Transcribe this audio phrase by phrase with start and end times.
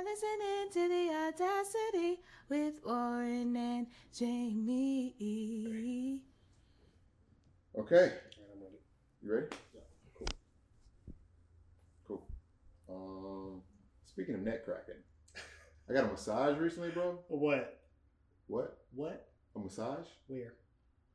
[0.00, 5.14] are listening to the Audacity with Warren and Jamie.
[7.78, 8.12] Okay.
[9.22, 9.46] You ready?
[9.74, 9.80] Yeah.
[10.14, 10.28] Cool.
[12.06, 12.22] Cool.
[12.88, 13.62] Um,
[14.06, 14.94] speaking of neck cracking,
[15.88, 17.18] I got a massage recently, bro.
[17.28, 17.80] What?
[18.46, 18.78] What?
[18.94, 19.28] What?
[19.54, 20.54] A massage Where?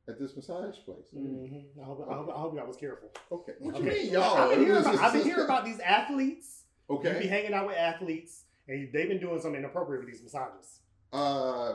[0.08, 1.06] at this massage place.
[1.16, 1.80] Mm-hmm.
[1.80, 3.10] I, hope, I, hope, I hope y'all was careful.
[3.32, 3.52] Okay.
[3.58, 3.84] What Okay.
[3.84, 4.36] you mean, y'all?
[4.36, 6.62] I've been, hearing about, I've been hearing about these athletes.
[6.88, 7.14] Okay.
[7.14, 10.80] You be hanging out with athletes, and they've been doing something inappropriate with these massages.
[11.12, 11.74] Uh,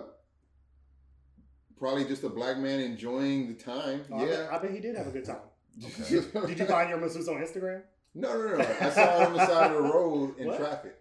[1.77, 4.03] probably just a black man enjoying the time.
[4.11, 4.48] Oh, I, bet, yeah.
[4.52, 5.38] I bet he did have a good time.
[5.79, 7.81] Did Did you find your masseuse on Instagram?
[8.13, 8.63] No, no, no.
[8.81, 10.57] I saw it on the side of the road in What?
[10.59, 10.95] traffic.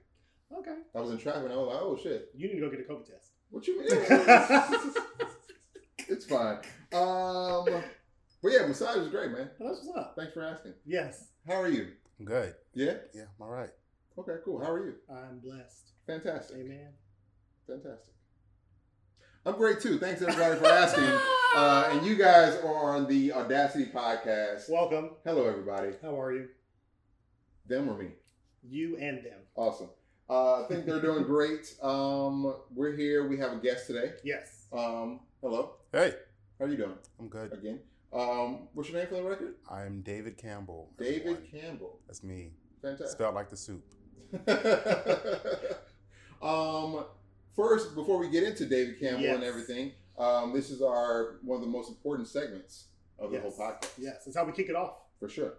[0.56, 0.76] Okay.
[0.94, 2.30] I was in traffic and I was like, oh shit.
[2.36, 3.32] You need to go get a COVID test.
[3.50, 3.88] What you mean?
[6.08, 6.58] it's fine.
[6.92, 7.82] Um,
[8.42, 9.50] but yeah, massage is great, man.
[9.58, 10.14] Well, that's what's up.
[10.16, 10.74] Thanks for asking.
[10.86, 11.88] Yes, How are you?
[12.18, 12.54] I'm good.
[12.74, 12.94] Yeah.
[13.12, 13.70] Yeah, I'm all right.
[14.20, 14.36] Okay.
[14.44, 14.62] Cool.
[14.62, 14.94] How are you?
[15.10, 15.92] I'm blessed.
[16.06, 16.58] Fantastic.
[16.58, 16.88] Amen.
[17.66, 18.12] Fantastic.
[19.46, 19.98] I'm great too.
[19.98, 21.08] Thanks everybody for asking.
[21.56, 24.68] Uh, and you guys are on the Audacity podcast.
[24.68, 25.12] Welcome.
[25.24, 25.92] Hello, everybody.
[26.02, 26.48] How are you?
[27.66, 28.08] Them or me?
[28.62, 29.38] You and them.
[29.54, 29.88] Awesome.
[30.28, 31.74] Uh, I think they're doing great.
[31.82, 33.26] Um, we're here.
[33.26, 34.12] We have a guest today.
[34.22, 34.66] Yes.
[34.70, 35.76] Um, hello.
[35.92, 36.12] Hey,
[36.58, 36.98] How are you doing?
[37.18, 37.54] I'm good.
[37.54, 37.80] Again.
[38.12, 39.54] Um, what's your name for the record?
[39.70, 40.90] I'm David Campbell.
[40.98, 41.42] David everyone.
[41.50, 42.00] Campbell.
[42.06, 42.50] That's me.
[42.82, 43.08] Fantastic.
[43.08, 43.82] Spelled like the soup.
[46.42, 47.04] um,
[47.54, 51.62] first, before we get into David Campbell and everything, um, this is our one of
[51.62, 52.86] the most important segments
[53.18, 53.42] of the yes.
[53.56, 53.90] whole podcast.
[53.98, 54.22] Yes.
[54.24, 54.94] That's how we kick it off.
[55.18, 55.54] for sure.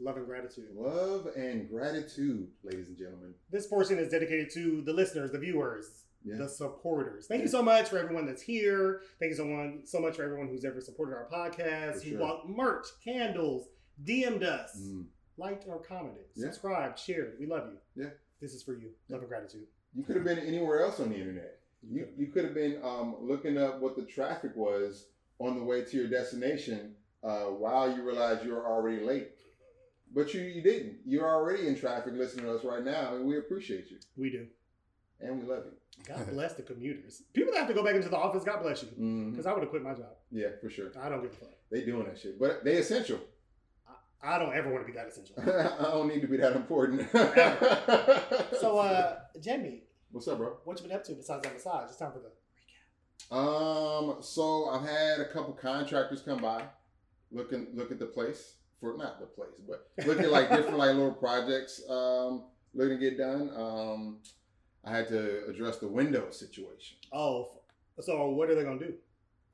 [0.00, 0.68] Love and gratitude.
[0.76, 3.34] Love and gratitude, ladies and gentlemen.
[3.50, 6.36] This portion is dedicated to the listeners, the viewers, Yeah.
[6.36, 7.26] the supporters.
[7.26, 9.02] Thank you so much for everyone that's here.
[9.18, 12.10] Thank you so one so much for everyone who's ever supported our podcast, For who
[12.10, 12.18] sure.
[12.20, 13.66] bought merch, candles,
[14.04, 15.06] DM'd us, Mm.
[15.38, 16.46] Liked or commented, Yeah.
[16.46, 17.36] subscribed, shared.
[17.40, 18.04] We love you.
[18.04, 18.10] Yeah.
[18.40, 18.90] This is for you.
[19.08, 19.66] Love and gratitude.
[19.94, 21.58] You could have been anywhere else on the internet.
[21.88, 25.06] You you could have been um, looking up what the traffic was
[25.38, 29.28] on the way to your destination uh, while you realized you were already late.
[30.14, 30.98] But you, you didn't.
[31.04, 34.46] You're already in traffic listening to us right now, and we appreciate you we do.
[35.20, 35.72] and we love you.
[36.06, 37.22] God bless the commuters.
[37.32, 38.88] People that have to go back into the office, God bless you.
[39.30, 40.14] Because I would have quit my job.
[40.30, 40.92] Yeah, for sure.
[41.00, 41.48] I don't give a fuck.
[41.70, 43.18] They doing that shit, but they essential.
[44.22, 45.36] I don't ever want to be that essential.
[45.80, 47.08] I don't need to be that important.
[48.60, 50.56] so, uh, Jamie, what's up, bro?
[50.64, 51.88] what you been up to besides that massage?
[51.88, 52.34] It's time for the recap.
[53.36, 56.64] Um, so I've had a couple contractors come by,
[57.30, 60.94] looking look at the place for not the place, but looking at like different like
[60.94, 63.50] little projects um looking to get done.
[63.56, 64.18] Um,
[64.84, 66.96] I had to address the window situation.
[67.12, 67.50] Oh,
[68.00, 68.94] so what are they gonna do?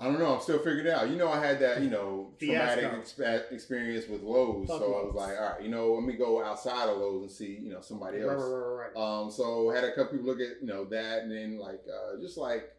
[0.01, 0.35] I don't know.
[0.35, 1.09] I'm still figuring it out.
[1.09, 3.23] You know, I had that you know traumatic Fiasco.
[3.23, 6.15] expe- experience with Lowe's, Fuck so I was like, all right, you know, let me
[6.15, 8.33] go outside of Lowe's and see you know somebody else.
[8.43, 8.97] right, right, right.
[8.97, 11.81] Um, so I had a couple people look at you know that, and then like
[11.89, 12.71] uh, just like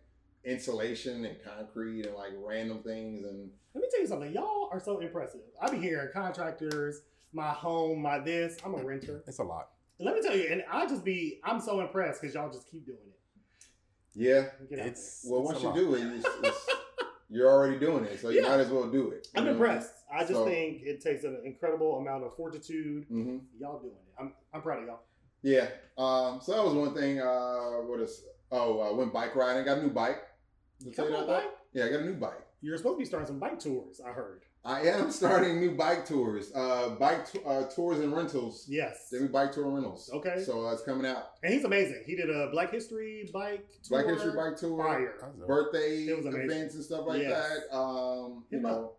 [0.43, 4.31] insulation and concrete and like random things, and Let me tell you something.
[4.33, 5.41] Y'all are so impressive.
[5.61, 7.01] I be hearing contractors,
[7.33, 8.57] my home, my this.
[8.63, 9.23] I'm a renter.
[9.25, 9.69] It's a lot.
[9.97, 12.69] And let me tell you, and I just be, I'm so impressed because y'all just
[12.69, 13.15] keep doing it.
[14.13, 14.47] yeah.
[14.69, 15.75] Get out It's Well, it's once you lot.
[15.77, 16.69] do it, it's, it's,
[17.29, 18.49] you're already doing it, so you Yeah.
[18.49, 19.27] might as well do it.
[19.35, 19.93] I'm impressed.
[20.11, 23.05] I just So- think it takes an incredible amount of fortitude.
[23.05, 24.13] hmm Y'all doing it.
[24.19, 24.99] I'm, I'm proud of y'all.
[25.41, 25.69] Yeah.
[25.97, 27.19] Um, so that was one thing.
[27.19, 28.25] Uh, what is?
[28.51, 29.63] Oh, I went bike riding.
[29.65, 30.21] Got a new bike.
[30.79, 31.51] Did Come you on, about bike.
[31.73, 32.41] Yeah, I got a new bike.
[32.61, 33.99] You're supposed to be starting some bike tours.
[34.01, 34.43] I heard.
[34.65, 36.51] I am starting new bike tours.
[36.55, 38.65] Uh, bike t- uh, tours and rentals.
[38.67, 39.09] Yes.
[39.11, 40.09] Demi Bike Tour and Rentals.
[40.11, 40.41] Okay.
[40.43, 41.33] So uh, it's coming out.
[41.43, 42.01] And he's amazing.
[42.05, 44.01] He did a Black History bike tour.
[44.03, 44.77] Black History Bike Tour.
[44.83, 45.13] Fire.
[45.21, 45.47] That's dope.
[45.47, 46.49] birthday It was amazing.
[46.49, 47.31] events and stuff like Yes.
[47.69, 47.75] that.
[47.77, 48.93] Um, you Hit 'em know,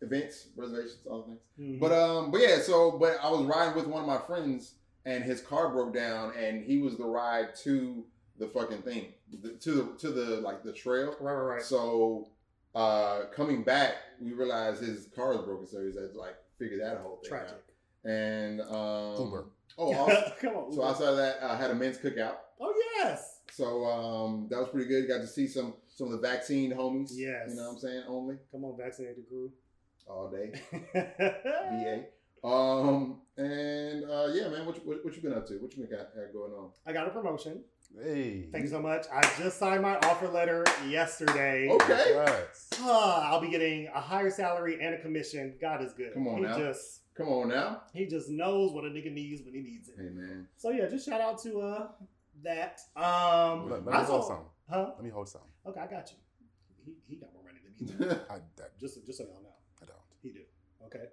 [0.00, 1.40] events, reservations, all things.
[1.60, 1.78] Mhm.
[1.80, 2.58] But um, but yeah.
[2.58, 6.32] So, but I was riding with one of my friends, and his car broke down,
[6.36, 8.04] and he was the ride to
[8.38, 11.14] the fucking thing, the, to the to the like the trail.
[11.20, 11.62] right, right, right.
[11.62, 12.30] So,
[12.74, 16.78] uh, coming back, we realized his car was broken, so he had to like figure
[16.78, 17.50] that whole thing Tragic.
[17.54, 18.10] out.
[18.10, 19.46] And um, Uber.
[19.78, 20.72] Oh, also, Come on.
[20.72, 20.84] so Uber.
[20.88, 22.36] outside of that, I had a men's cookout.
[22.60, 23.40] oh yes.
[23.50, 25.06] So um, that was pretty good.
[25.08, 27.10] Got to see some some of the vaccine homies.
[27.12, 27.50] Yes.
[27.50, 28.02] You know what I'm saying?
[28.08, 29.50] Only Come on, vaccinate the crew.
[30.08, 30.52] all day.
[30.92, 32.04] VA.
[32.46, 35.54] Um and uh yeah, man, what you, what, what you been up to?
[35.54, 36.70] What you been got, got going on?
[36.86, 37.62] I got a promotion.
[38.02, 38.46] Hey.
[38.50, 39.06] Thank you so much.
[39.12, 41.68] I just signed my offer letter yesterday.
[41.70, 42.02] Okay.
[42.06, 42.68] Congrats.
[42.80, 45.54] Ah, I'll be getting a higher salary and a commission.
[45.60, 46.12] God is good.
[46.14, 46.58] Come on he now.
[46.58, 47.82] just Come on now.
[47.92, 49.94] he just knows what a nigga needs when he needs it.
[49.96, 50.48] Hey man.
[50.56, 51.88] So yeah, just shout out to uh
[52.42, 52.80] that.
[52.96, 54.44] Um Let, let I me saw- hold some.
[54.68, 54.90] Huh?
[54.96, 55.50] Let me hold something.
[55.66, 56.16] Okay, I got you.
[56.84, 58.14] He, he got more money than me.
[58.14, 58.20] too.
[58.30, 59.54] I, that, just just so y'all know.
[59.82, 59.96] I don't.
[60.22, 60.40] He do.
[60.86, 61.04] Okay.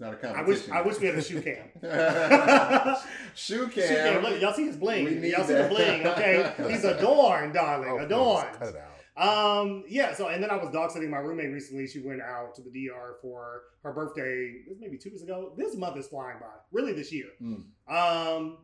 [0.00, 0.70] not a I competition.
[0.70, 1.68] wish I wish we had a shoe cam.
[3.34, 3.88] Shoe cam.
[3.88, 4.22] Shoe cam.
[4.22, 5.04] Look, y'all see his bling.
[5.04, 5.68] We need Y'all see that.
[5.68, 6.06] the bling.
[6.06, 8.48] Okay, he's adorned, darling, Oh, please, adorned.
[8.58, 9.58] Cut it out.
[9.60, 10.14] Um, yeah.
[10.14, 11.86] So, and then I was dog sitting my roommate recently.
[11.88, 14.54] She went out to the DR for her birthday.
[14.78, 15.52] Maybe two weeks ago.
[15.56, 16.46] This month is flying by.
[16.70, 17.26] Really, this year.
[17.42, 17.64] Mm.
[17.92, 18.58] Um,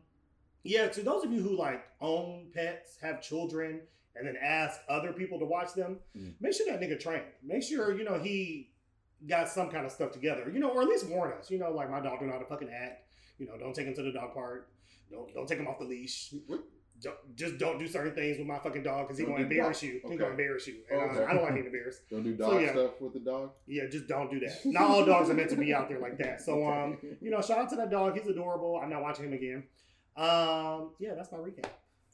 [0.63, 0.87] yeah.
[0.87, 3.81] To those of you who like own pets, have children,
[4.15, 6.35] and then ask other people to watch them, Mm.
[6.39, 7.23] make sure that nigga trained.
[7.43, 8.69] Make sure you know he
[9.27, 10.49] got some kind of stuff together.
[10.53, 11.49] You know, or at least warn us.
[11.51, 13.03] You know, like my dog don't know how to fucking act.
[13.39, 14.69] You know, don't take him to the dog park.
[15.11, 16.33] Don't don't take him off the leash.
[17.01, 19.87] Don't, just don't do certain things with my fucking dog because he's gonna embarrass dog-
[19.89, 19.93] you.
[19.95, 20.15] He's okay.
[20.17, 20.75] gonna embarrass you.
[20.89, 21.23] And Okay.
[21.23, 22.01] uh, I don't like being embarrassed.
[22.09, 22.71] Don't do So, dog yeah.
[22.71, 23.51] stuff with the dog.
[23.67, 24.65] Yeah, just don't do that.
[24.65, 26.39] Not all dogs are meant to be out there like that.
[26.45, 28.17] So um, you know, shout out to that dog.
[28.17, 28.79] He's adorable.
[28.81, 29.63] I'm not watching him again.
[30.15, 31.65] Um, yeah, that's my recap.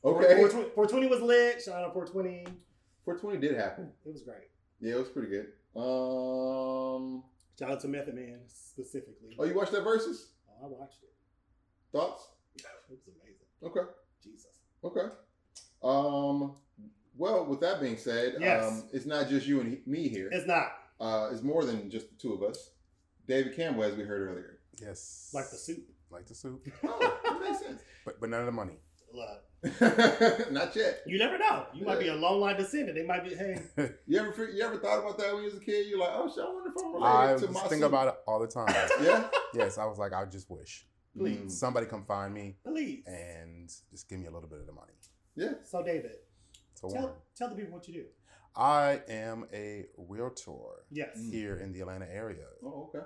[0.03, 0.35] Okay.
[0.35, 1.61] 420, 420 was lit.
[1.61, 2.45] Shout out 420.
[3.05, 3.91] 420 did happen.
[4.03, 4.49] It was great.
[4.79, 5.47] Yeah, it was pretty good.
[5.75, 7.23] Um.
[7.57, 9.35] Shout out to Method Man specifically.
[9.37, 10.25] Oh, you watched that Verzuz?
[10.49, 11.13] Oh, I watched it.
[11.91, 12.27] Thoughts?
[12.89, 13.47] It was amazing.
[13.63, 13.89] Okay.
[14.23, 14.47] Jesus.
[14.83, 15.13] Okay.
[15.83, 16.55] Um.
[17.15, 18.65] Well, with that being said, Yes.
[18.65, 20.29] um, it's not just you and he, me here.
[20.31, 22.71] It's not Uh, it's more than just the two of us.
[23.27, 24.59] David Campbell, as we heard earlier.
[24.81, 25.29] Yes.
[25.33, 25.89] like the soup.
[26.09, 26.65] Like the soup.
[26.83, 27.81] Oh, that makes sense.
[28.05, 28.77] But but none of the money.
[29.13, 29.43] Look,
[30.51, 31.01] not yet.
[31.05, 31.65] you never know.
[31.73, 32.95] You might be a long line descendant.
[32.97, 33.61] They might be, hey,
[34.07, 35.87] You ever you ever thought about that when you was a kid?
[35.87, 38.15] You're like, oh shit, I wonder if I'm I related to my think about it
[38.27, 38.73] all the time.
[39.01, 39.27] Yeah.
[39.53, 40.85] yes, I was like, I just wish
[41.17, 41.37] Please.
[41.37, 41.51] Mm.
[41.51, 43.03] somebody come find me please.
[43.05, 44.93] and just give me a little bit of the money.
[45.35, 45.53] Yeah.
[45.63, 46.11] So, David,
[46.73, 48.05] So Warren, tell, tell the people what you do.
[48.55, 51.17] I am a realtor Yes.
[51.19, 51.31] Mm.
[51.31, 52.45] here in the Atlanta area.
[52.65, 53.05] Oh, okay.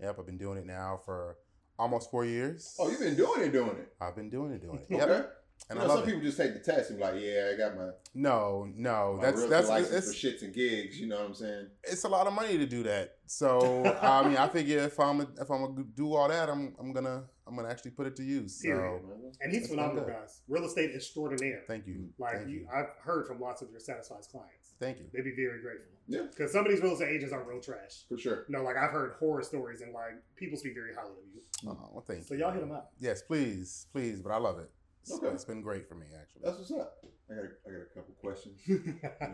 [0.00, 1.38] Yep, I've been doing it now for
[1.78, 2.74] almost four years.
[2.78, 3.92] Oh, you've been doing it, doing it.
[4.00, 5.00] I've been doing it, doing it.
[5.00, 5.26] Okay.
[5.68, 5.70] Yep.
[5.70, 6.12] And you I know, love some it.
[6.14, 9.22] people just take the test and be like, yeah, I got my, No, no, my
[9.22, 11.00] that's realtor that's license it's, for shits and gigs.
[11.00, 11.66] You know what I'm saying?
[11.84, 13.16] it's a lot of money to do that.
[13.26, 16.92] So I mean, I figure if I'm if I'm gonna do all that, I'm I'm
[16.92, 18.60] gonna I'm gonna actually put it to use.
[18.60, 19.02] So Period.
[19.40, 20.42] And he's That's phenomenal, guys.
[20.48, 21.62] Real estate extraordinaire.
[21.66, 24.74] thank you, Like thank you, you, I've heard from lots of your satisfied clients.
[24.78, 25.06] thank you.
[25.12, 25.86] They'd be very grateful.
[26.06, 26.22] Yeah.
[26.30, 28.04] Because some of these real estate agents are real trash.
[28.08, 28.44] For sure.
[28.48, 31.40] You know, like I've heard horror stories and like people speak very highly of you.
[31.70, 32.40] Oh, well, thank So you.
[32.40, 32.92] y'all hit them up.
[32.98, 34.20] Yes, please, please.
[34.20, 34.70] But I love it.
[35.02, 35.28] It's, Okay.
[35.28, 36.42] it's been great for me actually.
[36.44, 36.98] That's what's up.
[37.30, 38.58] I got a, I got a couple questions.
[38.66, 38.82] You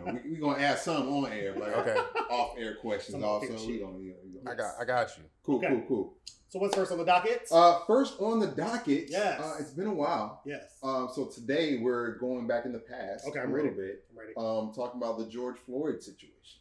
[0.04, 1.96] know, we we gonna ask some on air, but Okay,
[2.30, 3.46] off air questions Some also.
[3.66, 5.24] We gonna, we gonna, I got I got you.
[5.42, 5.68] Cool, Okay.
[5.68, 6.14] cool, cool.
[6.48, 7.46] so what's first on the docket?
[7.50, 9.06] Uh, first on the docket.
[9.10, 9.40] Yes.
[9.40, 10.42] Uh, it's been a while.
[10.46, 10.78] yes.
[10.82, 13.26] Um, so today we're going back in the past.
[13.28, 13.80] Okay, a I'm little ready.
[13.80, 14.04] bit.
[14.10, 14.32] I'm ready.
[14.36, 16.60] Um, talking about the George Floyd situation.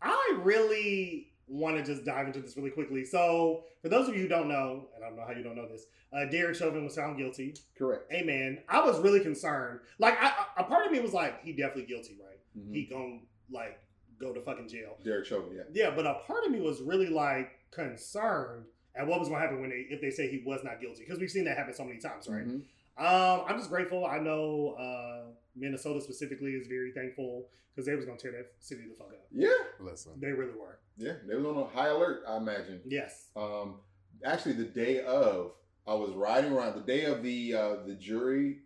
[0.00, 3.04] I really want to just dive into this really quickly.
[3.04, 5.54] So, for those of you who don't know, and I don't know how you don't
[5.56, 7.54] know this, uh, Derek Chauvin was found guilty.
[7.76, 8.10] Correct.
[8.12, 8.58] Amen.
[8.68, 9.80] I was really concerned.
[9.98, 12.38] Like, I, I- a part of me was like, he definitely guilty, right?
[12.58, 12.74] Mhm.
[12.74, 13.78] He gon' like
[14.18, 14.96] go to fucking jail.
[15.04, 15.62] Derek Chauvin, yeah.
[15.72, 18.64] Yeah, but a part of me was really like concerned
[18.94, 21.00] at what was going to happen when they if they say he was not guilty
[21.04, 22.46] because we've seen that happen so many times, right?
[22.46, 22.62] Mhm.
[22.98, 24.04] Um, I'm just grateful.
[24.04, 28.82] I know uh, Minnesota specifically is very thankful because they was gonna tear that city
[28.88, 29.26] the fuck up.
[29.30, 29.48] Yeah,
[29.80, 30.78] Listen, They really were.
[30.96, 31.14] yeah.
[31.26, 32.80] They was on a high alert, I imagine.
[32.86, 33.28] Yes.
[33.36, 33.80] Um,
[34.24, 35.52] actually, the day of,
[35.86, 36.76] I was riding around.
[36.76, 38.58] The day of the uh, the jury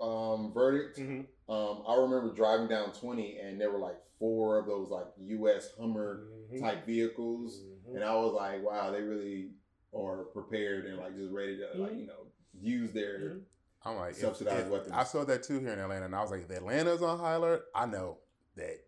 [0.00, 4.64] um, verdict, hmm um, I remember driving down 20, and there were like four of
[4.66, 5.72] those like U.S.
[5.78, 6.26] Hummer
[6.58, 7.96] type vehicles, Mhm.
[7.96, 9.50] and I was like, wow, they really
[9.94, 12.00] are prepared and like just ready to like Mhm.
[12.00, 12.26] you know
[12.60, 13.40] use their Mhm.
[13.84, 14.92] I'm like Subsidized if- weapons.
[14.92, 17.34] I saw that too here in Atlanta, and I was like, if Atlanta's on high
[17.34, 18.18] alert, I know
[18.56, 18.78] that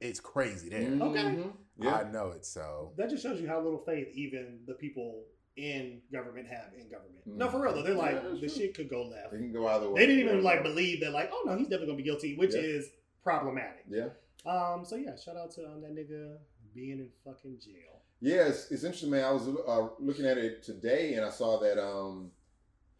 [0.00, 0.80] it's crazy there.
[0.82, 1.22] Okay.
[1.22, 1.52] Mhm.
[1.78, 1.94] Yeah.
[1.96, 2.46] I know it.
[2.46, 5.24] So That just shows you how little faith even the people
[5.56, 7.26] in government have in government.
[7.26, 7.50] No, Mhm.
[7.50, 8.48] for real though, they're like Yeah, the true.
[8.48, 9.32] shit could go left.
[9.32, 10.00] They can go either way.
[10.00, 12.54] They didn't even like believe that like, oh no, he's definitely gonna be guilty, which
[12.54, 12.60] Yeah.
[12.60, 12.90] is
[13.22, 13.84] problematic.
[13.88, 14.10] Yeah.
[14.46, 14.84] Um.
[14.84, 16.38] So yeah, shout out to um, that nigga
[16.74, 18.02] being in fucking jail.
[18.20, 19.24] Yeah, it's, it's interesting, man.
[19.24, 22.30] I was uh, looking at it today, and I saw that um,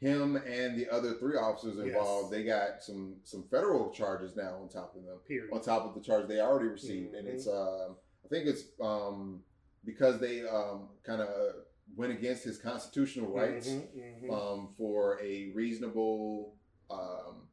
[0.04, 2.38] him and the other three officers involved, Yes.
[2.40, 5.50] they got some some federal charges now on top of them, Period.
[5.52, 7.32] on top of the charge they already received, and Mhm.
[7.34, 9.42] it's um, I think it's um,
[9.84, 11.54] because they um, kind of
[11.96, 14.30] went against his constitutional rights Mhm, mhm.
[14.30, 16.56] um, for a reasonable
[16.90, 17.48] um,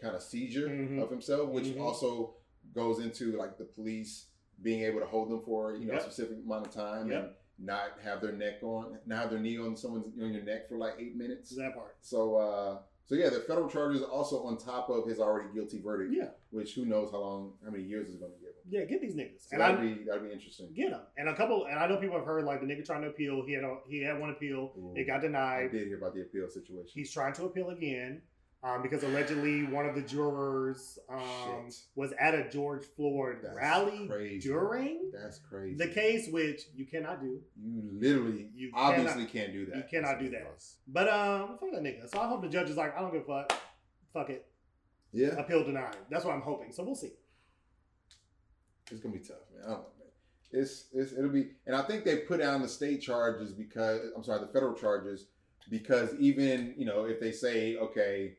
[0.00, 1.02] kind of seizure Mhm.
[1.02, 1.80] of himself, which Mhm.
[1.80, 2.36] also
[2.72, 4.26] goes into like the police
[4.62, 6.02] being able to hold them for you know Yep.
[6.02, 7.40] a specific amount of time Yep.
[7.58, 10.76] Not have their neck on, not have their knee on someone's on your neck for
[10.76, 11.54] like eight minutes.
[11.56, 11.96] that part.
[12.00, 16.12] So, uh, so yeah, the federal charges also on top of his already guilty verdict,
[16.12, 18.54] Yeah, which who knows how long, how many years is going to give him.
[18.68, 18.84] yeah.
[18.84, 19.42] Get these niggas.
[19.42, 20.68] So and that'd I be that'd be interesting.
[20.74, 21.02] get them.
[21.16, 21.66] And a couple.
[21.66, 23.44] And I know people have heard like the nigga trying to appeal.
[23.46, 24.72] He had a, he had one appeal.
[24.76, 25.66] Ooh, It got denied.
[25.66, 26.90] I did hear about the appeal situation.
[26.92, 28.22] He's trying to appeal again.
[28.66, 34.08] Um, because allegedly one of the jurors um, was at a George Floyd That's rally
[34.08, 34.48] crazy.
[34.48, 35.76] during That's crazy.
[35.76, 37.40] the case, which you cannot do.
[37.62, 39.76] You literally, You obviously can't do that.
[39.76, 40.62] You cannot do that.
[40.88, 42.10] But um, fuck that nigga.
[42.10, 43.52] So I hope the judge is like, I don't give a fuck.
[44.12, 44.46] Fuck it.
[45.12, 45.96] Yeah, Appeal denied.
[46.10, 46.72] That's what I'm hoping.
[46.72, 47.12] So we'll see.
[48.90, 49.64] it's gonna be tough, man.
[49.64, 50.62] I don't know, man.
[50.62, 54.24] It's, it's it'll be, and I think they put down the state charges because I'm
[54.24, 55.26] sorry, the federal charges
[55.70, 58.34] because even you know if they say okay,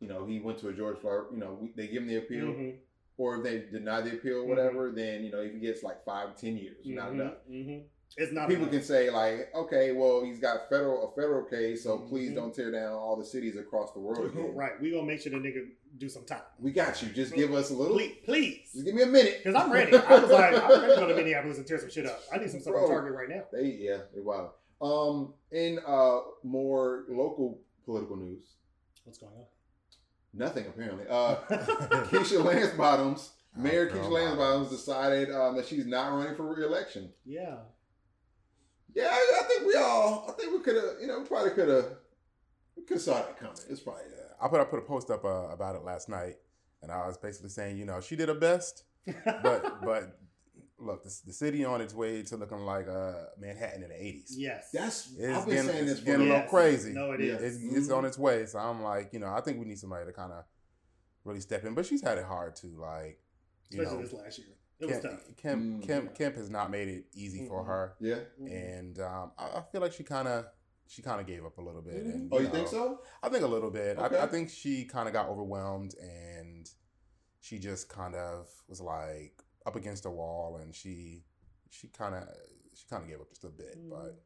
[0.00, 2.16] you know he went to a George Floyd, you know we, they give him the
[2.16, 2.76] appeal, Mhm.
[3.18, 6.36] or if they deny the appeal, whatever, then you know if he gets like five,
[6.36, 7.14] ten years, not Mhm.
[7.14, 7.34] enough.
[7.50, 7.82] Mhm.
[8.16, 8.72] It's not People enough.
[8.74, 12.72] can say like, okay, well he's got federal a federal case, so please don't tear
[12.72, 14.24] down all the cities across the world.
[14.34, 14.54] Again.
[14.54, 14.80] right.
[14.80, 16.42] We gonna make sure the nigga do some time.
[16.58, 17.08] We got you.
[17.10, 17.96] Just give us a little.
[17.96, 18.70] Please, please.
[18.72, 19.38] Just give me a minute.
[19.44, 19.96] Because I'm ready.
[19.96, 22.20] I was like, I'm ready to go to Minneapolis and tear some shit up.
[22.32, 23.44] I need some stuff on Target right now.
[23.52, 24.50] They yeah, wild.
[24.80, 28.54] Um, in uh more local political news,
[29.04, 29.44] What's going on?
[30.32, 31.04] Nothing apparently.
[31.08, 31.36] Uh,
[32.10, 34.38] Keisha Lance Bottoms, Mayor Oh, girl, Keisha Lance Bottoms.
[34.38, 37.10] Bottoms decided um, that she's not running for re-election.
[37.24, 37.56] yeah.
[38.92, 40.26] Yeah, I, I think we all.
[40.28, 41.00] I think we could have.
[41.00, 41.84] You know, we probably could have.
[42.76, 43.54] We could have saw that coming.
[43.68, 44.02] It's probably.
[44.02, 46.38] Uh, I put I put a post up uh, about it last night,
[46.82, 48.82] and I was basically saying, you know, she did her best,
[49.24, 50.18] but but
[50.80, 54.34] look, the, the city on its way to looking like uh, Manhattan in the eighties.
[54.36, 54.70] yes.
[54.72, 55.12] that's.
[55.18, 56.92] It's I've been getting, saying it's this for getting a little crazy.
[56.92, 57.34] No, it Yeah.
[57.34, 57.56] is.
[57.62, 57.96] It's, it's Mhm.
[57.98, 58.46] on its way.
[58.46, 60.44] So I'm like, you know, I think we need somebody to kind of
[61.24, 61.74] really step in.
[61.74, 62.76] But she's had it hard too.
[62.80, 63.20] Like,
[63.70, 64.46] you Especially know, this last year.
[64.80, 65.36] It was Kemp, tough.
[65.36, 65.86] Kemp, Mm.
[65.86, 67.66] Kemp, Kemp has not made it easy for Mhm.
[67.66, 68.20] her, Yeah.
[68.38, 70.46] and um, I, I feel like she kind of
[70.86, 72.04] she kind of gave up a little bit.
[72.04, 72.14] Mhm.
[72.14, 73.02] And, Oh, you know, think so?
[73.22, 73.96] I think a little bit.
[73.96, 74.16] Okay.
[74.18, 76.68] I, I think she kind of got overwhelmed and
[77.38, 81.24] she just kind of was like up against a wall, and she
[81.70, 82.24] she kind of
[82.74, 83.76] she kind of gave up just a bit.
[83.78, 83.90] Mhm.
[83.90, 84.20] But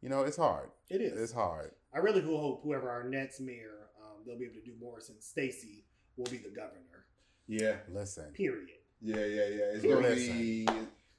[0.00, 0.70] you know, it's hard.
[0.88, 1.18] It is.
[1.20, 1.72] It's hard.
[1.92, 5.00] I really do hope whoever our next mayor, um, they'll be able to do more
[5.00, 5.84] since Stacey
[6.16, 7.06] will be the governor.
[7.46, 7.76] Yeah.
[7.90, 8.68] Listen, Period.
[9.00, 9.64] Yeah, yeah, yeah.
[9.74, 10.02] It's Listen.
[10.02, 10.68] gonna be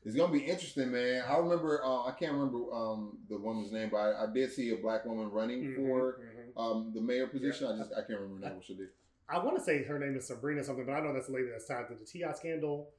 [0.03, 1.24] it's gonna be interesting, man.
[1.27, 4.69] I remember uh, I can't remember um, the woman's name, but I, I did see
[4.71, 6.62] a black woman running Mhm, for mhm.
[6.62, 7.67] um, the mayor position.
[7.67, 7.74] Yeah.
[7.74, 8.89] I just I can't remember now what she did.
[9.27, 11.50] I want to say her name is Sabrina something, but I know that's the lady
[11.51, 12.31] that's tied to the T.I.
[12.33, 12.89] scandal.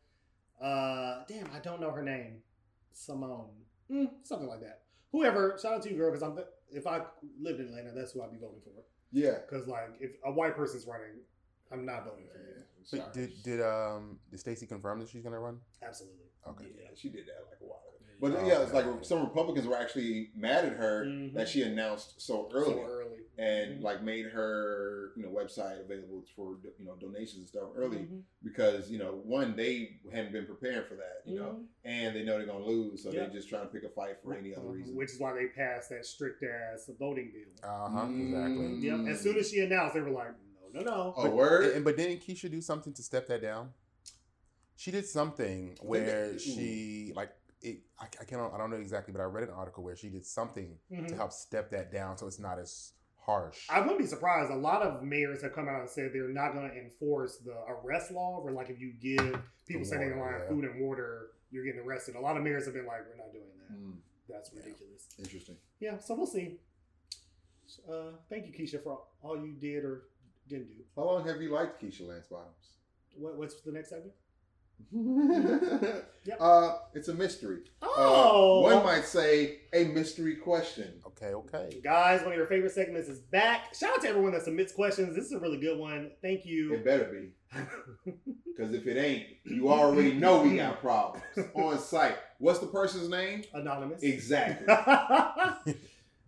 [0.61, 2.43] Uh, damn, I don't know her name.
[2.93, 3.49] Simone,
[3.90, 4.83] mm, something like that.
[5.12, 6.38] Whoever, shout out to you, girl, because I'm
[6.71, 7.00] if I
[7.40, 8.71] lived in Atlanta, that's who I'd be voting for.
[9.12, 9.38] Yeah.
[9.49, 11.21] Because like, if a white person's running,
[11.73, 12.62] I'm not voting for you.
[12.85, 13.02] Sorry.
[13.02, 15.59] But did did um did Stacey confirm that she's gonna run?
[15.83, 16.26] Absolutely.
[16.49, 16.67] Okay.
[16.79, 17.97] Yeah, she did that like a while ago.
[18.21, 21.35] But Oh, yeah, it's like some Republicans were actually mad at her Mhm.
[21.35, 22.75] that she announced so early.
[22.75, 23.19] So early.
[23.40, 27.99] And like made her you know website available for you know donations and stuff early
[27.99, 28.23] Mhm.
[28.44, 31.66] because you know one they hadn't been preparing for that you know Mhm.
[31.85, 33.20] and they know they're gonna lose so Yeah.
[33.20, 34.73] they're just trying to pick a fight for any other Mhm.
[34.75, 34.94] reason.
[34.97, 37.68] Which is why they passed that strict ass voting bill.
[37.70, 38.06] Uh huh.
[38.06, 38.26] Mm.
[38.26, 38.88] Exactly.
[38.88, 39.14] Yep.
[39.14, 40.35] As soon as she announced, they were like,
[40.75, 41.14] no, no, no.
[41.16, 41.75] Oh But, word!
[41.75, 43.73] and- but didn't Keisha do something to step that down?
[44.76, 46.38] She did something where ooh.
[46.38, 47.32] she like
[47.62, 47.80] it.
[47.99, 48.40] I, I can't.
[48.52, 51.09] I don't know exactly, but I read an article where she did something Mhm.
[51.09, 52.92] to help step that down, so it's not as
[53.30, 53.66] harsh.
[53.70, 54.50] I wouldn't be surprised.
[54.50, 57.54] A lot of mayors have come out and said they're not going to enforce the
[57.68, 60.49] arrest law, where like if you give people The standing in water, line yeah.
[60.49, 62.14] food and water, you're getting arrested.
[62.16, 63.76] A lot of mayors have been like, we're not doing that.
[63.76, 63.96] Mm,
[64.28, 64.60] That's Yeah.
[64.64, 65.08] ridiculous.
[65.18, 65.56] interesting.
[65.80, 66.58] Yeah, so we'll see.
[67.88, 70.02] Uh, thank you, Keisha, for all you did or
[70.49, 70.82] didn't do.
[70.96, 72.66] How long have you liked Keisha Lance Bottoms?
[73.16, 74.12] What, what's the next segment?
[76.25, 76.37] Yep.
[76.40, 77.60] uh, it's a mystery.
[77.82, 81.00] Oh, Uh, one might say a mystery question.
[81.22, 81.34] Okay.
[81.34, 81.80] Okay.
[81.82, 83.74] guys, one of your favorite segments is back.
[83.74, 85.14] Shout out to everyone that submits questions.
[85.14, 86.10] This is a really good one.
[86.22, 86.74] Thank you.
[86.74, 87.32] It better be.
[88.46, 91.24] Because if it ain't, you already know we got problems
[91.54, 92.16] on site.
[92.38, 93.44] What's the person's name?
[93.54, 94.02] Anonymous.
[94.02, 94.66] Exactly.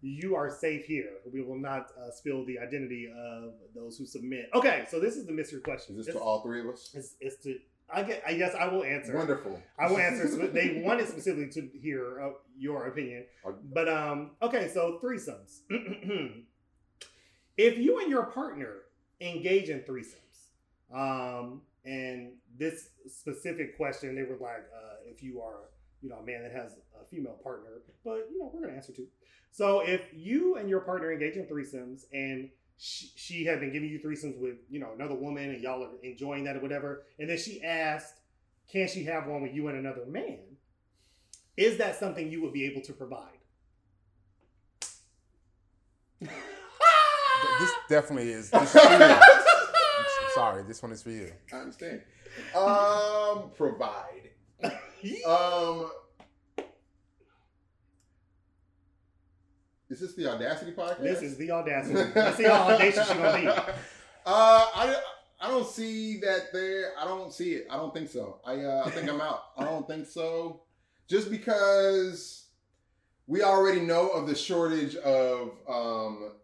[0.03, 1.11] you are safe here.
[1.33, 4.51] We will not uh, spill the identity of those who submit.
[4.55, 5.97] Okay, so this is the mystery question.
[5.99, 6.91] Is this It's, to all three of us?
[6.95, 7.57] it's, it's to.
[7.93, 8.23] I get.
[8.27, 9.17] I guess I will answer.
[9.17, 9.63] Wonderful.
[9.79, 10.47] I will answer.
[10.49, 13.25] they wanted specifically to hear uh, your opinion,
[13.73, 14.31] but um.
[14.41, 15.61] Okay, so threesomes.
[17.57, 18.83] if you and your partner
[19.21, 20.49] engage in threesomes,
[20.95, 25.71] um, and this specific question, they were like, uh, if you are,
[26.01, 28.93] you know, a man that has a female partner, but you know, we're gonna answer
[28.93, 29.07] too.
[29.51, 32.49] So if you and your partner engage in threesomes and
[32.83, 35.91] she, she had been giving you threesomes with, you know, another woman and y'all are
[36.03, 38.15] enjoying that or whatever, and then she asked,
[38.73, 40.41] can she have one with you and another man?
[41.57, 43.39] Is that something you would be able to provide?
[46.21, 48.51] This definitely is.
[48.51, 49.05] This is for you.
[49.05, 51.31] I'm sorry, this one is for you.
[51.53, 52.03] I understand.
[52.57, 54.31] Um, provide.
[55.27, 55.91] Um,
[59.93, 61.03] is this the Audacity podcast?
[61.03, 62.11] This is the audacity.
[62.15, 63.75] Let's see how audacious she's gonna
[64.25, 64.97] Uh, I,
[65.41, 66.93] I don't see that there.
[66.99, 67.67] I don't see it.
[67.71, 68.39] I don't think so.
[68.47, 69.43] I uh, I think I'm out.
[69.59, 70.63] I don't think so.
[71.09, 72.47] Just because
[73.27, 76.35] we already know of the shortage of um,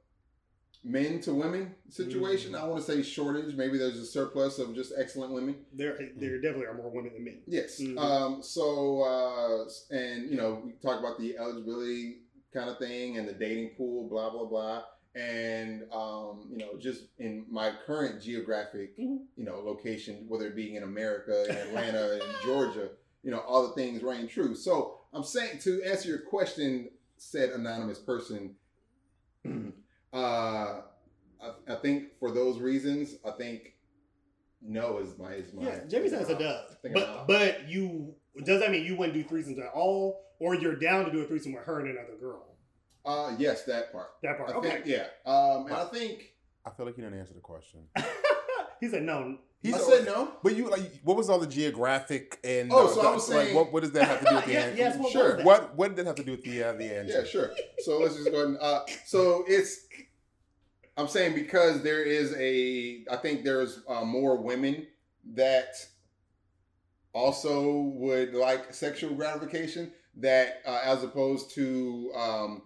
[0.83, 2.53] men to women situation.
[2.53, 2.61] Mhm.
[2.61, 3.55] I want to say shortage.
[3.55, 5.57] Maybe there's a surplus of just excellent women.
[5.73, 7.39] There, there definitely are more women than men.
[7.47, 7.81] Yes.
[7.81, 7.99] Mhm.
[7.99, 12.23] Um, so, uh, and you know, we talk about the eligibility
[12.59, 14.83] kind of thing and the dating pool, blah blah blah,
[15.15, 19.27] and um, you know, just in my current geographic, Mhm.
[19.37, 22.91] you know, location, whether it be in America, in Atlanta, in Georgia,
[23.23, 24.55] you know, all the things reign true.
[24.55, 28.57] So, I'm saying to answer your question, said anonymous person.
[30.13, 30.17] uh,
[31.41, 33.75] I, I think for those reasons, I think
[34.61, 35.63] no is my is my.
[35.65, 36.77] Yeah, Jamie says it does.
[36.83, 41.05] But but you does that mean you wouldn't do threesomes at all, or you're down
[41.05, 42.48] to do a threesome with her and another girl?
[43.05, 44.09] Uh, yes, that part.
[44.23, 44.51] That part.
[44.51, 44.71] I okay.
[44.71, 45.07] think, yeah.
[45.25, 46.35] Um, and I think
[46.67, 47.81] I feel like you didn't answer the question.
[48.81, 49.39] he said no.
[49.61, 50.33] He I said no.
[50.43, 52.71] But you like, what was all the geographic and?
[52.73, 54.35] Oh, uh, so I the- was like, saying- what, what does that have to do
[54.37, 54.79] with the Yeah, end?
[54.79, 55.37] yes, what Sure.
[55.37, 55.45] that?
[55.45, 57.09] What what did that have to do with the uh, the end?
[57.09, 57.51] Yeah, sure.
[57.81, 58.59] So let's just go ahead and.
[58.61, 59.87] Uh, so it's.
[60.97, 63.05] I'm saying because there is a.
[63.11, 64.87] I think there's uh, more women
[65.35, 65.75] that
[67.13, 72.63] also would like sexual gratification that uh, as opposed to um,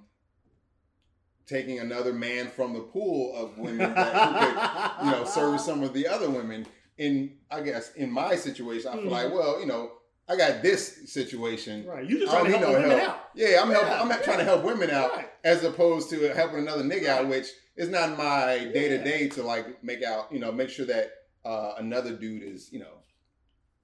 [1.53, 5.93] taking another man from the pool of women that could you know service some of
[5.93, 6.67] the other women
[6.99, 9.33] in i guess in my situation i feel like Mhm.
[9.35, 9.93] well you know
[10.29, 12.07] i got this situation Right.
[12.09, 13.11] You just trying to don't help no women help.
[13.11, 13.21] out.
[13.35, 15.29] yeah i'm helping i'm trying to help women out Right.
[15.45, 20.03] as opposed to helping another nigga out which is not my day-to-day to like make
[20.03, 21.11] out you know make sure that
[21.45, 22.95] uh, another dude is you know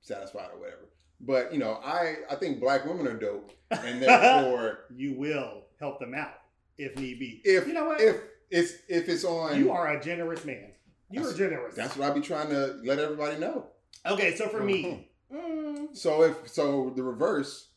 [0.00, 0.88] satisfied or whatever
[1.20, 5.98] but you know i i think black women are dope and therefore you will help
[5.98, 6.37] them out
[6.78, 7.40] if need be.
[7.44, 8.16] if you know what, if
[8.50, 10.72] it's if it's on you are a generous man.
[11.10, 11.74] You are generous.
[11.74, 13.66] That's what I be trying to let everybody know.
[14.04, 14.36] okay.
[14.36, 17.68] So for me, mm, So if so, the reverse,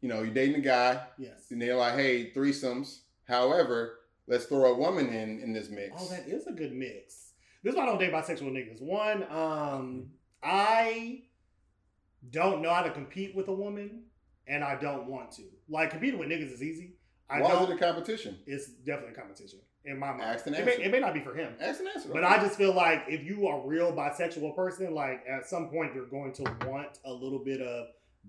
[0.00, 1.50] you know, you're dating a guy yes.
[1.50, 5.92] and they're like, "Hey, threesomes." However, let's throw a woman in in this mix.
[5.98, 7.32] Oh, that is a good mix.
[7.62, 8.80] This is why I don't date bisexual niggas.
[8.80, 10.06] One, um,
[10.42, 11.24] I
[12.30, 14.04] don't know how to compete with a woman,
[14.46, 15.42] and I don't want to.
[15.68, 16.94] Like competing with niggas is easy.
[17.30, 18.38] I Why is it a competition?
[18.46, 20.22] it's definitely a competition in my mind.
[20.22, 22.10] Ask and it, may, it may not be for him, Ask and answer.
[22.12, 25.68] but I just feel like if you are a real bisexual person, like at some
[25.68, 27.86] point you're going to want a little bit of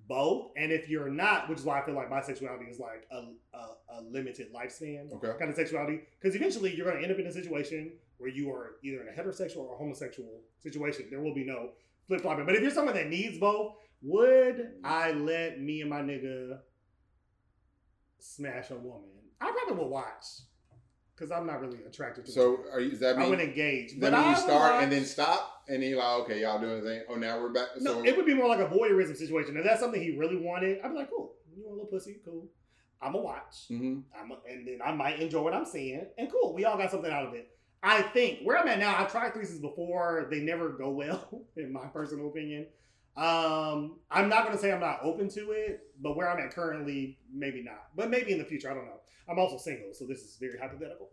[0.08, 0.52] both.
[0.56, 4.00] And if you're not, which is why I feel like bisexuality is like a, a,
[4.00, 5.32] a limited lifespan okay.
[5.38, 8.52] kind of sexuality because eventually you're going to end up in a situation where you
[8.52, 11.08] are either in a heterosexual or a homosexual situation.
[11.10, 11.72] There will be no
[12.08, 12.46] flip flopping.
[12.46, 14.70] But if you're someone that needs both, would mm.
[14.84, 16.60] I let me and my nigga
[18.22, 19.10] smash a woman?
[19.40, 20.26] I probably would watch
[21.16, 22.32] because I'm not really attracted to.
[22.32, 24.00] So are you, that I mean wouldn't engage.
[24.00, 26.78] that mean you would start and then stop and then you're like, okay, y'all doing
[26.80, 27.04] anything?
[27.10, 27.68] Oh, now we're back.
[27.80, 29.58] No, so it would be more like a voyeurism situation.
[29.58, 31.34] If that's something he really wanted, I'd be like, cool.
[31.56, 32.20] You want a little pussy?
[32.24, 32.48] Cool.
[33.02, 33.68] I'm to watch.
[33.70, 34.04] Mhm.
[34.16, 37.12] I'm, and then I might enjoy what I'm seeing, and cool, we all got something
[37.12, 37.50] out of it.
[37.82, 41.74] I think where I'm at now, I've tried threesomes before; they never go well, in
[41.74, 42.68] my personal opinion.
[43.18, 46.54] Um, I'm not going to say I'm not open to it, but where I'm at
[46.54, 47.88] currently, maybe not.
[47.96, 49.00] But maybe in the future, I don't know.
[49.30, 51.10] I'm also single, so this is very hypothetical.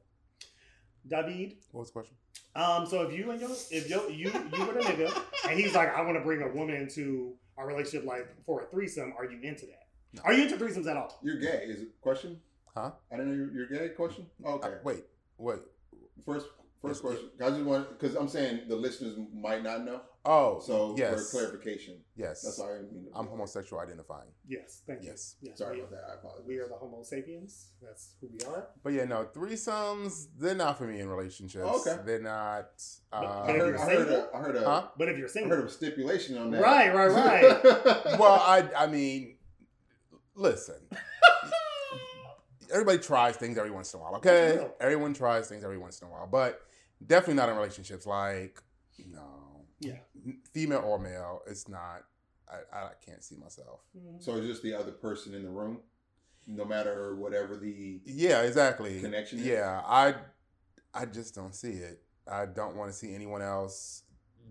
[1.06, 2.16] David, What was the question?
[2.54, 5.74] um, so if you and your if yo, you you were a nigga, and he's
[5.74, 9.24] like, I want to bring a woman into our relationship, like for a threesome, are
[9.24, 9.86] you into that?
[10.12, 10.22] No.
[10.24, 11.18] Are you into threesomes at all?
[11.22, 11.64] You're gay.
[11.68, 12.40] Is it question?
[12.74, 12.92] Huh?
[13.12, 13.94] I didn't know you're, you're gay.
[13.94, 14.26] Question.
[14.44, 14.68] Okay.
[14.68, 15.04] Uh, wait,
[15.38, 15.58] wait.
[16.24, 16.46] First,
[16.82, 17.30] first Yes, question.
[17.42, 20.00] I just want because I'm saying the listeners might not know.
[20.30, 22.42] Oh, So yes, for clarification, yes.
[22.42, 23.06] that's all I mean.
[23.06, 24.28] to- I'm homosexual identifying.
[24.46, 25.08] Yes, thank you.
[25.08, 25.36] Yes.
[25.40, 26.04] Yes, Sorry we, about that.
[26.10, 26.44] I apologize.
[26.46, 27.68] we are the Homo sapiens.
[27.80, 28.68] That's who we are.
[28.84, 31.64] But yeah, no, threesomes, they're not for me in relationships.
[31.66, 32.02] Oh, okay.
[32.04, 32.68] They're not.
[33.10, 34.88] But- Uh, I if heard, you're I heard, a, I heard a, Huh?
[34.98, 36.60] But if you're single, I heard a stipulation on that.
[36.62, 37.64] right, right, right.
[38.18, 39.38] well, I, I mean,
[40.34, 40.76] listen.
[42.70, 44.66] Everybody tries things every once in a while, okay?
[44.78, 46.60] Everyone tries things every once in a while, but
[47.06, 48.04] definitely not in relationships.
[48.06, 48.60] Like,
[49.10, 49.22] no,
[49.80, 49.98] Yeah.
[50.52, 52.04] female or male, it's not.
[52.50, 53.80] I, I can't see myself.
[53.96, 54.22] Mhm.
[54.22, 55.80] so it's just the other person in the room,
[56.46, 59.00] no matter whatever the Yeah, exactly.
[59.00, 59.46] connection is.
[59.46, 60.14] Yeah, I,
[60.94, 62.02] I just don't see it.
[62.26, 64.02] I don't want to see anyone else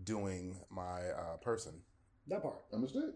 [0.03, 1.73] doing my uh, person.
[2.27, 2.57] that part.
[2.71, 3.13] Understood.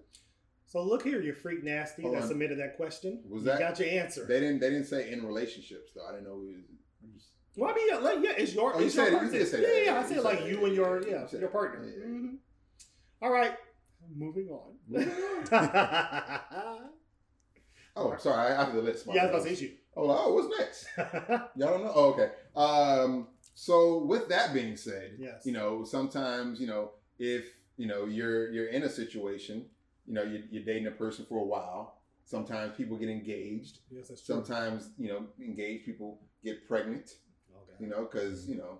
[0.66, 2.28] So look here, you freak nasty Hold that on.
[2.30, 3.22] submitted that question.
[3.30, 4.26] Was you that- got your answer?
[4.26, 4.60] They didn't.
[4.62, 6.06] They didn't say in relationships though.
[6.08, 6.38] I didn't know.
[6.38, 6.64] We
[7.04, 9.14] we was- well, I mean, yeah, like, yeah it's your, Oh, you it's your said
[9.14, 9.24] it.
[9.24, 9.86] You did say yeah, that.
[9.86, 10.48] yeah, I said said like that.
[10.50, 11.86] you and your Yeah, yeah you your partner.
[11.86, 12.06] Yeah, yeah.
[12.06, 12.38] Mhm.
[13.22, 13.54] All right,
[14.16, 14.74] moving on.
[17.96, 18.38] oh, sorry.
[18.54, 19.06] I, I have the list.
[19.08, 19.72] yeah, I was about to say you.
[19.96, 20.88] Oh, oh, what's next?
[21.58, 21.92] Y'all don't know?
[21.94, 22.32] Oh, okay.
[22.56, 25.46] Um, So with that being said, Yes.
[25.46, 27.46] you know, sometimes you know if
[27.78, 29.66] you know you're you're in a situation,
[30.08, 31.98] you know, you're, you're dating a person for a while.
[32.26, 33.80] Sometimes people get engaged.
[33.92, 34.36] Yes, that's true.
[34.36, 37.12] Sometimes you know, engaged people get pregnant.
[37.82, 38.80] You know, because you know,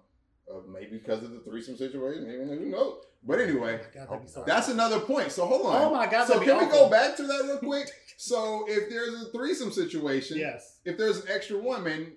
[0.50, 2.28] uh, maybe because of the threesome situation.
[2.28, 3.04] Maybe who knows?
[3.24, 5.32] But anyway, Oh God, so that's another point.
[5.32, 5.82] So hold on.
[5.82, 7.90] Oh my God, So can we go back to that real quick?
[8.18, 10.80] So if there's a threesome situation, Yes.
[10.86, 12.14] if there's an extra woman,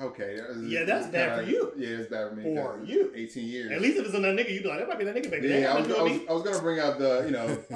[0.00, 0.38] okay.
[0.62, 1.72] Yeah, that's bad for kinda- you.
[1.76, 2.42] Yeah, it's bad for me.
[2.54, 3.12] For you.
[3.14, 3.72] 18 years.
[3.72, 5.48] At least if it's another nigga, you'd be like, that might be that nigga, baby.
[5.48, 7.60] yeah, I was, I, was, I was gonna bring up the, you know, to do
[7.60, 7.68] with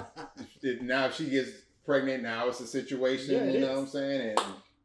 [0.63, 0.71] me.
[0.71, 1.51] it- now if she gets
[1.85, 4.31] pregnant, now it's a situation, Yeah, it you know what I'm saying?
[4.31, 4.39] And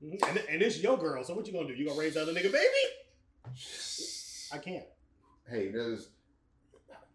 [0.03, 0.29] Mhm.
[0.29, 1.73] and, and it's your girl, so what you gonna do?
[1.73, 2.83] You gonna raise the other nigga baby?
[4.53, 4.85] I can't.
[5.49, 6.09] hey, there's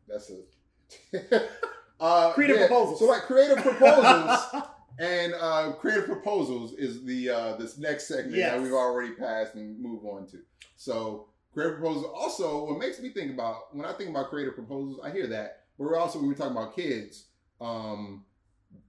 [0.08, 1.48] that's a
[2.00, 2.98] uh, Creative proposals.
[3.00, 4.40] So like creative proposals.
[4.98, 9.78] And uh, creative proposals is the uh, this next segment that we've already passed and
[9.78, 10.38] move on to.
[10.76, 12.06] So creative proposals.
[12.14, 15.64] Also, what makes me think about when I think about creative proposals, I hear that,
[15.76, 17.26] but we're also when we're talking about kids,
[17.60, 18.24] um,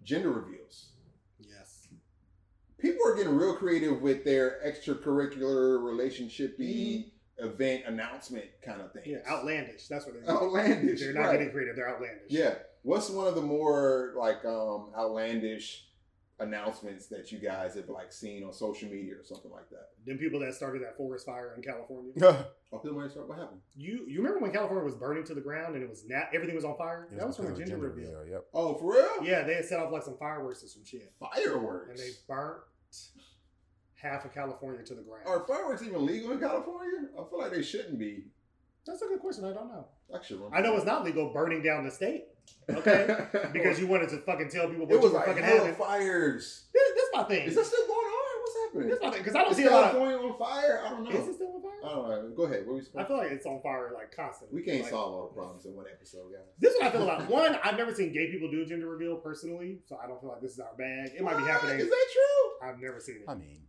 [0.05, 0.91] gender reveals.
[1.41, 1.89] Yes.
[2.77, 9.08] People are getting real creative with their extracurricular relationshipy event announcement kind of things.
[9.08, 9.28] Mm-hmm.
[9.28, 9.88] Yeah, outlandish.
[9.88, 11.00] That's what they're Outlandish.
[11.00, 11.32] They're not right.
[11.34, 11.76] getting creative.
[11.76, 12.30] They're outlandish.
[12.30, 12.56] Yeah.
[12.84, 15.84] What's one of the more like um outlandish
[16.39, 19.89] announcements that you guys have like seen on social media or something like that?
[20.06, 22.13] Them people that started that forest fire in California.
[22.69, 23.62] Oh, Bill Murray, what happened?
[23.78, 26.54] You you remember when California was burning to the ground and it was nat everything
[26.54, 27.08] was on fire?
[27.10, 28.26] It that was from a because of gender, reveal.
[28.30, 28.45] Yep.
[28.54, 29.23] Oh, for real?
[29.23, 31.91] Yeah, they had set off like some fireworks or some shit, Fireworks.
[31.91, 32.58] and they burnt
[34.01, 35.23] half of California to the ground.
[35.27, 37.10] Are fireworks even legal in California?
[37.13, 38.25] I feel like they shouldn't be.
[38.86, 39.43] That's a good question.
[39.45, 39.86] I don't know.
[40.15, 40.39] I should.
[40.53, 42.25] I know it's not legal burning down the state.
[42.69, 43.07] Okay,
[43.51, 45.73] because you wanted to fucking tell people what it was you were like fucking hell
[45.73, 46.65] fires.
[46.73, 47.45] This, this my thing.
[47.47, 48.41] Is that still going on?
[48.41, 48.89] What's happening?
[48.89, 49.83] this my thing because I don't Is see a lot.
[49.83, 50.83] Of, California on fire?
[50.86, 51.10] I don't know.
[51.12, 51.71] is it still on fire?
[51.83, 52.36] I don't know.
[52.36, 52.65] Go ahead.
[52.65, 54.55] What were you I feel like it's on fire like constantly.
[54.62, 56.47] We can't Like, solve all the problems in one episode, guys.
[56.60, 57.29] This is what I feel about.
[57.29, 60.29] One, I've never seen gay people do a gender reveal personally, so I don't feel
[60.29, 61.12] like this is our bag.
[61.17, 61.79] It might be happening.
[61.79, 62.69] Is that true?
[62.69, 63.29] I've never seen it.
[63.29, 63.66] I mean,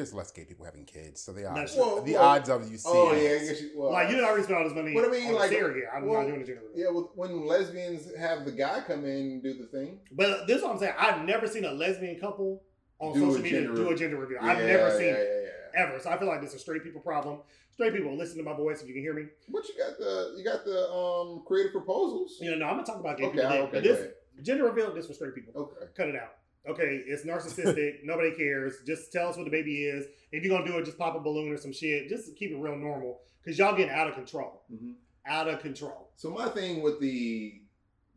[0.00, 2.02] there's less gay people having kids, so the That's odds, true.
[2.04, 2.94] the Well, odds of you seeing.
[2.96, 5.04] Oh yeah, I guess you, well, like you didn't already spend all this money But
[5.04, 5.84] I mean, on like, surrogate.
[5.94, 6.84] I'm well, not doing a gender reveal.
[6.84, 9.98] Yeah, well, when lesbians have the guy come in and do the thing.
[10.12, 10.94] But this is what I'm saying.
[10.98, 12.62] I've never seen a lesbian couple
[12.98, 14.38] on Do social media gender do a gender reveal.
[14.40, 15.86] I've never seen yeah, it yeah, yeah.
[15.88, 15.98] ever.
[16.00, 17.40] So I feel like this is a straight people problem.
[17.72, 19.24] Straight people, listen to my voice if you can hear me.
[19.48, 22.38] But you got the you got the um creative proposals.
[22.40, 23.50] You know, no, I'm gonna talk about gay Okay, people.
[23.50, 24.08] today, okay, but this
[24.42, 25.52] gender reveal, this for straight people.
[25.54, 25.86] Okay.
[25.96, 26.34] Cut it out.
[26.68, 27.98] Okay, it's narcissistic.
[28.04, 28.76] Nobody cares.
[28.86, 30.06] Just tell us what the baby is.
[30.30, 32.08] If you're gonna do it, just pop a balloon or some shit.
[32.08, 33.20] Just keep it real normal.
[33.44, 34.62] Cause y'all getting out of control.
[34.68, 34.92] hmm
[35.26, 36.10] Out of control.
[36.16, 37.60] So my thing with the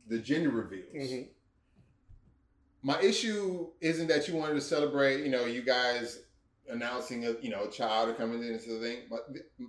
[0.08, 1.28] the gender reveals, Mhm.
[2.82, 6.20] my issue isn't that you wanted to celebrate, you know, you guys
[6.70, 8.98] announcing a you know a child or coming into the thing.
[9.10, 9.68] But the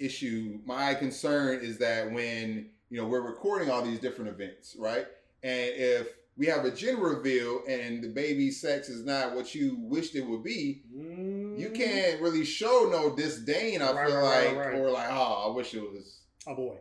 [0.00, 5.06] issue, my concern is that when you know we're recording all these different events, right?
[5.44, 9.76] And if we have a gender reveal and the baby's sex is not what you
[9.80, 11.74] wished it would be, you mm.
[11.74, 13.82] can't really show no disdain.
[13.82, 13.96] I Mm-hmm.
[13.96, 14.80] Right, feel right, like, right, right.
[14.80, 16.20] or like, oh, I wish it was.
[16.46, 16.76] A boy.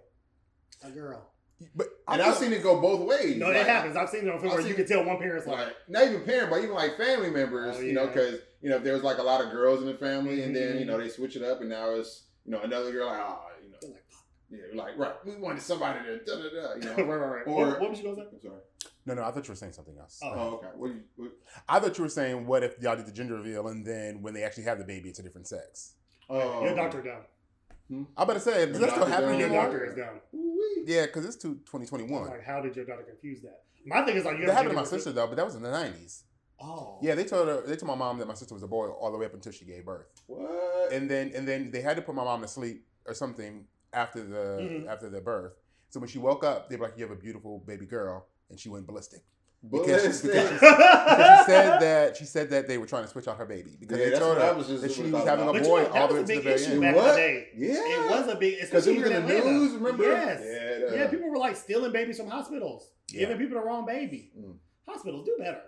[0.84, 1.32] A girl.
[1.76, 3.36] But And I I've seen it go both ways.
[3.38, 3.96] No, like, it happens.
[3.96, 5.76] I've seen it on film I've where you seen- can tell one parent's like, Like
[5.90, 7.78] not even parent, but even like family members.
[7.80, 9.88] Oh, You know, because you know if there was like a lot of girls in
[9.88, 11.02] the family, and then you know mm-hmm.
[11.04, 13.78] they switch it up, and now it's you know another girl like, oh, you know,
[13.82, 14.04] they're like
[14.50, 16.76] yeah, like right, we wanted somebody to da da da.
[16.76, 17.04] You right, know.
[17.06, 17.44] right, right.
[17.48, 18.28] Or- what, what was you gonna say?
[18.34, 18.60] I'm sorry.
[19.06, 20.20] no, no, I thought you were saying something else.
[20.24, 20.32] Oh.
[20.34, 20.68] Oh, okay.
[20.76, 21.02] What you?
[21.16, 21.32] What,
[21.68, 24.34] I thought you were saying, what if y'all did the gender reveal and then when
[24.34, 25.94] they actually have the baby, it's a different sex?
[26.30, 27.22] oh, Your doctor done.
[27.90, 28.04] Hmm?
[28.18, 29.40] I'm about to say, does that still doctor happen.
[29.40, 30.20] Your doctor is done.
[30.36, 30.84] Ooh-wee.
[30.86, 32.26] Yeah, because it's to 2021.
[32.28, 33.64] Like, how did your doctor confuse that?
[33.86, 35.46] My thing is like, you That have happened to my gender sister though, but that
[35.46, 36.24] was in the 90s.
[36.60, 38.88] Oh, Yeah, they told her, they told my mom that my sister was a boy
[38.88, 40.92] all the way up until she gave birth, What?
[40.92, 44.24] and then and then they had to put my mom to sleep or something after
[44.24, 44.88] the Mhm.
[44.88, 45.54] after the birth.
[45.90, 48.60] So when she woke up, they were like, "You have a beautiful baby girl," and
[48.60, 49.22] she went ballistic.
[49.64, 50.32] Ballistic.
[50.32, 53.46] because- Because she said that she said that they were trying to switch out her
[53.46, 55.54] baby because Yeah, they told her was that she was having a about.
[55.54, 56.82] But you boy that all the was way a to the big very issue end.
[56.82, 57.06] back What?
[57.10, 57.48] in the day.
[57.56, 57.74] Yeah.
[58.06, 59.52] It was a big, because it was in in the Atlanta.
[59.52, 59.74] news.
[59.74, 60.04] Remember?
[60.04, 60.42] Yes.
[60.44, 60.96] Yeah.
[60.96, 63.20] Yeah, people were like stealing babies from hospitals, Yeah.
[63.22, 64.32] giving people the wrong baby.
[64.38, 64.58] Mm.
[64.88, 65.62] Hospitals do better.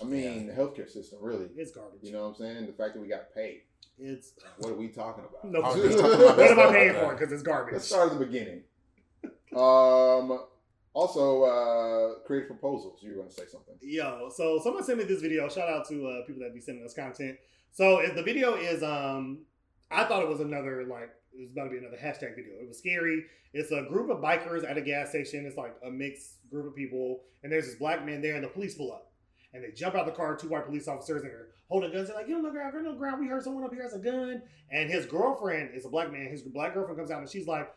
[0.00, 1.50] I mean, the healthcare system really.
[1.54, 2.00] It's garbage.
[2.02, 2.66] You know what I'm saying?
[2.66, 3.64] The fact that we got paid.
[4.02, 5.44] It's What are we talking about?
[5.44, 5.60] no.
[5.62, 6.72] I was what about am I that.
[6.72, 7.14] paying for?
[7.14, 7.74] Because it's garbage.
[7.74, 8.62] Let's start at the beginning.
[9.56, 10.44] Um.
[10.94, 12.98] Also, uh, creative proposals.
[13.02, 13.74] You were going to say something.
[13.80, 15.48] Yo, so someone sent me this video.
[15.48, 17.38] Shout out to uh, people that be sending us content.
[17.72, 19.46] So if the video is, um,
[19.90, 22.52] I thought it was another like it was about to be another hashtag video.
[22.60, 23.24] It was scary.
[23.54, 25.46] It's a group of bikers at a gas station.
[25.46, 28.48] It's like a mixed group of people, and there's this black man there, and the
[28.48, 29.12] police pull up,
[29.54, 30.36] and they jump out the car.
[30.36, 32.08] Two white police officers and they're holding guns.
[32.08, 33.82] They're like, "Get on the ground, get on the ground." We heard someone up here
[33.82, 36.28] has a gun, and his girlfriend is a black man.
[36.28, 37.72] His black girlfriend comes out and she's like.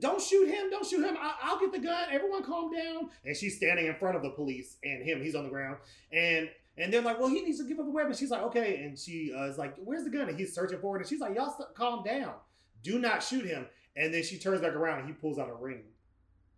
[0.00, 0.68] Don't shoot him!
[0.68, 1.16] Don't shoot him!
[1.18, 2.08] I- I'll get the gun.
[2.10, 3.08] Everyone, calm down.
[3.24, 5.78] And she's standing in front of the police, and him, he's on the ground.
[6.12, 8.12] And and they're like, well, he needs to give up the weapon.
[8.12, 8.82] She's like, okay.
[8.84, 10.28] And she uh, is like, where's the gun?
[10.28, 11.00] And he's searching for it.
[11.00, 12.34] And she's like, y'all st- calm down.
[12.82, 13.66] Do not shoot him.
[13.96, 15.84] And then she turns back around and he pulls out a ring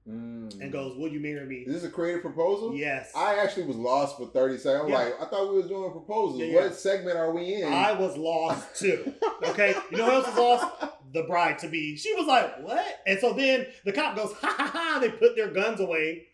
[0.08, 0.60] Mm.
[0.60, 1.56] and goes, will you marry me?
[1.66, 2.74] Is this a creative proposal?
[2.74, 3.12] Yes.
[3.14, 4.84] I actually was lost for 30 seconds.
[4.84, 4.94] I'm Yeah.
[4.96, 6.40] like, I thought we was doing proposals.
[6.40, 6.60] Yeah, yeah.
[6.62, 7.70] What segment are we in?
[7.72, 9.12] I was lost too.
[9.44, 9.74] Okay.
[9.90, 10.94] You know who else was lost?
[11.12, 11.96] The bride to be.
[11.96, 12.84] She was like, what?
[13.06, 14.98] And so then the cop goes, ha ha ha.
[15.00, 16.26] They put their guns away.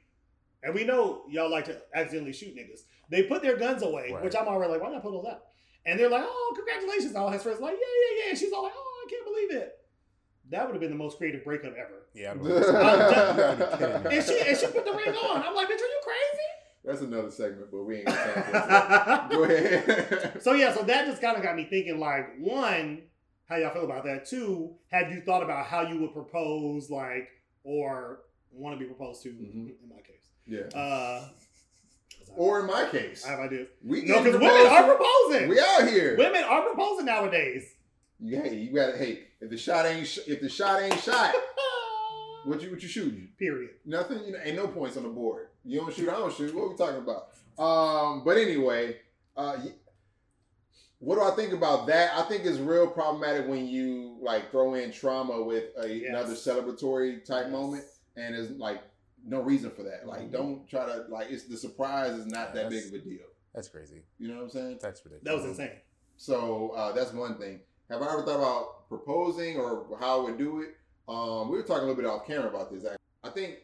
[0.62, 2.81] And we know y'all like to accidentally shoot niggas.
[3.11, 4.22] They put their guns away, Right.
[4.24, 5.42] which I'm already like, why not put those out?
[5.85, 7.14] And they're like, oh, congratulations.
[7.14, 8.31] All his friends like, yeah, yeah, yeah.
[8.31, 9.72] And she's all like, oh, I can't believe it.
[10.50, 12.06] That would have been the most creative breakup ever.
[12.14, 12.72] Yeah, I'm I'm you done.
[12.72, 14.16] gotta be kidding me.
[14.16, 15.42] And she and she put the ring on.
[15.42, 16.42] I'm like, bitch, are you crazy?
[16.85, 19.30] That's another segment, but we ain't got time for that.
[19.30, 20.42] Go ahead.
[20.42, 21.98] So yeah, so that just kind of got me thinking.
[21.98, 23.02] Like, one,
[23.48, 24.26] how y'all feel about that?
[24.26, 27.28] Two, have you thought about how you would propose, like,
[27.64, 28.20] or
[28.52, 29.30] want to be proposed to?
[29.30, 29.70] Mhm.
[29.82, 30.78] In my case, yeah.
[30.80, 31.28] uh,
[32.37, 33.66] Or in my case, I have ideas.
[33.85, 35.48] we No, because women are proposing.
[35.48, 36.16] We out here.
[36.16, 37.74] Women are proposing nowadays.
[38.18, 40.98] You, hey, you got to Hey, if the shot ain't sh- if the shot ain't
[41.00, 41.35] shot,
[42.44, 43.29] what you what you shooting?
[43.38, 43.70] Period.
[43.85, 44.24] Nothing.
[44.24, 45.48] You know, ain't no points on the board.
[45.64, 46.09] You don't shoot.
[46.09, 46.55] I don't shoot.
[46.55, 47.29] What are we talking about?
[47.62, 48.24] Um.
[48.24, 48.96] But anyway,
[49.37, 49.59] uh,
[50.98, 52.14] what do I think about that?
[52.16, 56.09] I think it's real problematic when you like throw in trauma with a, Yes.
[56.09, 57.52] another celebratory type Yes.
[57.52, 57.85] moment,
[58.16, 58.83] and there's like
[59.26, 60.07] no reason for that.
[60.07, 60.33] Like, Mhm.
[60.33, 61.31] don't try to like.
[61.31, 63.26] It's the surprise is not Yeah, that big of a deal.
[63.55, 64.02] That's crazy.
[64.18, 64.79] You know what I'm saying?
[64.81, 65.24] That's ridiculous.
[65.24, 65.81] That was insane.
[66.16, 67.61] So uh, that's one thing.
[67.90, 70.75] Have I ever thought about proposing or how I would do it?
[71.09, 72.85] Um, we were talking a little bit off camera about this.
[72.85, 72.96] actually.
[73.22, 73.59] I think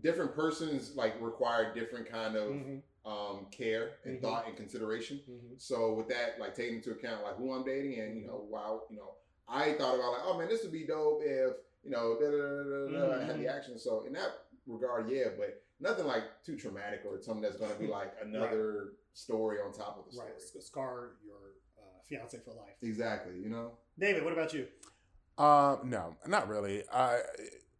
[0.00, 4.22] different persons like require different kind of Mhm, um, care and Mhm.
[4.22, 5.20] thought and consideration.
[5.28, 5.60] mhm.
[5.60, 8.82] So with that, like taking into account like who I'm dating and you know wow
[8.90, 9.16] you know
[9.48, 12.36] I thought about like oh man this would be dope if you know da da
[12.38, 13.54] da da da I had the Mhm.
[13.56, 13.78] action.
[13.78, 17.78] So in that regard, yeah, but nothing like too traumatic or something that's going to
[17.78, 20.30] be like another story on top of the story.
[20.30, 20.40] Right.
[20.62, 21.43] Scar your
[22.08, 22.74] fiance for life.
[22.82, 23.34] Exactly.
[23.42, 24.66] You know, David, what about you?
[25.38, 26.84] Um, no, not really.
[26.92, 27.18] I,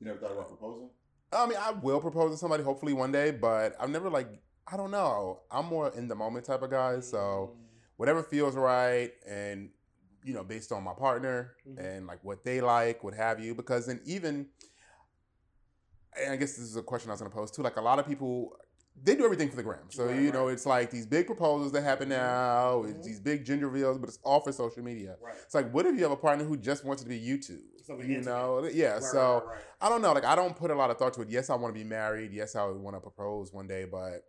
[0.00, 0.90] you never thought about proposing.
[1.32, 4.28] I mean, I will propose to somebody hopefully one day, but I've never like,
[4.70, 5.40] I don't know.
[5.50, 7.56] I'm more in the moment type of guy, so
[7.96, 9.70] whatever feels right, and
[10.24, 11.78] you know, based on my partner Mhm.
[11.78, 13.54] and like what they like, what have you.
[13.54, 14.48] Because then even,
[16.18, 17.62] and I guess this is a question I was going to pose too.
[17.62, 18.56] Like a lot of people,
[19.02, 19.90] they do everything for the gram.
[19.90, 20.52] So Right, you know, right.
[20.52, 22.90] it's like these big proposals that happen now, Mhm.
[22.96, 25.16] it's these big gender reveals, but it's all for social media.
[25.20, 25.35] right.
[25.42, 27.61] It's like, what if you have a partner who just wants it to be YouTube?
[27.85, 28.98] Something you know, yeah.
[29.00, 29.50] So.
[29.80, 30.12] I don't know.
[30.14, 31.28] Like, I don't put a lot of thought to it.
[31.28, 32.33] Yes, I want to be married.
[32.33, 34.24] Yes, I would want to propose one day, but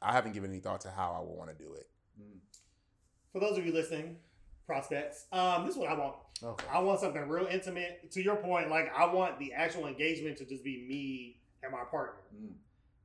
[0.00, 1.88] I haven't given any thought to how I would want to do it.
[3.32, 4.18] For those of you listening,
[4.66, 6.16] prospects, um, this is what I want.
[6.42, 6.66] Okay.
[6.70, 8.10] I want something real intimate.
[8.12, 11.84] To your point, like I want the actual engagement to just be me and my
[11.90, 12.54] partner, Mm.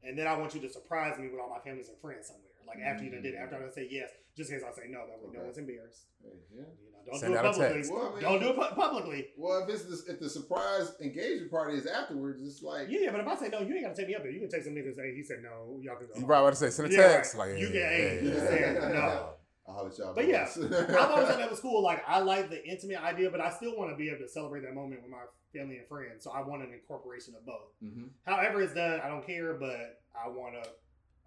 [0.08, 2.44] And then I want you to surprise me with all my families and friends somewhere.
[2.66, 3.44] Like after you done did it, Mm.
[3.44, 6.06] after I say yes, just in case I say no, that way no one's embarrassed.
[6.24, 6.32] Yeah.
[6.54, 6.68] You know,
[7.06, 7.84] don't Send do it publicly.
[7.90, 9.28] Well, I mean- Don't do it pu- publicly.
[9.38, 13.22] Well, if it's the, if the surprise engagement party is afterwards, it's like Yeah, but
[13.22, 14.32] if I say no, you ain't gotta take me up there.
[14.32, 14.96] You can take some niggas.
[14.98, 15.80] Say he said no.
[15.82, 16.20] Y'all can go.
[16.20, 17.36] You right about to say send a Yeah, text.
[17.36, 17.52] right.
[17.52, 18.88] Like You yeah, can- hey, yeah, you yeah, yeah.
[18.90, 19.30] no.
[19.68, 20.14] I'll holler at y'all.
[20.14, 20.44] But yeah.
[20.44, 21.82] I've always thought that was cool.
[21.82, 24.62] Like I like the intimate idea, but I still want to be able to celebrate
[24.64, 25.24] that moment with my
[25.58, 26.24] family and friends.
[26.24, 27.72] So I want an incorporation of both.
[27.84, 28.10] Mhm.
[28.26, 30.62] However it's done, I don't care, but I want a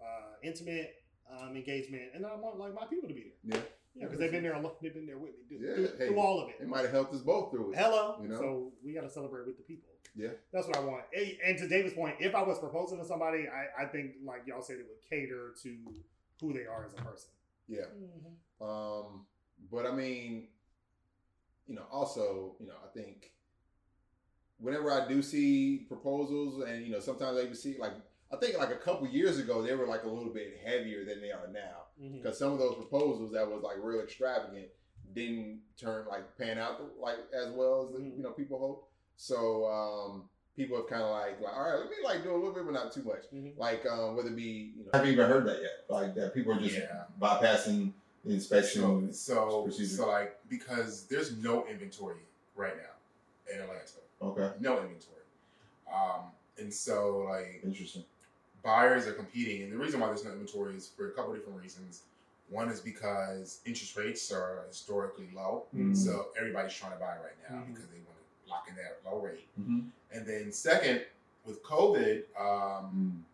[0.03, 0.95] uh, intimate
[1.31, 3.55] um, engagement, and I want like my people to be there.
[3.57, 3.63] Yeah.
[3.93, 4.53] Yeah, because they've been there.
[4.53, 6.67] a They've been there with me through, Yeah, through, hey, through all of It it.
[6.67, 7.77] might have helped us both through it.
[7.77, 8.17] Hello.
[8.21, 8.37] You know?
[8.39, 9.89] So we got to celebrate with the people.
[10.15, 10.29] Yeah.
[10.53, 11.03] That's what I want.
[11.13, 14.43] And and to David's point, if I was proposing to somebody, I, I think like
[14.47, 15.77] y'all said, it would cater to
[16.41, 17.31] who they are as a person.
[17.67, 17.85] Yeah.
[18.61, 19.25] Um,
[19.71, 20.47] but I mean,
[21.67, 23.30] you know, also, you know, I think
[24.61, 27.93] whenever I do see proposals, and you know, sometimes I even see like
[28.31, 31.19] I think like a couple years ago they were like a little bit heavier than
[31.21, 34.67] they are now because some of those proposals that was like real extravagant
[35.13, 38.17] didn't turn like pan out like as well as the, Mhm.
[38.17, 38.87] you know people hope.
[39.17, 42.37] So um, people have kind of like like all right, let me like do a
[42.37, 43.23] little bit, but not too much.
[43.33, 43.57] Mhm.
[43.57, 45.85] Like um, whether it be you know I haven't even heard that yet.
[45.89, 47.03] Like that people are just Yeah.
[47.21, 47.91] bypassing
[48.23, 49.13] the So, inspection.
[49.13, 52.21] so, so like because there's no inventory
[52.55, 53.81] right now in Atlanta,
[54.21, 55.23] Okay, no inventory,
[55.91, 56.21] um,
[56.57, 58.03] and so like interesting.
[58.63, 61.59] buyers are competing, and the reason why there's no inventory is for a couple different
[61.59, 62.03] reasons.
[62.49, 65.95] One is because interest rates are historically low, Mhm.
[65.95, 67.67] so everybody's trying to buy right now Mhm.
[67.73, 69.47] because they want to lock in that low rate.
[69.59, 69.87] Mm-hmm.
[70.11, 71.05] And then second,
[71.45, 73.25] with COVID, um,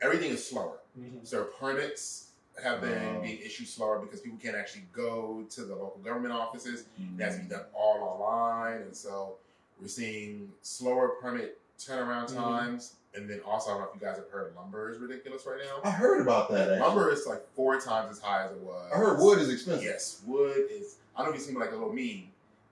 [0.00, 0.78] everything is slower.
[0.98, 1.26] Mhm.
[1.26, 2.30] So permits
[2.62, 3.20] have been Oh.
[3.20, 6.84] being issued slower because people can't actually go to the local government offices.
[7.00, 7.18] Mm.
[7.18, 9.36] It has to be done all online, and so
[9.82, 12.34] we're seeing slower permit turnaround Mhm.
[12.36, 12.94] times.
[13.14, 15.60] And then also, I don't know if you guys have heard lumber is ridiculous right
[15.62, 15.80] now.
[15.84, 16.60] I heard about that.
[16.70, 16.78] Actually.
[16.78, 18.90] Lumber is like four times as high as it was.
[18.94, 19.84] I heard wood is expensive.
[19.84, 20.96] Yes, wood is.
[21.14, 22.28] I don't know if you've seen like a little meme,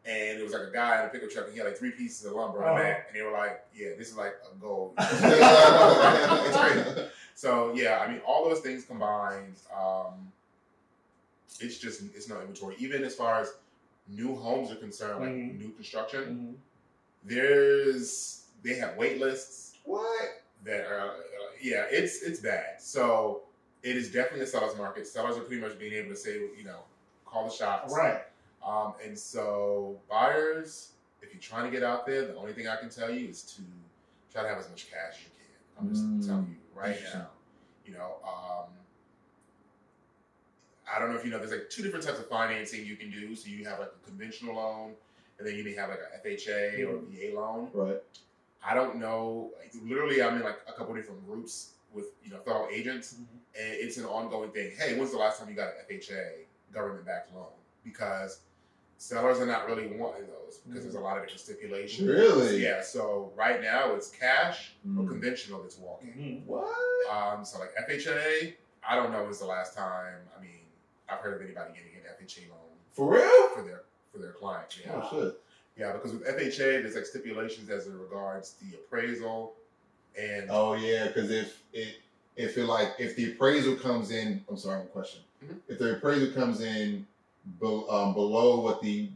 [0.06, 1.90] and it was like a guy in a pickup truck, and he had like three
[1.90, 2.74] pieces of lumber Uh-huh.
[2.74, 7.08] the back, and they were like, "Yeah, this is like a gold." it's crazy.
[7.34, 10.32] So yeah, I mean, all those things combined, um,
[11.60, 12.76] it's just it's no inventory.
[12.78, 13.52] Even as far as
[14.08, 15.58] new homes are concerned, like Mhm.
[15.58, 16.56] new construction, Mhm.
[17.24, 20.42] There's they have wait lists What?
[20.64, 21.12] that are uh,
[21.60, 22.80] yeah, it's it's bad.
[22.80, 23.42] So
[23.82, 25.06] it is definitely a seller's market.
[25.06, 26.80] Sellers are pretty much being able to say, you know,
[27.24, 27.94] call the shots.
[27.96, 28.20] Right.
[28.66, 32.76] Um, and so buyers, if you're trying to get out there, the only thing I
[32.76, 33.62] can tell you is to
[34.30, 35.78] try to have as much cash as you can.
[35.78, 36.26] I'm just Mm.
[36.26, 37.28] telling you right now.
[37.86, 38.68] You know, um,
[40.92, 41.38] I don't know if you know.
[41.38, 43.34] There's like two different types of financing you can do.
[43.34, 44.92] So you have like a conventional loan,
[45.40, 47.70] and then you may have like a FHA or VA loan.
[47.72, 47.96] Right.
[48.62, 49.50] I don't know.
[49.58, 53.26] Like, literally, I'm in like a couple different groups with you know federal agents, Mhm.
[53.58, 54.72] and it's an ongoing thing.
[54.78, 57.48] Hey, when's the last time you got an FHA government-backed loan?
[57.82, 58.40] Because
[58.98, 62.06] sellers are not really wanting those because there's a lot of different stipulations.
[62.06, 62.62] Really?
[62.62, 62.82] Yeah.
[62.82, 65.08] So right now it's cash or Mm.
[65.08, 66.12] conventional that's walking.
[66.12, 66.44] Mhm.
[66.46, 67.10] What?
[67.10, 70.18] Um, so like FHA, I don't know when's the last time.
[70.36, 70.66] I mean,
[71.08, 73.48] I've heard of anybody getting an FHA loan For real?
[73.54, 74.78] for their for their client.
[74.84, 74.92] Yeah.
[74.94, 75.40] Oh shit.
[75.76, 79.54] Yeah, because with FHA, there's like stipulations as it regards the appraisal
[80.20, 81.96] and Oh yeah, because if it
[82.36, 85.20] if it like if the appraisal comes in, I'm sorry, one question.
[85.44, 85.56] Mhm.
[85.68, 87.06] If the appraisal comes in
[87.60, 89.08] be, um, below what the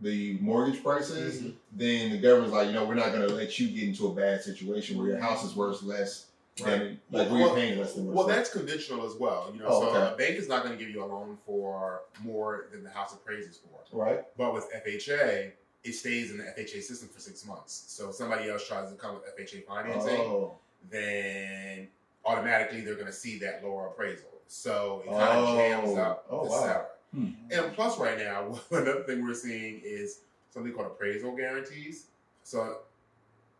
[0.00, 1.54] the mortgage price is, Mhm.
[1.72, 4.14] then the government's like, you know, we're not going to let you get into a
[4.14, 6.26] bad situation where your house is worth less
[6.64, 9.50] than like Well- you're paying less than Well, that's conditional as well.
[9.52, 10.14] You know, Oh, so okay.
[10.14, 13.12] a bank is not going to give you a loan for more than the house
[13.14, 13.96] appraises for.
[13.96, 14.24] right.
[14.36, 15.52] But with FHA,
[15.84, 17.84] it stays in the FHA system for six months.
[17.88, 20.58] So if somebody else tries to come with FHA financing, Oh,
[20.90, 21.88] then
[22.24, 24.28] automatically they're going to see that lower appraisal.
[24.48, 25.96] So it kind of jams Oh.
[26.02, 26.60] up Oh, the wow.
[26.60, 26.86] seller.
[27.14, 27.30] Hmm.
[27.50, 32.06] And plus, right now, another thing we're seeing is something called appraisal guarantees.
[32.42, 32.78] So,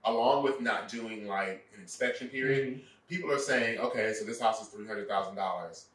[0.04, 2.82] along with not doing like an inspection period, Mhm.
[3.08, 5.86] people are saying, okay, so this house is three hundred thousand dollars.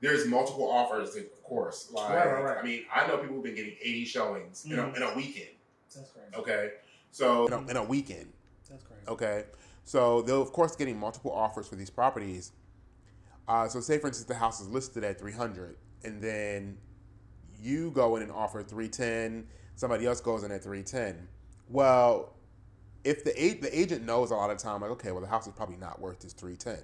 [0.00, 1.90] There's multiple offers, that, of course.
[1.92, 2.58] Like, Right, right, right.
[2.58, 4.96] I mean, I know people who've been getting eighty showings in, a, Mhm.
[4.96, 5.50] in a weekend.
[5.94, 6.34] That's crazy.
[6.36, 6.72] Okay,
[7.12, 8.32] so in a, in a weekend.
[8.68, 9.02] That's crazy.
[9.06, 9.44] Okay,
[9.84, 12.52] so they're of course getting multiple offers for these properties.
[13.46, 16.78] Uh, so say for instance the house is listed at three hundred, and then
[17.60, 19.46] you go in and offer three ten.
[19.76, 21.28] Somebody else goes in at three ten.
[21.68, 22.34] Well,
[23.04, 25.46] if the a- the agent knows a lot of time, like okay, well the house
[25.46, 26.78] is probably not worth this three ten.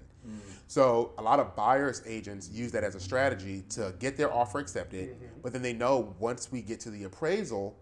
[0.66, 4.58] So a lot of buyers agents use that as a strategy to get their offer
[4.58, 5.42] accepted, Mhm.
[5.42, 7.78] but then they know once we get to the appraisal,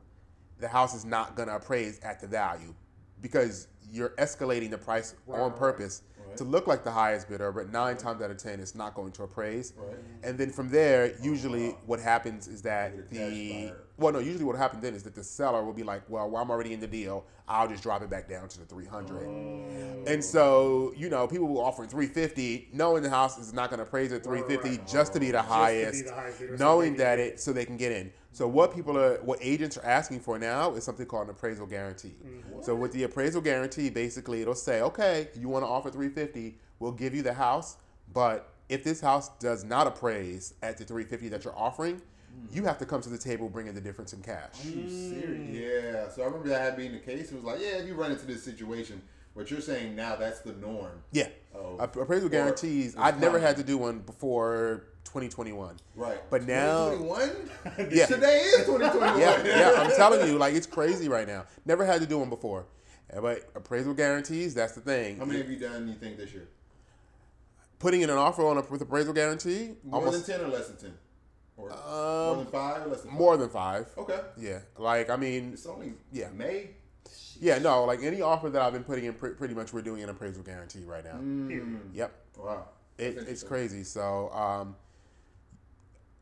[0.61, 2.73] the house is not going to appraise at the value
[3.21, 6.37] because you're escalating the price Right, on purpose Right.
[6.37, 9.11] to look like the highest bidder, but nine times out of ten, it's not going
[9.13, 9.73] to appraise.
[10.23, 11.79] And then from there, usually wow.
[11.87, 13.73] what happens is that You're a cash the.
[13.99, 16.43] Well, no, usually what happens then is that the seller will be like, well, well,
[16.43, 17.25] I'm already in the deal.
[17.49, 19.23] I'll just drop it back down to the 300.
[19.27, 20.05] Oh.
[20.07, 23.85] And so, you know, people will offer 350, knowing the house is not going to
[23.85, 26.97] appraise at 350 Right, just to be the Just to be highest, the highest knowing
[26.97, 28.13] that it so they can get in.
[28.33, 31.67] So what people are, what agents are asking for now is something called an appraisal
[31.67, 32.17] guarantee.
[32.23, 32.63] Mhm.
[32.63, 36.93] So with the appraisal guarantee, basically it'll say, okay, you want to offer 350, we'll
[36.93, 37.79] give you the house,
[38.13, 42.03] but if this house does not appraise at the 350 that you're offering,
[42.53, 44.65] you have to come to the table bringing the difference in cash.
[44.65, 45.51] You serious?
[45.51, 46.09] Yeah.
[46.09, 47.31] So I remember that had being the case.
[47.33, 49.03] It was like, yeah, if you run into this situation,
[49.35, 51.03] what you're saying now, that's the norm.
[51.13, 51.29] Yeah.
[51.55, 52.95] Oh, Appraisal guarantees.
[52.99, 55.77] I'd never had to do one before 2021.
[55.95, 56.19] right.
[56.31, 57.91] But now- 2021?
[57.93, 58.07] Yeah.
[58.07, 59.19] Today is 2021.
[59.21, 61.45] Yeah, yeah, I'm telling you, like it's crazy right now.
[61.65, 62.67] Never had to do one before.
[63.15, 65.19] But appraisal guarantees, that's the thing.
[65.19, 66.49] How many have you done, you think, this year?
[67.79, 70.69] Putting in an offer on a with appraisal guarantee, More almost than 10 or less
[70.69, 70.95] than 10?
[71.57, 73.19] Or more um, than 5 or less than 5?
[73.19, 73.87] more than five.
[73.97, 74.21] Okay.
[74.37, 76.29] Yeah, like I mean, It's only Yeah.
[76.35, 76.71] May.
[77.41, 80.03] yeah, no, like any offer that I've been putting in, pre- pretty much we're doing
[80.03, 81.19] an appraisal guarantee right now.
[81.19, 81.81] Mm.
[81.95, 82.13] Yep.
[82.39, 82.65] Wow.
[82.99, 83.85] It, it's crazy.
[83.85, 84.77] So, um,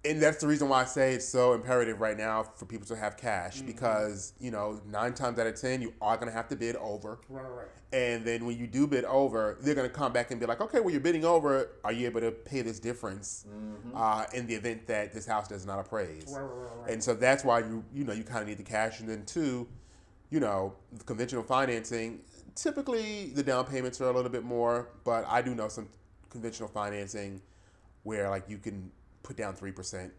[0.05, 2.97] and that's the reason why I say it's so imperative right now for people to
[2.97, 3.67] have cash Mhm.
[3.67, 7.19] because you know nine times out of ten you are gonna have to bid over,
[7.29, 7.67] Right, right.
[7.93, 10.81] and then when you do bid over, they're gonna come back and be like, okay,
[10.81, 11.71] well you're bidding over.
[11.85, 13.93] Are you able to pay this difference Mhm.
[13.95, 16.27] uh, in the event that this house does not appraise?
[16.29, 16.91] Right, right, right.
[16.91, 19.25] And so that's why you you know you kind of need the cash, and then
[19.25, 19.69] two,
[20.31, 22.21] you know, the conventional financing.
[22.55, 25.89] Typically, the down payments are a little bit more, but I do know some
[26.31, 27.41] conventional financing
[28.05, 28.93] where like you can
[29.25, 30.13] put down three percent.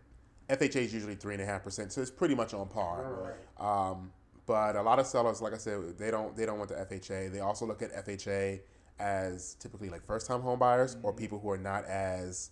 [0.50, 3.02] FHA is usually three and a half percent, so it's pretty much on par.
[3.24, 3.90] Right, right.
[3.92, 4.12] Um,
[4.46, 7.32] but a lot of sellers, like I said, they don't they don't want the FHA.
[7.32, 8.60] They also look at FHA
[9.00, 12.52] as typically like first time home buyers or people who are not as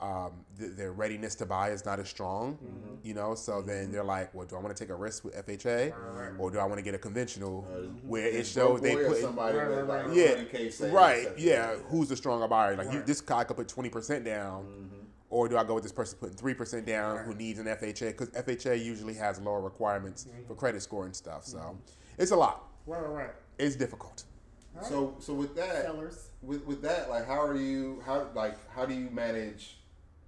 [0.00, 2.58] um, th- their readiness to buy is not as strong,
[3.04, 3.34] you know.
[3.34, 6.32] So then they're like, well, do I want to take a risk with FHA, right.
[6.38, 7.76] or do I want to get a conventional Uh,
[8.06, 11.74] where it shows they broke boy or put somebody Right, right, like yeah, right, yeah.
[11.90, 12.76] Who's the stronger buyer?
[12.76, 14.99] Like you, this guy could put twenty percent down, Mm-hmm.
[15.30, 18.08] Or do I go with this person putting three percent down who needs an FHA?
[18.18, 20.46] Because FHA usually has lower requirements Mm-hmm.
[20.48, 21.44] for credit score and stuff.
[21.44, 21.78] So
[22.18, 22.64] it's a lot.
[22.86, 23.30] Right, right, right.
[23.58, 24.24] It's difficult.
[24.76, 24.90] All right.
[24.90, 26.28] So so with that, sellers.
[26.42, 29.78] with with that, like how are you how like how do you manage?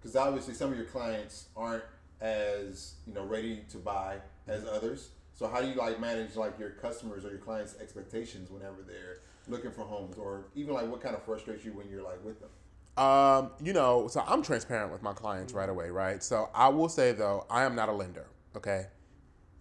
[0.00, 1.84] Because obviously some of your clients aren't
[2.20, 5.10] as you know ready to buy as others.
[5.34, 9.18] So how do you like manage like your customers or your clients' expectations whenever they're
[9.48, 12.38] looking for homes, or even like what kind of frustrates you when you're like with
[12.40, 12.50] them?
[12.96, 16.22] Um, you know, so I'm transparent with my clients right away, right?
[16.22, 18.26] So I will say though, I am not a lender.
[18.56, 18.86] Okay.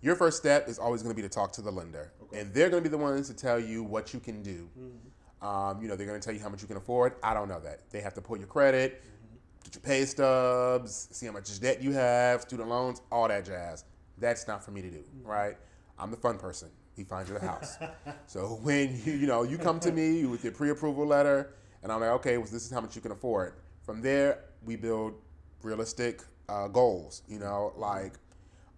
[0.01, 2.39] Your first step is always going to be to talk to the lender, Okay.
[2.39, 4.67] and they're going to be the ones to tell you what you can do.
[5.41, 7.13] Um, you know, they're going to tell you how much you can afford.
[7.23, 7.89] I don't know that.
[7.91, 9.03] They have to pull your credit,
[9.63, 13.85] get your pay stubs, see how much debt you have, student loans, all that jazz.
[14.17, 15.55] That's not for me to do, right?
[15.99, 16.69] I'm the fun person.
[16.97, 17.77] We find you the house.
[18.25, 21.53] so when you you know you come to me with your pre-approval letter,
[21.83, 23.53] and I'm like, okay, well, this is how much you can afford.
[23.83, 25.13] From there, we build
[25.63, 27.23] realistic uh, goals.
[27.27, 27.81] You know, mm-hmm.
[27.81, 28.13] like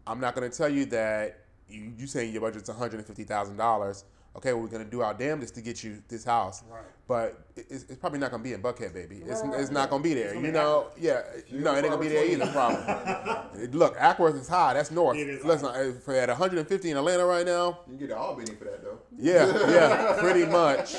[0.08, 1.39] I'm not going to tell you that
[1.70, 4.04] you, you saying your budget's $150,000
[4.36, 6.82] Okay, well, we're going to do our damnedest to get you this house, Right.
[7.08, 9.18] but it's, it's probably not going to be in Buckhead, baby.
[9.18, 10.30] It's, Right, right, it's not going to be there.
[10.30, 11.22] You gonna be know, yeah,
[11.52, 12.48] no, it ain't going to be there either.
[12.48, 13.68] Probably.
[13.68, 14.74] Look, Acworth is high.
[14.74, 15.18] That's north.
[15.18, 18.18] It is Listen, uh, for at 150 in Atlanta right now, You can get an
[18.18, 18.98] Albany for that though.
[19.16, 20.96] yeah, yeah, pretty much,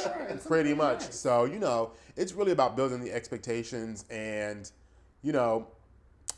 [0.46, 1.10] pretty much.
[1.10, 4.70] So you know, it's really about building the expectations, and
[5.22, 5.66] you know,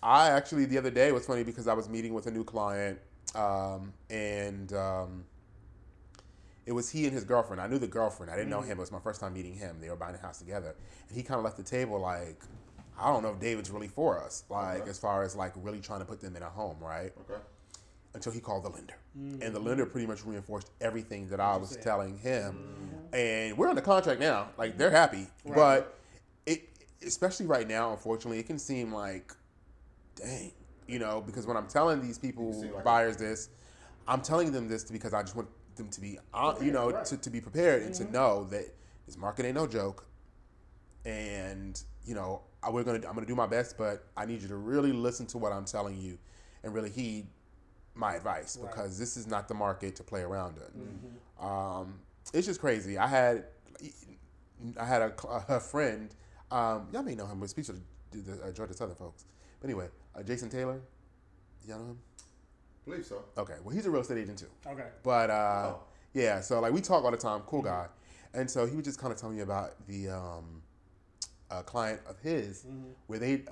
[0.03, 2.99] I actually the other day was funny because I was meeting with a new client,
[3.35, 5.25] um, and um,
[6.67, 7.61] it was he and his girlfriend.
[7.63, 8.31] I knew the girlfriend.
[8.31, 8.79] I didn't know him.
[8.79, 9.77] It was my first time meeting him.
[9.81, 10.75] They were buying a house together,
[11.09, 12.43] and he kind of left the table like.
[12.99, 14.91] I don't know if David's really for us, like Okay.
[14.91, 17.13] as far as like really trying to put them in a home, right?
[17.31, 17.41] Okay.
[18.15, 18.95] until he called the lender.
[19.15, 22.57] And the lender pretty much reinforced everything that I was telling him.
[23.13, 24.49] And we're under contract now.
[24.57, 25.27] Like they're happy.
[25.45, 25.55] Right.
[25.55, 25.99] But
[26.47, 26.67] it
[27.05, 29.35] especially right now, unfortunately, it can seem like
[30.15, 30.53] dang,
[30.89, 33.51] you know, because when I'm telling these people like buyers this,
[34.09, 37.17] I'm telling them this because I just want them to be on, you know, to,
[37.17, 38.65] to be prepared and to know that
[39.07, 40.07] this market ain't no joke.
[41.05, 44.49] And, you know, I, we're gonna I'm gonna do my best, but I need you
[44.49, 46.19] to really listen to what I'm telling you
[46.65, 47.27] and really heed
[47.95, 48.71] my advice Right.
[48.71, 51.47] because this is not the market to play around in.
[51.47, 52.01] Um,
[52.35, 52.99] it's just crazy.
[52.99, 53.45] I had
[54.81, 55.13] I had a,
[55.49, 56.11] a friend.
[56.51, 57.75] Um, y'all may know him, but speaks to
[58.11, 59.25] the, the uh, Georgia Southern folks.
[59.61, 60.81] But anyway, uh, Jason Taylor.
[61.69, 61.99] Y'all know him?
[62.87, 63.23] Believe so.
[63.37, 63.55] Okay.
[63.63, 64.47] Well, he's a real estate agent too.
[64.67, 64.87] Okay.
[65.03, 65.81] But uh, Oh.
[66.15, 67.87] yeah, so like we talk all the time, cool guy,
[68.35, 70.63] and so he was just kind of telling me about the um,
[71.51, 72.65] a client of his
[73.07, 73.45] where they,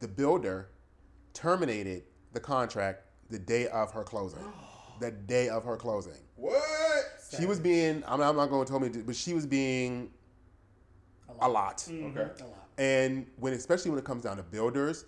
[0.00, 0.68] the builder,
[1.32, 4.44] terminated the contract the day of her closing,
[5.00, 6.12] the day of her closing.
[6.36, 6.60] What?
[7.38, 10.10] She was being, I'm not, I'm not going to tell me, but she was being
[11.40, 11.78] a lot.
[11.88, 12.10] Mhm.
[12.16, 12.42] Okay.
[12.42, 12.68] A lot.
[12.78, 15.06] And when, especially when it comes down to builders,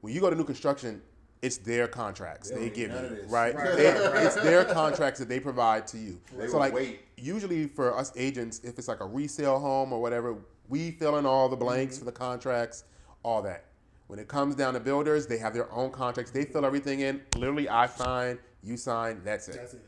[0.00, 1.00] when you go to new construction,
[1.44, 3.54] it's their contracts They they, give you, right?
[3.54, 4.22] Right, They-.
[4.26, 6.20] It's their contracts that they provide to you.
[6.38, 7.00] They so like, wait.
[7.16, 10.36] usually for us agents, if it's like a resale home or whatever,
[10.68, 12.06] we fill in all the blanks Mm-hmm.
[12.06, 12.84] for the contracts,
[13.22, 13.66] all that.
[14.06, 16.30] When it comes down to builders, they have their own contracts.
[16.30, 17.20] They fill everything in.
[17.36, 19.56] Literally, I sign, you sign, that's it.
[19.56, 19.84] That's it.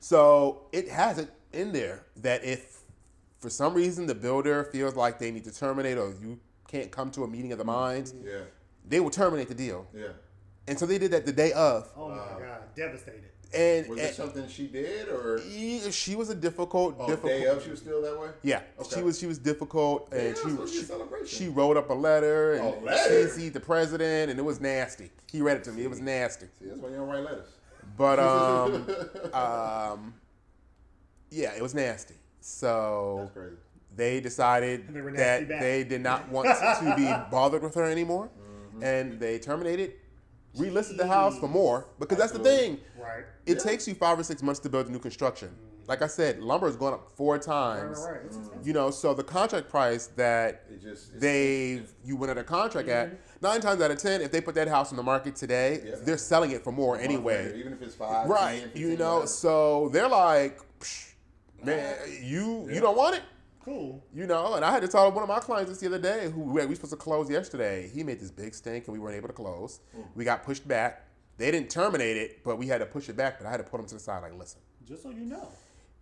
[0.00, 2.78] So it has it in there that if
[3.40, 6.38] for some reason the builder feels like they need to terminate or you
[6.68, 8.40] can't come to a meeting of the minds, Yeah.
[8.86, 9.86] they will terminate the deal.
[9.94, 10.08] Yeah.
[10.68, 11.90] And so they did that the day of.
[11.96, 12.28] Oh Wow.
[12.38, 12.58] my God.
[12.74, 13.22] Devastated.
[13.54, 15.38] And, Was and it something she did or?
[15.40, 17.32] he- she was a difficult, Oh, difficult.
[17.32, 18.30] day of she was still that way.
[18.42, 18.96] Yeah, Okay.
[18.96, 21.76] she was she was difficult, and it's she supposed to be a she, she wrote
[21.76, 23.28] up a letter and A letter?
[23.28, 25.10] CC'd the president, and it was nasty.
[25.30, 25.84] He read it to me.
[25.84, 26.46] It was nasty.
[26.58, 27.46] See, that's why you don't write letters.
[27.96, 28.18] But
[29.32, 30.14] um, um,
[31.30, 32.14] yeah, it was nasty.
[32.40, 33.56] So That's crazy.
[33.94, 35.60] they decided They that back.
[35.60, 38.28] they did not want to be bothered with her anymore,
[38.76, 38.82] Mm-hmm.
[38.82, 39.94] and they terminated,
[40.56, 42.78] relisted the house for more because that's the thing.
[42.98, 43.24] Right.
[43.46, 45.48] It takes you five or six months to build a new construction.
[45.48, 45.88] Mm.
[45.88, 48.00] Like I said, lumber has gone up four times.
[48.04, 48.24] right, right.
[48.26, 48.66] Expensive.
[48.66, 53.06] You know, so the contract price that It just they you went under contract at
[53.08, 53.16] mm-hmm.
[53.40, 55.94] nine times out of ten, if they put that house on the market today, Yeah.
[56.02, 57.58] they're selling it for more a month later, anyway.
[57.60, 58.62] even if it's five, Right.
[58.74, 59.26] 10, You know, whatever.
[59.28, 61.12] so they're like, "Psh,
[61.62, 62.74] man, you Yeah.
[62.74, 63.22] you don't want it?
[63.66, 64.02] Cool.
[64.14, 66.30] You know, and I had to tell one of my clients this the other day
[66.30, 67.90] who we were supposed to close yesterday.
[67.92, 69.80] He made this big stink and we weren't able to close.
[70.14, 71.02] We got pushed back.
[71.36, 73.38] They didn't terminate it, but we had to push it back.
[73.38, 75.48] But I had to put them to the side, like, listen, Just so you know.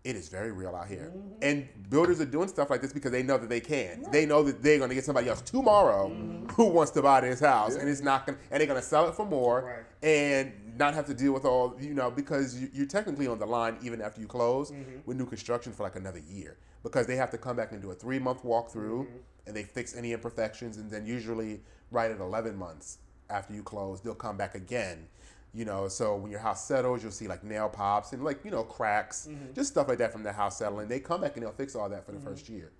[0.05, 1.11] it is very real out here.
[1.17, 1.39] Mm-hmm.
[1.43, 4.05] And builders are doing stuff like this because they know that they can.
[4.13, 6.49] They know that they're going to get somebody else tomorrow Mm-hmm.
[6.51, 8.87] who wants to buy this house, and it's not going, to and they're going to
[8.87, 10.09] sell it for more, Right.
[10.09, 13.47] and not have to deal with all you know because you, you're technically on the
[13.47, 14.99] line even after you close Mm-hmm.
[15.07, 17.91] with new construction for like another year because they have to come back and do
[17.91, 19.17] a three month walkthrough, Mm-hmm.
[19.47, 21.61] and they fix any imperfections, and then usually
[21.91, 22.99] right at 11 months
[23.31, 25.07] after you close, they'll come back again.
[25.55, 28.51] You know, so when your house settles, you'll see like nail pops and like you
[28.51, 29.53] know cracks, Mm-hmm.
[29.55, 30.89] just stuff like that from the house settling.
[30.89, 32.73] They come back and they'll fix all that for the first year,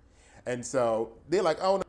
[0.45, 1.83] and so they're like, "Oh, no,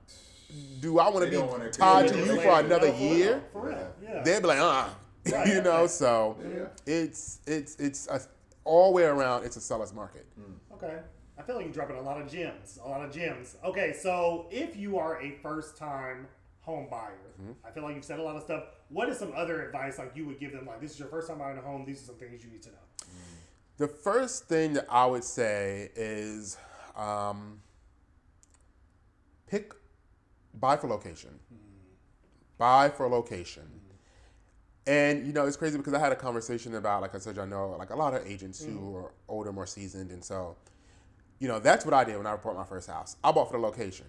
[0.80, 3.68] do I want to be tied to you for another No, for real, year?" For
[3.68, 3.92] real.
[4.02, 4.22] Yeah.
[4.22, 4.88] They'd be like, "Uh,"
[5.32, 5.86] Right, you know.
[5.86, 6.66] So Yeah.
[6.86, 8.20] it's it's it's a,
[8.64, 9.44] all way around.
[9.44, 10.26] It's a seller's market.
[10.74, 10.98] Okay.
[11.38, 12.78] I feel like you're dropping a lot of gems.
[12.82, 13.56] A lot of gems.
[13.64, 16.26] Okay, so if you are a first time
[16.60, 17.52] home buyer, Mm-hmm.
[17.66, 18.64] I feel like you've said a lot of stuff.
[18.88, 20.64] What is some other advice like you would give them?
[20.64, 21.84] Like, this is your first time buying a home.
[21.84, 22.76] These are some things you need to know.
[23.76, 26.56] The first thing that I would say is
[26.96, 27.60] um,
[29.46, 29.74] pick
[30.54, 31.38] buy for location.
[32.56, 33.64] Buy for location.
[34.86, 37.44] And you know, it's crazy because I had a conversation about, like I said, I
[37.44, 38.94] know like a lot of agents who mm.
[39.04, 40.56] are older, more seasoned, and so,
[41.40, 43.16] you know, that's what I did when I bought my first house.
[43.24, 44.06] I bought for the location,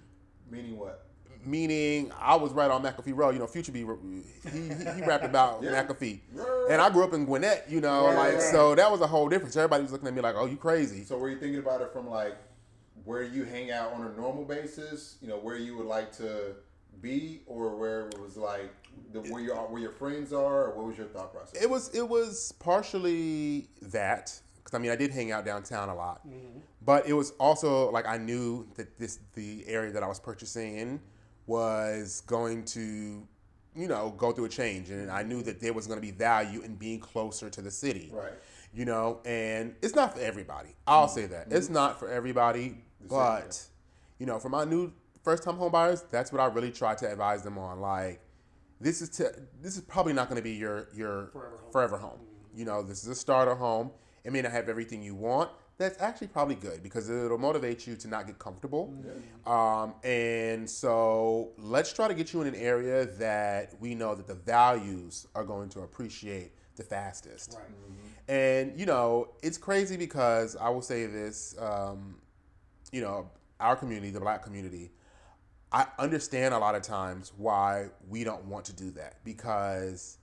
[0.49, 1.03] Meaning what?
[1.45, 3.31] meaning I was right on McAfee Road.
[3.33, 5.83] You know, Future B, he, he, he rapped about Yeah.
[5.83, 6.67] McAfee, Right.
[6.71, 7.65] and I grew up in Gwinnett.
[7.69, 8.41] You know, Right, like right.
[8.41, 9.55] so that was a whole difference.
[9.55, 11.91] Everybody was looking at me like, "Oh, you crazy." So were you thinking about it
[11.91, 12.37] from like
[13.03, 15.17] where you hang out on a normal basis?
[15.21, 16.55] You know, where you would like to
[17.01, 18.73] be, or where it was like
[19.11, 21.61] the, where your where your friends are, or what was your thought process?
[21.61, 25.95] It was it was partially that because I mean I did hang out downtown a
[25.95, 26.59] lot, mm-hmm.
[26.83, 30.77] but it was also like I knew that this the area that I was purchasing
[30.77, 30.99] in
[31.45, 33.27] was going to
[33.75, 36.11] you know go through a change, and I knew that there was going to be
[36.11, 38.33] value in being closer to the city, Right.
[38.73, 40.69] You know, and it's not for everybody.
[40.85, 41.73] I'll say that it's mm-hmm.
[41.73, 42.77] not for everybody,
[43.09, 43.65] but
[44.19, 44.91] you know, for my new
[45.23, 47.81] first time home buyers, that's what I really try to advise them on.
[47.81, 48.21] Like,
[48.79, 51.71] this is to, this is probably not going to be your your Forever home.
[51.71, 52.19] forever home.
[52.55, 53.91] You know, this is a starter home.
[54.23, 55.49] It may not have everything you want.
[55.77, 58.91] That's actually probably good because it'll motivate you to not get comfortable.
[59.45, 64.25] Um, and so let's try to get you in an area that we know that
[64.25, 67.57] the values are going to appreciate the fastest.
[67.59, 68.35] Right.
[68.35, 72.15] And you know, it's crazy because I will say this, um,
[72.91, 74.91] you know, our community, the black community,
[75.71, 80.17] I understand a lot of times why we don't want to do that because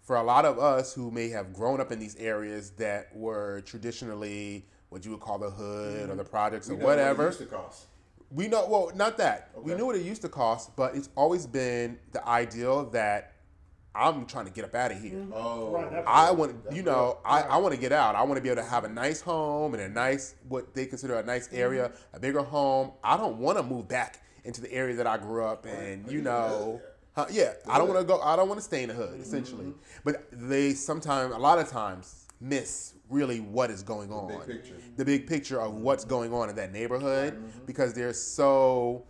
[0.00, 3.62] for a lot of us who may have grown up in these areas that were
[3.66, 6.16] traditionally what you would call the hood or mm-hmm.
[6.16, 7.86] the projects We or know what it whatever, used to cost.
[8.30, 11.46] we know well not that we knew what it used to cost, but it's always
[11.46, 13.32] been the ideal that
[13.92, 15.14] I'm trying to get up out of here.
[15.14, 15.32] Mm-hmm.
[15.34, 17.20] Oh, Right, I want, That's you know, real.
[17.24, 18.14] I, I want to get out.
[18.14, 20.86] I want to be able to have a nice home and a nice, what they
[20.86, 22.16] consider a nice area, mm-hmm.
[22.16, 22.92] a bigger home.
[23.02, 26.22] I don't want to move back into the area that I grew up in, you
[26.22, 26.80] know.
[27.16, 29.20] Huh, yeah, I don't want to go, I don't want to stay in the hood,
[29.20, 29.74] essentially.
[30.04, 34.28] But they sometimes, a lot of times, miss really what is going on.
[34.46, 34.74] big picture.
[34.96, 39.04] The big picture of what's going on in that neighborhood because they're so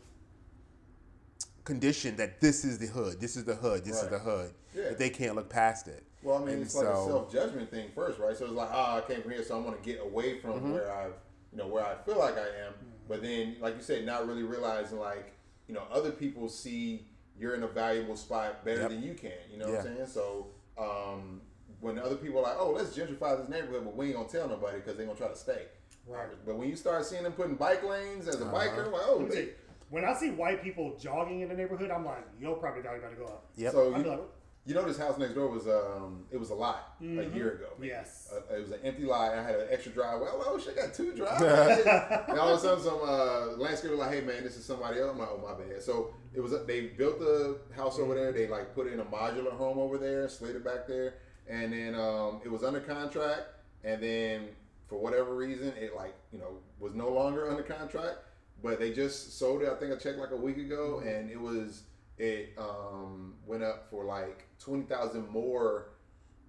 [1.65, 4.53] conditioned that this is the hood, this is the hood, this is the hood.
[4.75, 4.85] Yeah.
[4.85, 6.05] That they can't look past it.
[6.23, 8.37] Well, I mean, And it's like a self judgment thing first, right?
[8.37, 10.73] So it's like, ah, I came from here, so I'm gonna get away from Mm-hmm.
[10.73, 11.15] where I've,
[11.53, 12.75] you know, where I feel like I am.
[13.11, 15.33] But then, like you said, not really realizing like,
[15.67, 17.05] you know, other people see
[17.37, 18.91] you're in a valuable spot better Yep.
[18.91, 19.33] than you can.
[19.51, 19.79] You know Yeah.
[19.79, 20.07] what I'm saying?
[20.07, 20.47] So,
[20.79, 21.41] um,
[21.81, 24.47] when other people are like, oh, let's gentrify this neighborhood, but we ain't gonna tell
[24.49, 25.67] nobody because they gonna try to stay.
[26.07, 26.29] Right.
[26.47, 28.55] But when you start seeing them putting bike lanes as a Uh-huh.
[28.57, 29.51] biker, like, oh, they, see.
[29.89, 33.11] When I see white people jogging in the neighborhood, I'm like, your property value got
[33.11, 33.47] to go up.
[33.57, 33.71] Yeah.
[33.71, 34.21] so I'd you, like,
[34.67, 37.69] you know, this house next door was um, it was a lot a year ago.
[37.79, 37.89] maybe.
[37.89, 38.31] yes.
[38.33, 39.33] Uh, it was an empty lot.
[39.33, 40.29] I had an extra driveway.
[40.31, 41.85] Oh, oh shit, I got two driveways.
[42.29, 45.13] and all of a sudden, some uh, landscaper like, "Hey, man, this is somebody else."
[45.13, 46.53] I'm like, "Oh, my bad." So it was.
[46.67, 48.33] They built the house over there.
[48.33, 51.15] They like put in a modular home over there, slid it back there,
[51.49, 53.43] and then um, it was under contract.
[53.83, 54.49] And then
[54.89, 58.19] for whatever reason, it like you know was no longer under contract.
[58.63, 59.69] But they just sold it.
[59.71, 61.85] I think I checked like a week ago, and it was
[62.19, 65.87] it um, went up for like twenty thousand more.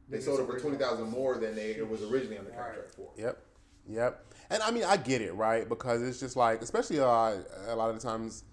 [0.10, 2.60] They Than sold it for twenty thousand more than they it was originally under Right.
[2.60, 3.10] contract for.
[3.18, 3.38] Yep.
[3.88, 4.26] Yep.
[4.52, 5.68] And I mean, I get it, right?
[5.68, 7.06] Because it's just like, especially uh,
[7.68, 8.44] a lot of the times,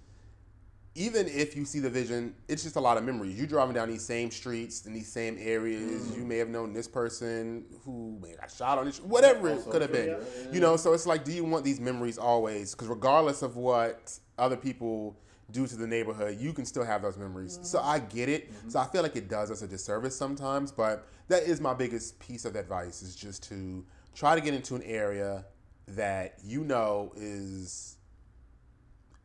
[0.95, 3.39] even if you see the vision, it's just a lot of memories.
[3.39, 6.03] You driving down these same streets in these same areas.
[6.03, 6.17] Mm.
[6.19, 9.65] You may have known this person who may have got shot on this, whatever it
[9.69, 10.09] could have been.
[10.09, 12.73] yeah, yeah, You know, so it's like, do you want these memories always?
[12.73, 15.17] Because regardless of what other people
[15.51, 17.59] do to the neighborhood, you can still have those memories.
[17.63, 18.17] So I mm-hmm.
[18.17, 18.53] get it.
[18.69, 22.19] So I feel like it does us a disservice sometimes, but that is my biggest
[22.19, 23.85] piece of advice is just to
[24.15, 25.45] try to get into an area
[25.89, 27.97] that you know is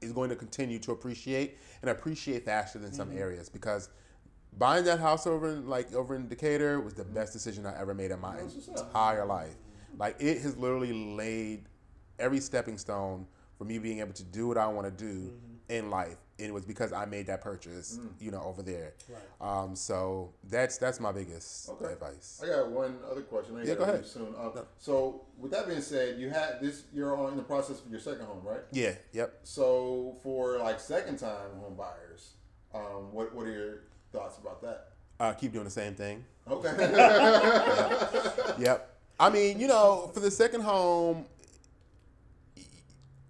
[0.01, 3.19] is going to continue to appreciate and appreciate faster than some mm-hmm.
[3.19, 3.89] areas because
[4.57, 7.93] buying that house over in like over in Decatur was the best decision I ever
[7.93, 8.88] made in my That's what's up.
[8.88, 9.55] entire life.
[9.97, 11.65] Like it has literally laid
[12.19, 15.52] every stepping stone for me being able to do what I want to do mm-hmm.
[15.70, 16.18] In life.
[16.39, 18.93] And it was because I made that purchase, you know, over there.
[19.07, 19.22] Right.
[19.64, 21.93] Um, so that's that's my biggest Okay.
[21.93, 22.41] advice.
[22.43, 23.55] I got one other question.
[23.57, 24.05] I Yeah, go ahead.
[24.05, 24.34] Soon.
[24.36, 24.66] Uh, No.
[24.80, 26.84] So, with that being said, you had this.
[26.91, 28.61] You're on in the process for your second home, right?
[28.72, 28.95] Yeah.
[29.14, 29.41] Yep.
[29.43, 32.32] So, for like second time home buyers,
[32.74, 33.80] um, what what are your
[34.11, 34.89] thoughts about that?
[35.20, 36.26] Uh, keep doing the same thing.
[36.49, 36.72] Okay.
[38.59, 38.89] Yep.
[39.20, 41.26] I mean, you know, for the second home,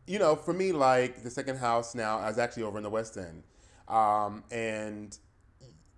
[0.07, 2.89] you know, for me, like the second house now, I was actually over in the
[2.89, 3.43] West End,
[3.87, 5.17] um, and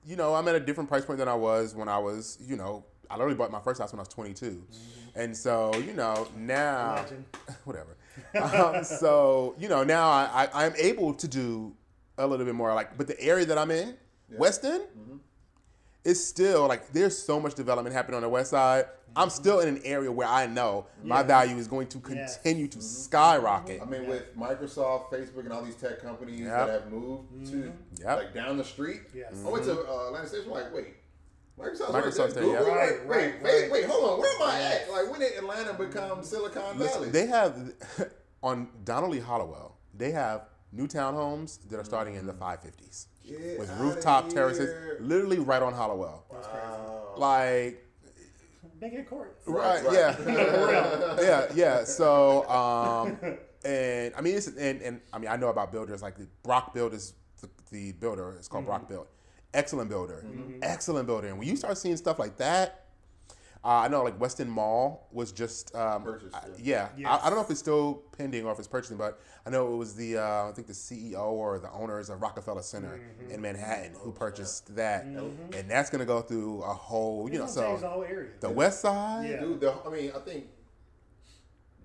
[0.06, 2.56] you know, I'm at a different price point than I was when I was, you
[2.56, 4.64] know, I literally bought my first house when I was 22,
[5.16, 7.26] and so you know now, Imagine.
[7.66, 7.98] whatever.
[8.40, 11.74] Um, so you know now I, I I'm able to do
[12.18, 13.96] a little bit more like, but the area that I'm in,
[14.30, 14.84] West End,
[16.06, 18.86] it's still like there's so much development happening on the west side.
[19.18, 19.36] I'm mm-hmm.
[19.36, 22.36] still in an area where I know my value is going to Yes.
[22.36, 22.86] continue to mm-hmm.
[22.86, 23.82] skyrocket.
[23.82, 26.50] I mean, with Microsoft, Facebook, and all these tech companies Yep.
[26.50, 28.04] that have moved to mm-hmm.
[28.04, 28.18] Yep.
[28.18, 29.02] like down the street.
[29.14, 29.34] Yes.
[29.46, 30.52] I went to uh, Atlantic Station.
[30.52, 30.96] Like, wait,
[31.58, 32.58] Microsoft's, Microsoft's right there, there.
[32.60, 32.76] Google, yeah.
[32.76, 33.72] wait, Right, wait, right, wait, right.
[33.72, 34.20] wait, hold on.
[34.20, 34.92] Where am I at?
[34.92, 36.80] Like, when did Atlanta become Silicon Valley?
[36.80, 37.74] Listen, they have
[38.44, 43.60] on Donald Lee Hollowell, they have new townhomes that are starting in the 550s Get
[43.60, 44.34] with rooftop here.
[44.34, 46.26] terraces, literally right on Hollowell.
[46.30, 47.14] Wow.
[47.18, 47.82] Like
[48.80, 49.38] Big head court.
[49.46, 49.94] Right, right.
[49.94, 51.84] yeah, yeah, yeah.
[51.86, 53.18] So, um,
[53.64, 56.74] and I mean, it's, and and I mean, I know about builders like the Brock
[56.74, 58.36] Built is the, the builder.
[58.38, 59.08] It's called Brock Built.
[59.54, 60.26] Excellent builder,
[60.62, 61.28] excellent builder.
[61.28, 62.85] And when you start seeing stuff like that,
[63.66, 66.90] uh, I know like West End Mall was just um, Purchased, I- yeah.
[66.96, 67.12] yeah.
[67.12, 69.74] I, I don't know if it's still pending or if it's purchasing, but I know
[69.74, 73.00] it was the uh, I think the CEO or the owners of Rockefeller Center
[73.30, 77.46] in Manhattan who purchased that, and that's going to go through a whole you know
[77.46, 78.30] It's gonna the so whole area.
[78.40, 79.28] the West Side.
[79.30, 79.40] Yeah.
[79.42, 80.46] Dude, the, I mean, I think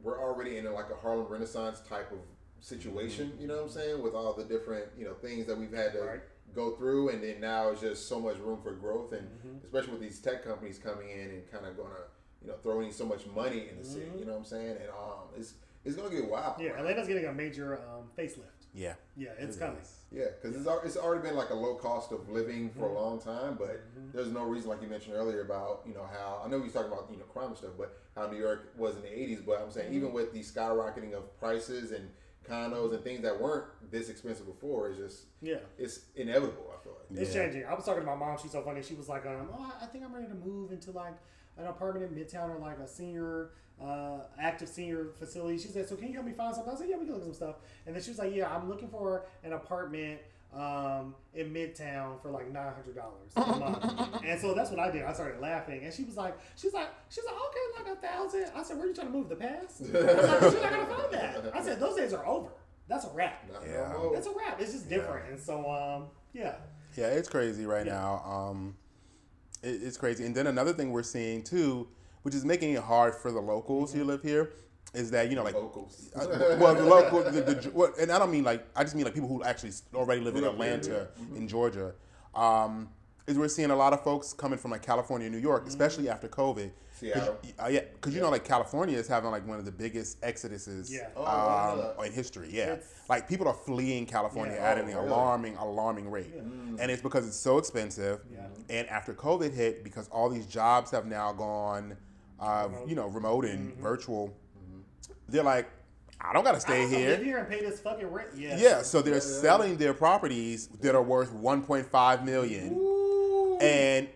[0.03, 2.18] we're already in a, like a Harlem Renaissance type of
[2.61, 3.33] situation.
[3.41, 4.03] You know what I'm saying?
[4.03, 6.20] With all the different you know things that we've had to Right.
[6.55, 9.65] Go through, and then now it's just so much room for growth, and Mm-hmm.
[9.65, 12.05] especially with these tech companies coming in and kind of gonna
[12.43, 14.11] you know throwing so much money in the city.
[14.19, 14.77] You know what I'm saying?
[14.81, 16.55] And um, it's it's gonna get wild.
[16.55, 16.63] Mm-hmm.
[16.65, 18.67] Yeah, Atlanta's getting a major um, facelift.
[18.73, 18.95] Yeah.
[19.17, 19.81] Yeah, it's It coming.
[19.83, 19.97] is.
[20.13, 22.97] Yeah, because it's, it's already been like a low cost of living for Mm-hmm.
[22.97, 23.81] a long time, but
[24.13, 26.93] there's no reason, like you mentioned earlier, about you know how I know he's talking
[26.93, 29.45] about you know crime and stuff, but how New York was in the '80s.
[29.45, 29.97] But I'm saying Mm-hmm.
[29.97, 32.09] even with the skyrocketing of prices and
[32.51, 35.59] condos and things that weren't this expensive before, it's just Yeah.
[35.79, 36.73] it's inevitable.
[36.79, 37.21] I feel like.
[37.21, 37.45] It's Yeah.
[37.45, 37.65] changing.
[37.67, 38.37] I was talking to my mom.
[38.39, 38.83] She's so funny.
[38.83, 41.15] She was like, um, "Oh, I think I'm ready to move into like
[41.57, 45.97] an apartment in Midtown or like a senior, uh, active senior facility." She said, "So
[45.97, 47.57] can you help me find something?" I said, "Yeah, we can look at some stuff."
[47.87, 50.21] And then she was like, "Yeah, I'm looking for an apartment
[50.55, 54.91] um, in Midtown for like nine hundred dollars a month." and so that's what I
[54.91, 55.03] did.
[55.05, 58.47] I started laughing, and she was like, "She's like, she's like, okay, like a thousand.
[58.57, 59.29] I said, "Where are you trying to move?
[59.29, 62.27] The past?" I was like, "You're not gonna find that." I said, "Those days are
[62.27, 62.51] over.
[62.89, 63.49] That's a wrap.
[63.67, 63.95] Yeah.
[64.13, 64.61] That's a wrap.
[64.61, 66.57] It's just different." And so, um, yeah.
[66.97, 67.93] Yeah, it's crazy right Yeah.
[67.95, 68.23] now.
[68.25, 68.77] Um,
[69.63, 70.25] it, it's crazy.
[70.27, 71.87] And then another thing we're seeing too,
[72.23, 74.53] which is making it hard for the locals who live here,
[74.95, 75.55] is that you know like.
[75.55, 76.11] locals.
[76.16, 79.05] uh, well, the local, the, the, what, and I don't mean like I just mean
[79.05, 81.93] like people who actually already live in Grew up here, Atlanta, in Georgia.
[82.34, 82.88] Um,
[83.26, 86.28] is we're seeing a lot of folks coming from like California, New York, especially after
[86.28, 86.70] COVID.
[87.01, 87.38] 'Cause- Seattle.
[87.59, 90.91] uh, yeah, because you know, like California is having like one of the biggest exoduses
[90.91, 91.09] Yeah.
[91.16, 92.07] Oh, I didn't know um, that.
[92.07, 92.49] in history.
[92.53, 94.70] Yeah, It's- like people are fleeing California Yeah.
[94.70, 95.07] at Oh, an really?
[95.09, 98.20] alarming, alarming rate, and it's because it's so expensive.
[98.30, 98.47] Yeah.
[98.68, 101.97] And after COVID hit, because all these jobs have now gone,
[102.38, 104.34] uh, you know, remote and virtual,
[105.31, 105.68] they're like,
[106.20, 107.11] I don't got to stay here.
[107.11, 108.28] live here and pay this fucking rent.
[108.37, 108.57] Yeah.
[108.59, 113.59] Yeah, so they're selling their properties that are worth 1.5 million, Ooh.
[113.59, 114.09] and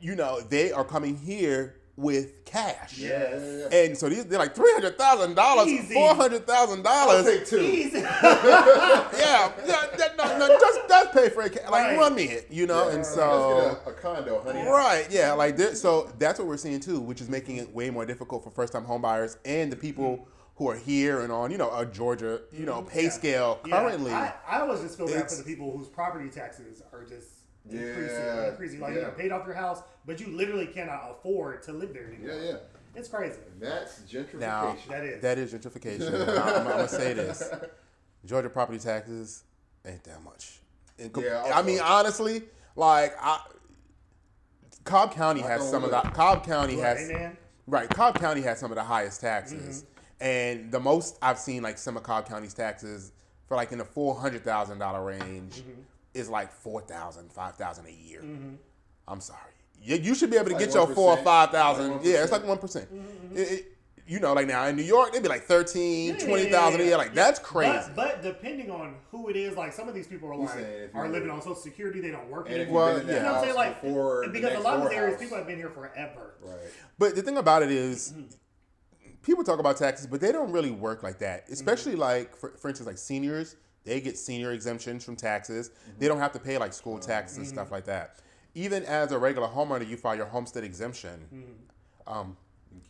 [0.00, 2.96] you know they are coming here with cash.
[2.96, 3.76] Yeah, yeah, yeah.
[3.84, 7.26] And so these, they're like three hundred thousand dollars, four hundred thousand dollars.
[7.26, 7.60] take two.
[7.60, 8.02] Easy.
[9.12, 11.54] Yeah, yeah, that- no, no, just just pay for it.
[11.54, 11.98] Like Right.
[11.98, 12.88] run me it, you know.
[12.88, 14.62] Yeah, and so a, a condo, honey.
[14.62, 15.80] Right, yeah, like this.
[15.82, 18.84] So that's what we're seeing too, which is making it way more difficult for first-time
[18.84, 20.26] homebuyers and the people
[20.56, 23.10] who are here and on you know a Georgia you know pay Yeah.
[23.10, 24.12] scale Yeah, currently.
[24.12, 27.28] I, I always just feel bad for the people whose property taxes are just
[27.68, 28.80] increasing, Yeah, increasing.
[28.80, 29.06] Like you yeah.
[29.06, 32.34] know, paid off your house, but you literally cannot afford to live there anymore.
[32.36, 32.56] Yeah, yeah.
[32.94, 33.38] It's crazy.
[33.52, 34.40] And that's gentrification.
[34.40, 35.22] Now That is.
[35.22, 36.28] that is gentrification.
[36.38, 37.42] I'm, I'm gonna say this:
[38.26, 39.44] Georgia property taxes
[39.86, 40.60] ain't that much.
[40.98, 42.42] In Yeah, I mean honestly,
[42.76, 43.40] like I,
[44.84, 46.00] Cobb County Not has gonna some of the.
[46.10, 47.36] Cobb County Right, has man.
[47.66, 47.88] right.
[47.88, 49.91] Cobb County has some of the highest taxes, Mm-hmm.
[50.22, 53.12] And the most I've seen like some of Cobb County's taxes
[53.46, 55.80] for like in the four hundred thousand dollar range Mm-hmm.
[56.14, 58.20] is like four thousand, five thousand a year.
[58.22, 58.54] Mm-hmm.
[59.08, 59.40] I'm sorry.
[59.82, 61.90] You, you should be able to Like get your four or five thousand.
[61.96, 62.32] like yeah, it's 1%.
[62.32, 62.88] like one percent.
[62.94, 63.56] Mm-hmm.
[64.04, 66.88] You know, like now in New York, they'd be like 13, Yeah, 20,000 a yeah,
[66.90, 66.98] year.
[66.98, 67.88] Like that's crazy.
[67.94, 70.90] But, but depending on who it is, like some of these people are like saying
[70.92, 72.94] are living on Social Security, they don't work And if anymore.
[72.94, 73.22] you've been in Well, yeah.
[73.22, 74.24] You know what I'm saying?
[74.24, 75.22] Like, because a lot of door these areas, house.
[75.22, 76.34] people have been here forever.
[76.42, 76.56] Right.
[76.98, 78.22] But the thing about it is, mm-hmm.
[79.22, 81.48] People talk about taxes, but they don't really work like that.
[81.50, 85.70] Especially like, for, for instance, like seniors, they get senior exemptions from taxes.
[85.98, 88.18] They don't have to pay like school taxes and stuff like that.
[88.54, 91.26] Even as a regular homeowner, you file your homestead exemption.
[92.06, 92.36] Um,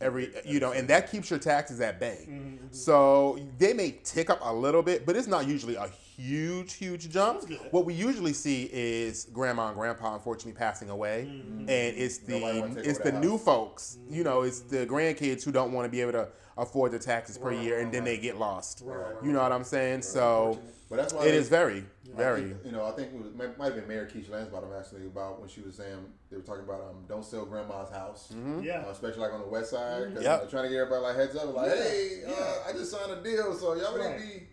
[0.01, 2.27] every you know, and that keeps your taxes at bay.
[2.71, 7.09] So they may tick up a little bit, but it's not usually a huge, huge
[7.09, 7.43] jump.
[7.71, 12.37] What we usually see is grandma and grandpa unfortunately passing away, and it's the
[12.77, 13.43] it's the the new house.
[13.43, 13.97] folks.
[14.09, 17.37] You know, it's the grandkids who don't want to be able to afford the taxes
[17.37, 18.11] per Right, year, right, and then right.
[18.15, 18.83] they get lost.
[18.85, 20.03] Right, right, You know what I'm saying?
[20.03, 21.83] So But that's why it they- is very,
[22.13, 22.41] I very.
[22.43, 24.69] think, you know, I think it was, might, might have been Mayor Keisha Lance Bottom
[24.77, 25.97] actually about when she was saying
[26.29, 28.83] they were talking about um, don't sell grandma's house, Yeah.
[28.87, 30.39] uh, especially like on the west side, because Yep.
[30.41, 32.33] you know, trying to get everybody like heads up, like, Yeah, hey, yeah.
[32.33, 34.19] uh, I just signed a deal, so y'all Right.
[34.19, 34.47] need to be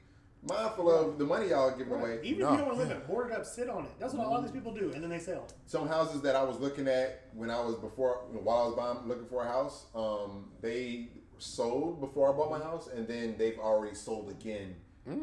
[0.49, 2.01] mindful of the money y'all giving Right.
[2.15, 2.21] away.
[2.23, 2.47] Even No.
[2.47, 3.91] if you don't want to live it, board it up, sit on it.
[3.99, 5.47] That's what a lot of these people do, and then they sell.
[5.67, 8.67] Some houses that I was looking at when I was before, you know, while I
[8.67, 13.07] was buying, looking for a house, um, they sold before I bought my house, and
[13.07, 14.77] then they've already sold again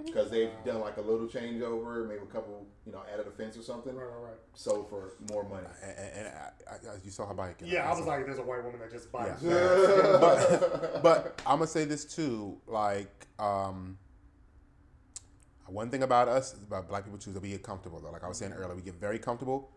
[0.05, 3.55] because they've done like a little changeover, maybe a couple, you know, added a fence
[3.57, 4.33] or something, Right, right, right.
[4.53, 5.67] sold for more money.
[5.81, 7.57] And, and I, I, you saw her bike.
[7.63, 9.37] Yeah, I was said- like, there's a white woman that just buys.
[9.41, 10.17] Yeah.
[10.19, 12.59] but, but I'm gonna say this too.
[12.67, 13.97] Like, um,
[15.67, 17.99] one thing about us about black people too is that we get comfortable.
[17.99, 19.71] Though, like I was saying earlier, we get very comfortable.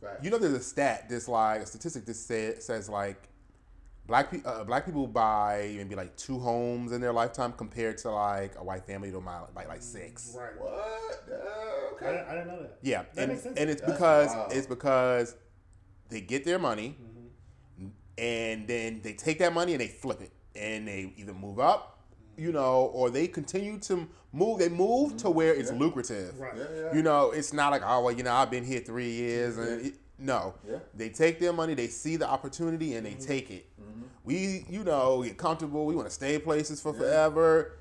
[0.00, 0.24] Facts.
[0.24, 3.28] You know, there's a stat, this like a statistic that say, says like
[4.06, 8.10] black people uh, black people buy maybe like two homes in their lifetime compared to
[8.10, 10.34] like a white family to buy buy like six.
[10.38, 10.58] Right.
[10.58, 10.70] What?
[11.30, 12.06] Uh, I, okay.
[12.12, 12.78] didn't- I didn't know that.
[12.82, 13.58] Yeah, That and, makes sense.
[13.58, 14.52] and it's That's because wild.
[14.52, 15.36] it's because
[16.08, 17.86] they get their money, Mm-hmm.
[18.18, 21.99] and then they take that money and they flip it, and they either move up,
[22.40, 24.58] you know, or they continue to move.
[24.58, 26.38] They move to where it's lucrative.
[26.40, 26.52] Right.
[26.56, 26.94] Yeah, yeah.
[26.94, 29.86] You know, it's not like oh well, you know, I've been here three years, and
[29.86, 30.78] it, no, Yeah.
[30.94, 33.24] they take their money, they see the opportunity, and they Mm-hmm.
[33.26, 33.66] take it.
[34.22, 35.86] We, you know, get comfortable.
[35.86, 37.72] We want to stay in places for forever.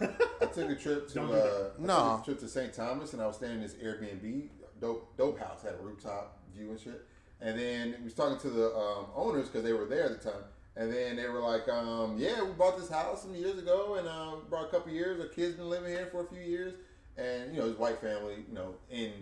[0.00, 2.20] I took a trip to uh, No.
[2.20, 2.72] a trip to St.
[2.72, 4.48] Thomas, and I was staying in this Airbnb
[4.80, 7.02] dope dope house had a rooftop view and shit.
[7.40, 10.30] And then we was talking to the um, owners because they were there at the
[10.30, 10.42] time.
[10.76, 14.06] And then they were like, um, "Yeah, we bought this house some years ago, and
[14.06, 15.18] um, brought a couple years.
[15.20, 16.74] Our kids been living here for a few years,
[17.16, 19.12] and you know, his white family, you know, in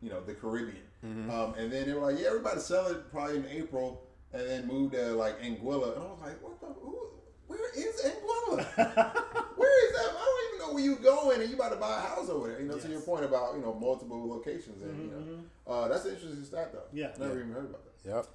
[0.00, 0.76] you know the Caribbean.
[1.02, 4.68] Um, and then they were like, "Yeah, everybody sell it probably in April, and then
[4.68, 6.66] move to like Anguilla." And I was like, "What the?
[6.68, 7.08] Who,
[7.48, 8.58] where is Anguilla?
[9.56, 10.08] where is that?
[10.08, 12.46] I don't even know where you going, and you about to buy a house over
[12.46, 12.60] there.
[12.62, 16.04] You know, to your point about you know multiple locations, and you know, uh, that's
[16.04, 16.84] an interesting stat though.
[16.92, 17.08] Yeah.
[17.18, 17.40] never Yeah.
[17.40, 18.08] even heard about that.
[18.08, 18.26] Yep.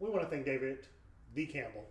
[0.00, 0.86] We want to thank David
[1.36, 1.46] D.
[1.46, 1.84] Campbell,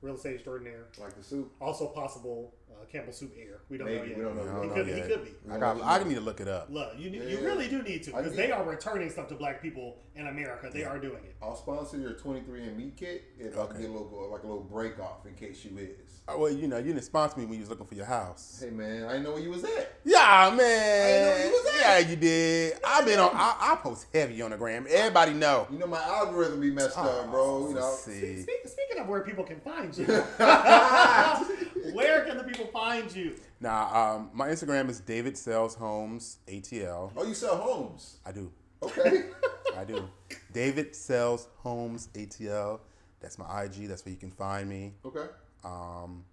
[0.00, 1.52] real estate extraordinaire, Like the soup.
[1.60, 3.60] also possible uh, Campbell Soup heir.
[3.68, 4.18] We don't know Maybe yet.
[4.18, 4.42] we don't know.
[4.42, 4.92] He don't know could be.
[4.92, 5.30] He could be.
[5.50, 5.82] I got.
[5.82, 6.68] I need to look it up.
[6.70, 9.60] Look, you, need, you really do need to because they are returning stuff to black
[9.62, 10.70] people in America.
[10.72, 11.36] They are doing it.
[11.42, 13.72] I'll sponsor your 23andMe kit if I uh, Okay.
[13.72, 16.20] can get a little uh, like a little break off in case you is.
[16.28, 18.60] Oh, well, you know, you didn't sponsor me when you was looking for your house.
[18.62, 19.98] Hey man, I didn't know where you was at.
[20.04, 20.58] Yeah, man.
[20.60, 21.80] I know you was at.
[21.80, 22.74] yeah, you did.
[22.86, 23.30] I've been on.
[23.34, 24.86] I, I post heavy on the gram.
[24.88, 25.66] Everybody know.
[25.72, 27.68] You know my algorithm be messed up, ah, bro.
[27.68, 27.94] You know.
[27.94, 28.42] See.
[28.42, 30.04] Speak, speaking of where people can find you,
[31.92, 33.36] where can the people find you?
[33.60, 37.12] Now, um, my Instagram is David Sells Homes ATL.
[37.16, 38.18] Oh, you sell homes.
[38.24, 38.50] I do.
[38.82, 39.24] Okay.
[39.76, 40.08] I do.
[40.52, 42.80] David Sells Homes ATL.
[43.20, 43.86] That's my IG.
[43.88, 44.94] That's where you can find me.
[45.04, 45.26] okay.
[45.64, 46.24] Um,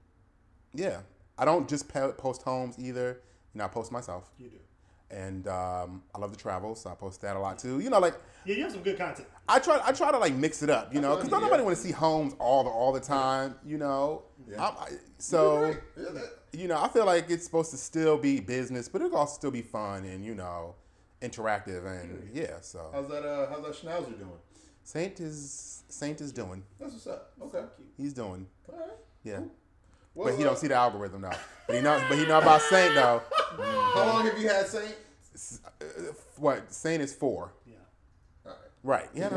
[0.74, 1.00] yeah,
[1.38, 3.20] I don't just post homes either.
[3.54, 4.58] You know, I post myself, You do.
[5.12, 7.80] and um, I love to travel, so I post that a lot too.
[7.80, 8.16] You know, like
[8.46, 9.28] Yeah, you have some good content.
[9.50, 9.80] I try.
[9.84, 10.94] I try to like mix it up.
[10.94, 11.40] You know, because Yeah.
[11.40, 13.56] nobody want to see homes all the all the time.
[13.66, 14.62] You know, Yeah.
[14.64, 15.80] I, so right.
[15.98, 16.22] Yeah,
[16.54, 19.36] you know, I feel like it's supposed to still be business, but it will also
[19.36, 20.76] still be fun and you know,
[21.22, 22.60] interactive and yeah.
[22.62, 23.26] So How's that?
[23.26, 24.32] Uh, how's that Schnauzer doing?
[24.84, 26.64] Saint is Saint is doing.
[26.80, 27.34] That's what's up.
[27.42, 27.64] Okay.
[27.98, 28.48] He's doing.
[28.72, 28.90] All right.
[29.24, 29.40] Yeah,
[30.14, 31.32] Well, but he uh, don't see the algorithm though.
[31.68, 32.02] But he knows.
[32.08, 33.22] But he know about Saint though.
[33.58, 34.96] How long have you had Saint?
[35.82, 35.86] Uh,
[36.38, 37.54] What Saint is four.
[37.66, 37.77] Yeah.
[38.84, 39.10] All Right.
[39.14, 39.30] Yeah.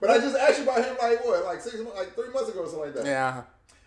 [0.00, 2.60] but I just asked you about him like what, like six, like three months ago
[2.60, 3.06] or something like that.
[3.06, 3.42] yeah.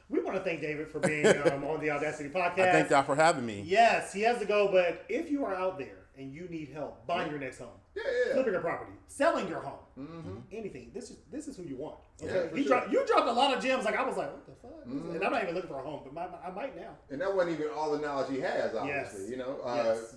[0.08, 2.60] We want to thank David for being um, on the Audacity podcast.
[2.70, 3.64] I thank y'all for having me.
[3.66, 7.08] Yes, he has to go, but if you are out there and you need help
[7.08, 8.34] buying your next home, Yeah, yeah.
[8.34, 10.36] flipping a property, selling your home, Mm-hmm.
[10.52, 11.96] anything, this is this is who you want.
[12.22, 12.70] Yeah, Okay, for he sure.
[12.80, 13.86] dropped, you dropped a lot of gems.
[13.86, 14.86] Like I was like, what the fuck?
[14.86, 15.16] Mhm.
[15.16, 16.92] And I'm not even looking for a home, but my, I might now.
[17.10, 19.22] And that wasn't even all the knowledge he has, obviously.
[19.22, 19.30] Yes.
[19.30, 20.16] You know, uh, Yes.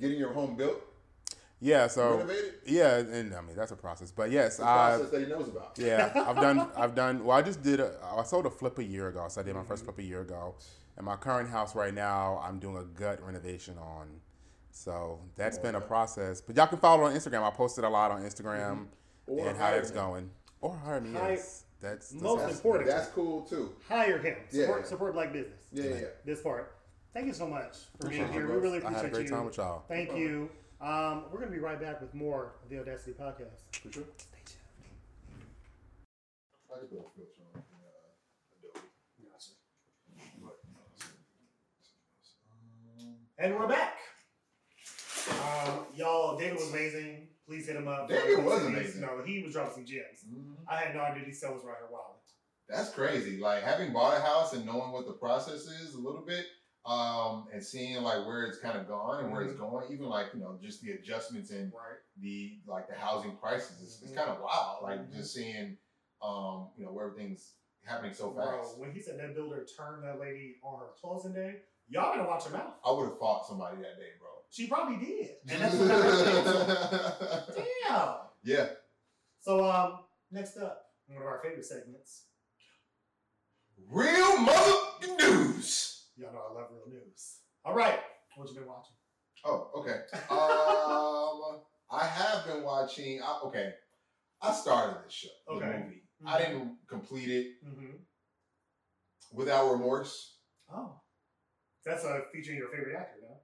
[0.00, 0.82] getting your home built,
[1.60, 1.86] Yeah.
[1.86, 2.16] So.
[2.16, 4.10] renovated, Yeah, and I mean that's a process.
[4.10, 4.66] But yes, it's a I.
[4.96, 5.72] process that he knows about.
[5.78, 6.68] Yeah, I've done.
[6.76, 7.24] I've done.
[7.24, 7.80] Well, I just did.
[7.80, 9.92] A, I sold a flip a year ago, so I did my first mm-hmm.
[9.92, 10.54] flip a year ago.
[10.96, 14.08] And my current house right now, I'm doing a gut renovation on.
[14.70, 16.40] So that's been a process.
[16.40, 17.42] But y'all can follow on Instagram.
[17.42, 18.84] I posted a lot on Instagram mm-hmm.
[19.26, 19.96] Or and how hire that's him.
[19.96, 20.30] going.
[20.60, 21.12] Or hire me.
[21.12, 23.72] Hire- Yes, that's, that's Most that's- important, That's cool too.
[23.88, 24.36] hire him.
[24.48, 24.86] Support, Yeah.
[24.86, 25.64] support black business.
[25.72, 25.94] Yeah, yeah.
[25.94, 26.06] yeah.
[26.24, 26.76] This part.
[27.12, 28.40] Thank you so much for being here.
[28.42, 28.60] you, We bro.
[28.62, 29.30] really I appreciate had a great you.
[29.30, 29.84] time with y'all.
[29.88, 30.50] Thank you.
[30.84, 33.62] Um, we're gonna be right back with more of the Audacity podcast.
[33.72, 34.02] For sure.
[34.18, 34.60] Stay tuned.
[36.70, 37.62] I could put a on
[38.58, 38.86] Adobe.
[40.42, 40.58] But,
[43.38, 43.96] And we're back.
[45.30, 47.28] Um, y'all, David was amazing.
[47.48, 48.10] Please hit him up.
[48.10, 49.00] David was amazing.
[49.00, 50.26] No, he was dropping some gems.
[50.30, 50.56] mhm.
[50.68, 52.16] I had no idea these cells right here wild.
[52.68, 53.38] That's crazy.
[53.38, 56.44] Like having bought a house and knowing what the process is a little bit,
[56.86, 60.26] um, and seeing like where it's kind of gone and where it's going, even like
[60.34, 61.98] you know just the adjustments in Right.
[62.20, 64.16] the like the housing prices, it's, it's Mhm.
[64.16, 64.82] kind of wild.
[64.82, 65.14] Like Mhm.
[65.14, 65.78] just seeing,
[66.22, 67.54] um, you know where everything's
[67.84, 68.36] happening so fast.
[68.36, 72.28] Bro, when he said that builder turned that lady on her closing day, y'all gotta
[72.28, 72.74] watch her mouth.
[72.84, 74.28] I would have fought somebody that day, bro.
[74.50, 75.36] She probably did.
[75.50, 77.56] And that's what
[77.88, 78.14] Damn.
[78.42, 78.68] yeah.
[79.40, 82.24] So um, next up, one of our favorite segments.
[83.90, 84.76] Real mother
[85.18, 85.93] news.
[86.16, 87.38] Y'all know I love real news.
[87.64, 87.98] All right,
[88.36, 88.94] what you been watching?
[89.44, 90.00] Oh, okay.
[90.30, 91.60] Um,
[91.90, 93.20] I have been watching.
[93.22, 93.72] I, okay,
[94.40, 95.78] I started this show, the Okay.
[95.78, 96.02] movie.
[96.26, 96.46] I Mhm.
[96.46, 97.96] didn't complete it Mm-hmm.
[99.32, 100.38] without remorse.
[100.72, 101.00] Oh,
[101.84, 103.40] that's uh, featuring your favorite actor, no?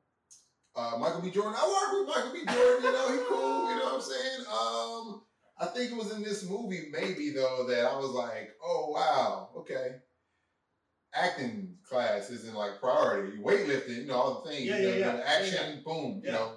[0.77, 1.31] Uh, Michael B.
[1.31, 1.55] Jordan.
[1.59, 2.47] I work with Michael B.
[2.47, 2.85] Jordan.
[2.85, 3.69] You know, he cool.
[3.71, 4.47] You know what I'm saying?
[4.47, 5.23] Um,
[5.59, 9.51] I think it was in this movie, maybe though, that I was like, oh wow,
[9.59, 9.97] okay.
[11.13, 13.37] Acting class isn't like priority.
[13.39, 14.65] Weightlifting, you know, all the things.
[14.67, 15.23] Yeah, you know, yeah, yeah.
[15.27, 16.23] action, boom.
[16.25, 16.53] You know,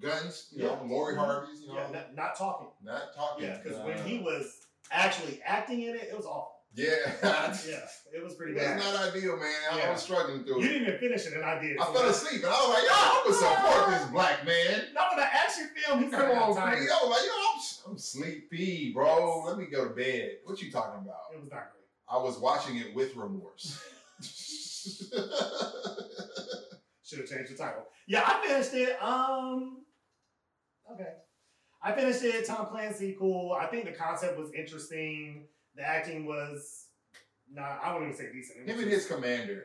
[0.00, 0.48] guns.
[0.52, 1.16] You know, Lori.
[1.16, 1.60] Harvey's.
[1.60, 2.68] You know, not, not talking.
[2.82, 3.44] not talking.
[3.44, 6.52] Yeah, because when he was actually acting in it, it was awful.
[6.74, 6.86] Yeah.
[7.68, 8.78] Yeah, it was pretty It's bad.
[8.78, 9.52] not ideal, man.
[9.72, 9.90] I, I Yeah.
[9.92, 10.62] was struggling through it.
[10.62, 11.76] You didn't even finish it, and I did.
[11.78, 14.84] I So fell asleep, and I was like, "Yo, I'm gonna support this black man."
[14.94, 16.04] Not with an action film.
[16.04, 16.78] He Come on, tired.
[16.78, 19.42] I was like, "Yo, I'm, I'm sleepy, bro.
[19.46, 21.16] Let me go to bed." What you talking about?
[21.34, 21.84] It was not great.
[22.08, 23.82] I was watching it with remorse.
[27.04, 27.86] Should have changed the title.
[28.06, 29.02] Yeah, I finished it.
[29.02, 29.82] Um,
[30.92, 31.08] okay,
[31.82, 32.46] I finished it.
[32.46, 33.56] Tom Clancy, cool.
[33.60, 35.46] I think the concept was interesting.
[35.74, 36.86] The acting was
[37.52, 37.80] not.
[37.82, 38.68] I wouldn't even say decent.
[38.68, 39.64] Him and his commander,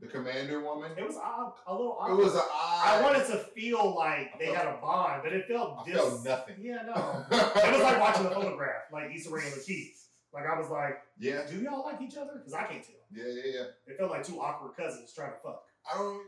[0.00, 0.90] the commander woman.
[0.98, 2.10] It was odd, a little odd.
[2.10, 5.32] It was an I wanted to feel like I they felt- had a bond, but
[5.32, 6.56] it felt I dis- felt nothing.
[6.60, 7.24] Yeah, no.
[7.30, 9.99] It was like watching the photograph, like Issa Rae and Lakeith.
[10.32, 12.32] Like I was like, Yeah, do y'all like each other?
[12.36, 12.94] Because I can't tell.
[13.12, 13.64] yeah, yeah, yeah.
[13.86, 15.62] It felt like two awkward cousins trying to fuck.
[15.92, 16.26] I don't.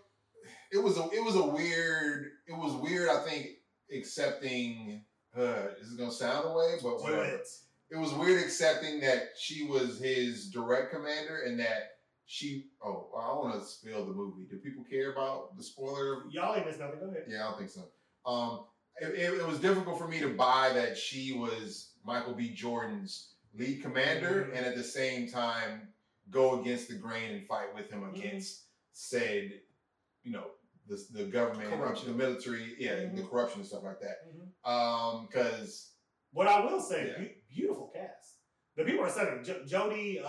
[0.73, 1.09] It was a.
[1.13, 2.27] It was a weird.
[2.49, 3.09] It was weird.
[3.09, 3.49] I think
[4.13, 5.05] accepting.
[5.37, 7.25] Uh, this is gonna sound away, but Do whatever.
[7.25, 7.47] it.
[7.91, 11.93] it was weird accepting that she was his direct commander and that
[12.27, 12.67] she.
[12.85, 14.47] Oh, I want to spill the movie.
[14.51, 16.25] Do people care about the spoiler?
[16.31, 17.01] Y'all ain't missed nothing.
[17.01, 17.25] Go ahead.
[17.29, 17.83] Yeah, I don't think so.
[18.27, 18.65] Um,
[19.01, 22.51] it, it, it was difficult for me to buy that she was Michael B.
[22.53, 24.57] Jordan's lead commander, Mhm.
[24.57, 25.93] and at the same time
[26.31, 28.17] go against the grain and fight with him Mhm.
[28.17, 29.61] against said,
[30.23, 30.51] you know,
[30.87, 32.09] the the government, Corruption.
[32.11, 33.31] the military, yeah, the Mhm.
[33.31, 34.27] corruption and stuff like that.
[34.35, 34.69] Mhm.
[34.69, 35.89] Um, because
[36.35, 37.19] What I will say, Yeah.
[37.19, 38.39] be- beautiful cast.
[38.75, 39.45] The people are stunning.
[39.45, 40.27] Jo- Jodie, uh,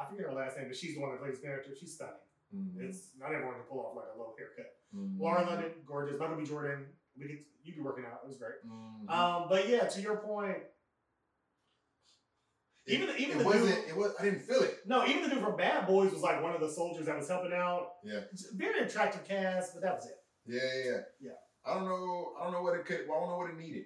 [0.00, 1.74] I forget her last name, but she's the one that plays the character.
[1.76, 2.14] She's stunning.
[2.54, 4.74] mm, It's not everyone can pull off like a low haircut.
[4.94, 6.18] Lauren London, gorgeous.
[6.18, 6.44] Michael B.
[6.46, 6.86] Jordan,
[7.18, 8.20] we could you be working out.
[8.24, 8.54] It was great.
[8.64, 10.62] Um, but yeah, to your point,
[12.86, 13.74] even the- even it the wasn't.
[13.74, 14.12] dude- It was.
[14.18, 14.78] I didn't feel it.
[14.86, 17.28] no, even the dude from Bad Boys was like one of the soldiers that was
[17.28, 17.94] helping out.
[18.04, 18.20] Yeah.
[18.54, 20.16] Very attractive cast, but that was it.
[20.46, 21.00] Yeah, yeah, yeah.
[21.20, 21.30] Yeah.
[21.64, 22.34] I don't know.
[22.38, 23.00] I don't know what it could.
[23.00, 23.84] I don't know what it needed.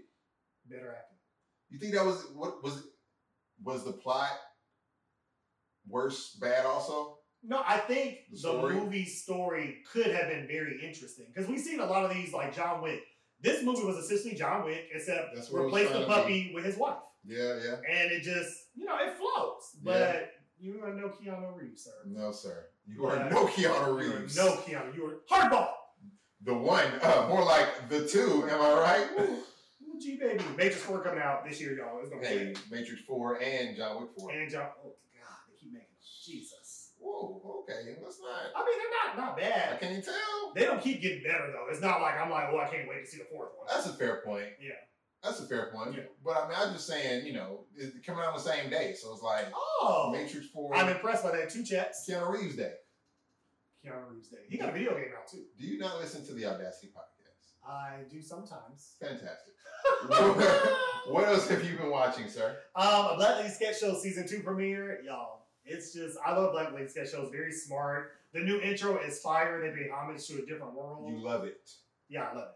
[0.68, 1.18] Better acting.
[1.70, 2.82] You think that was what was?
[3.62, 4.30] Was the plot
[5.86, 7.18] worse, bad also?
[7.42, 11.80] No, I think The the, movie story could have been very interesting because we've seen
[11.80, 13.00] a lot of these like John Wick.
[13.40, 16.98] This movie was essentially John Wick, except That's what replace the puppy with his wife,
[17.24, 17.76] Yeah, yeah.
[17.88, 19.76] and it just you know it flows.
[19.82, 20.12] Yeah.
[20.12, 21.90] But You are no Keanu Reeves, sir.
[22.06, 22.66] No, sir.
[22.86, 24.36] You are no Keanu Reeves.
[24.36, 24.94] no Keanu.
[24.94, 25.70] You are hardball.
[26.42, 28.48] The one, uh, more like the two.
[28.50, 29.06] Am I right?
[29.20, 30.42] Ooh, G baby.
[30.56, 32.00] Matrix Four coming out this year, y'all.
[32.00, 34.30] It's gonna hey, be Matrix Four and John Wick Four.
[34.32, 34.68] and John.
[34.82, 36.00] Oh God, they keep making them.
[36.24, 36.92] Jesus.
[36.98, 38.52] Whoa, okay, let's not.
[38.56, 39.80] I mean, they're not not bad.
[39.80, 40.52] Can you tell.
[40.54, 41.66] They don't keep getting better though.
[41.70, 43.66] It's not like I'm like, oh, I can't wait to see the fourth one.
[43.68, 44.46] That's a fair point.
[44.62, 44.72] yeah.
[45.22, 45.94] That's a fair point.
[45.94, 46.04] Yeah.
[46.24, 48.94] But I mean, I'm just saying, you know, it's coming out on the same day,
[48.96, 51.50] so it's like Oh, Matrix Four, I'm impressed by that.
[51.50, 52.06] Two checks.
[52.08, 52.72] Keanu Reeves Day.
[53.84, 54.38] Keanu Reeves Day.
[54.48, 55.44] He got a video game out too.
[55.58, 57.68] Do you not listen to the Audacity podcast?
[57.68, 58.94] I do sometimes.
[59.00, 59.54] Fantastic.
[61.08, 62.56] what else have you been watching, sir?
[62.74, 65.42] Um, a Black Lady Sketch Show season two premiere, y'all.
[65.64, 67.22] It's just I love Black Lady Sketch Show.
[67.22, 68.12] It's very smart.
[68.32, 69.60] The new intro is fire.
[69.60, 71.08] They pay homage to a different world.
[71.10, 71.68] You love it.
[72.08, 72.48] yeah, I love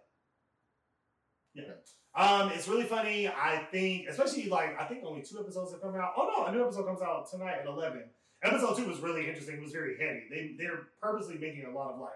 [1.55, 1.61] it.
[1.63, 1.73] Yeah.
[2.17, 3.29] Um, it's really funny.
[3.29, 6.13] I think, especially like I think only two episodes have come out.
[6.17, 8.05] Oh no, a new episode comes out tonight at eleven.
[8.43, 9.57] Episode two was really interesting.
[9.57, 10.23] It was very heavy.
[10.31, 12.13] They they're purposely making a lot of like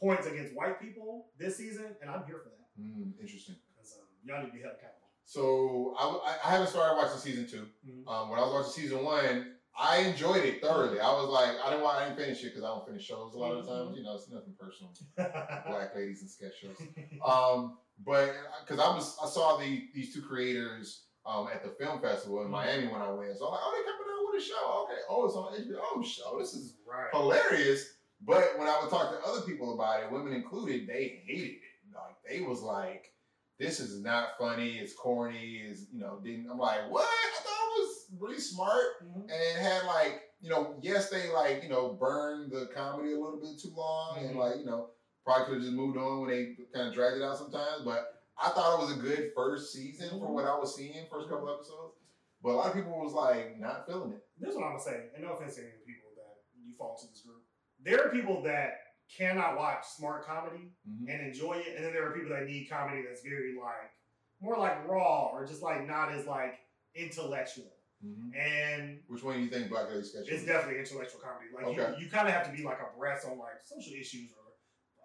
[0.00, 3.56] points against white people this season, and I'm here for that Mm, interesting.
[3.76, 4.98] because um, y'all need to be held accountable.
[5.24, 8.08] So I, I- haven't started watching season 2 Mhm.
[8.10, 10.98] Um, when I was watching season one, I enjoyed it thoroughly.
[10.98, 13.34] I was like, I didn't want, I didn't finish it because I don't finish shows
[13.34, 13.96] a lot of times.
[13.96, 14.92] You know, it's nothing personal.
[15.16, 16.76] Black ladies and sketch shows.
[17.24, 18.34] Um, but
[18.64, 22.48] because I was, I saw the these two creators um, at the film festival in
[22.48, 22.50] Mhm.
[22.50, 23.36] Miami when I went.
[23.38, 24.84] So I'm like, oh, they're coming out with a show.
[24.84, 26.38] Okay, oh, it's on HBO show.
[26.38, 27.08] This is right.
[27.12, 27.86] hilarious.
[28.24, 31.94] But when I would talk to other people about it, women included, they hated it.
[31.94, 33.12] Like they was like,
[33.58, 34.78] "This is not funny.
[34.78, 35.56] It's corny.
[35.56, 39.22] Is you know?" Didn't I'm like, "What?" I thought it was really smart Mhm.
[39.22, 43.18] and it had like you know, yes, they like you know burned the comedy a
[43.18, 44.38] little bit too long, and Mhm.
[44.38, 44.90] like you know
[45.24, 47.82] probably could have just moved on when they kind of dragged it out sometimes.
[47.84, 51.28] But I thought it was a good first season for what I was seeing, first
[51.28, 51.94] couple episodes.
[52.42, 54.24] But a lot of people was like not feeling it.
[54.38, 56.42] This is what I'm gonna say, and no offense to any of the people that
[56.66, 57.42] you fall into this group.
[57.84, 58.78] There are people that
[59.16, 61.06] cannot watch smart comedy Mhm.
[61.08, 63.92] and enjoy it, and then there are people that need comedy that's very like
[64.40, 66.58] more like raw or just like not as like
[66.96, 67.70] intellectual.
[68.04, 68.34] Mhm.
[68.34, 70.26] And Which one do you think Black Lady Sketch?
[70.28, 71.46] it's definitely intellectual comedy.
[71.54, 71.94] Like Okay.
[71.98, 74.41] you, you kind of have to be like abreast on like social issues or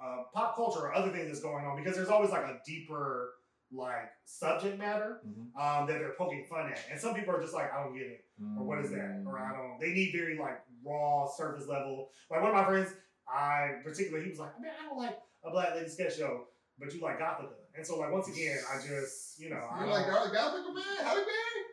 [0.04, 3.34] uh, pop culture or other things that's going on because there's always like a deeper
[3.72, 5.52] like subject matter Mhm.
[5.60, 8.08] um, that they're poking fun at, and some people are just like, I don't get
[8.08, 8.24] it
[8.58, 9.24] or what is that?
[9.26, 9.80] Or I don't.
[9.80, 12.10] They need very like raw surface level.
[12.32, 12.94] Like one of my friends,
[13.28, 16.46] I particularly, he was like, man, I don't like a black lady sketch show,
[16.80, 17.50] but you like Gothika.
[17.76, 20.74] And so like once again, I just you know, I You're don't- like, oh, Gothic
[20.76, 21.64] man, Halle Berry.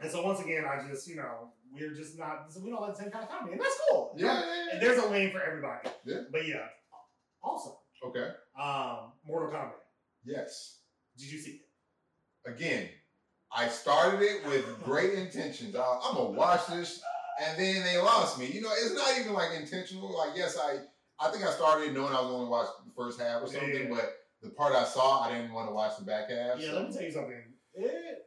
[0.00, 3.02] and so once again, I just you know, we're just not we don't like the
[3.02, 4.14] same kind of comedy, and that's cool.
[4.16, 4.72] Yeah, yeah, yeah.
[4.72, 5.88] And there's a lane for everybody.
[6.06, 6.20] Yeah.
[6.32, 6.66] But yeah,
[7.46, 8.28] also, Okay.
[8.60, 9.72] um, Mortal Kombat.
[10.24, 10.80] Yes.
[11.16, 12.50] Did you see it?
[12.50, 12.88] Again,
[13.54, 15.74] I started it with great intentions.
[15.74, 17.00] I, I'm gonna watch this,
[17.42, 18.46] and then they lost me.
[18.46, 20.16] You know, it's not even like intentional.
[20.16, 20.78] Like, yes, I,
[21.24, 23.88] I think I started knowing I was going to watch the first half or something,
[23.88, 23.88] Yeah.
[23.88, 26.58] but the part I saw, I didn't want to watch the back half.
[26.60, 27.42] Yeah, so- let me tell you something.
[27.74, 28.18] It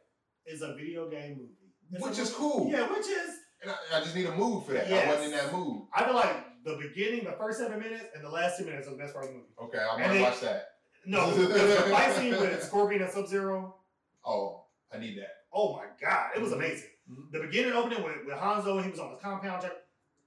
[0.46, 1.54] is a video game movie.
[1.92, 2.70] It's Which is movie- cool.
[2.70, 3.30] Yeah, which is
[3.62, 4.90] and I, I just need a mood for that.
[4.90, 5.86] I wasn't in that mood.
[5.94, 8.92] I feel like the beginning, the first seven minutes, and the last two minutes are
[8.92, 9.48] the best part of the movie.
[9.62, 10.66] Okay, I'm gonna watch that.
[11.06, 11.54] No, the,
[11.90, 13.76] fight scene with Scorpion and Sub Zero.
[14.24, 15.28] Oh, I need that.
[15.52, 16.88] Oh my god, it was amazing.
[17.10, 17.32] Mhm.
[17.32, 19.72] The beginning opening with, with Hanzo, he was on his compound check.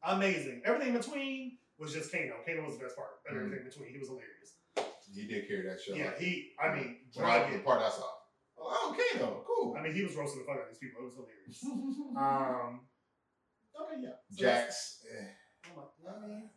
[0.03, 0.61] Amazing.
[0.65, 2.33] Everything in between was just Kano.
[2.45, 3.09] Kano was the best part.
[3.29, 3.35] of.
[3.35, 4.57] Everything in between, he was hilarious.
[5.13, 5.93] He did carry that show.
[5.93, 6.51] Yeah, he.
[6.59, 8.03] I mean, When I, the part I saw.
[8.57, 9.43] Oh, okay, though.
[9.45, 9.75] Cool.
[9.77, 11.01] I mean, he was roasting the fuck out of these people.
[11.01, 11.63] It was hilarious.
[12.17, 12.81] Um.
[13.79, 14.09] Okay, yeah.
[14.31, 15.03] So Jax.
[15.11, 15.25] eh.
[15.75, 16.49] I'm like, I mean,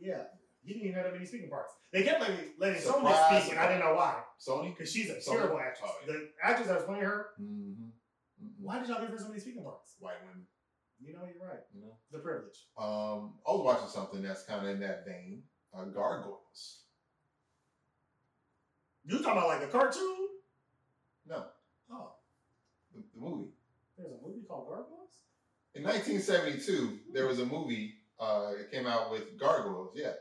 [0.00, 0.22] yeah.
[0.62, 1.72] He didn't even have that many speaking parts.
[1.92, 3.42] They kept letting, letting Sonya Surprise.
[3.44, 4.20] speak, and I didn't know why.
[4.38, 4.76] Sony.
[4.76, 5.38] Because she's a Sonya?
[5.40, 5.90] terrible actress.
[5.90, 6.12] Oh, yeah.
[6.12, 7.88] The actress that was playing her, Mm-hmm.
[8.60, 9.96] why did y'all give her so many speaking parts?
[10.00, 10.46] White women,
[11.02, 11.60] You know, you're right.
[11.74, 11.96] you know.
[12.12, 12.66] The privilege.
[12.78, 15.42] Um, I was watching something that's kind of in that vein.
[15.74, 16.82] Uh, Gargoyles.
[19.04, 20.28] You talking about like a cartoon?
[21.26, 21.44] No,
[21.90, 22.12] Oh,
[22.94, 23.50] the, the movie.
[23.96, 25.10] there's a movie called Gargoyles?
[25.74, 27.94] In 1972, there was a movie.
[28.20, 29.92] Uh, it came out with gargoyles.
[29.94, 30.12] Yeah.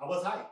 [0.00, 0.46] I was hyped.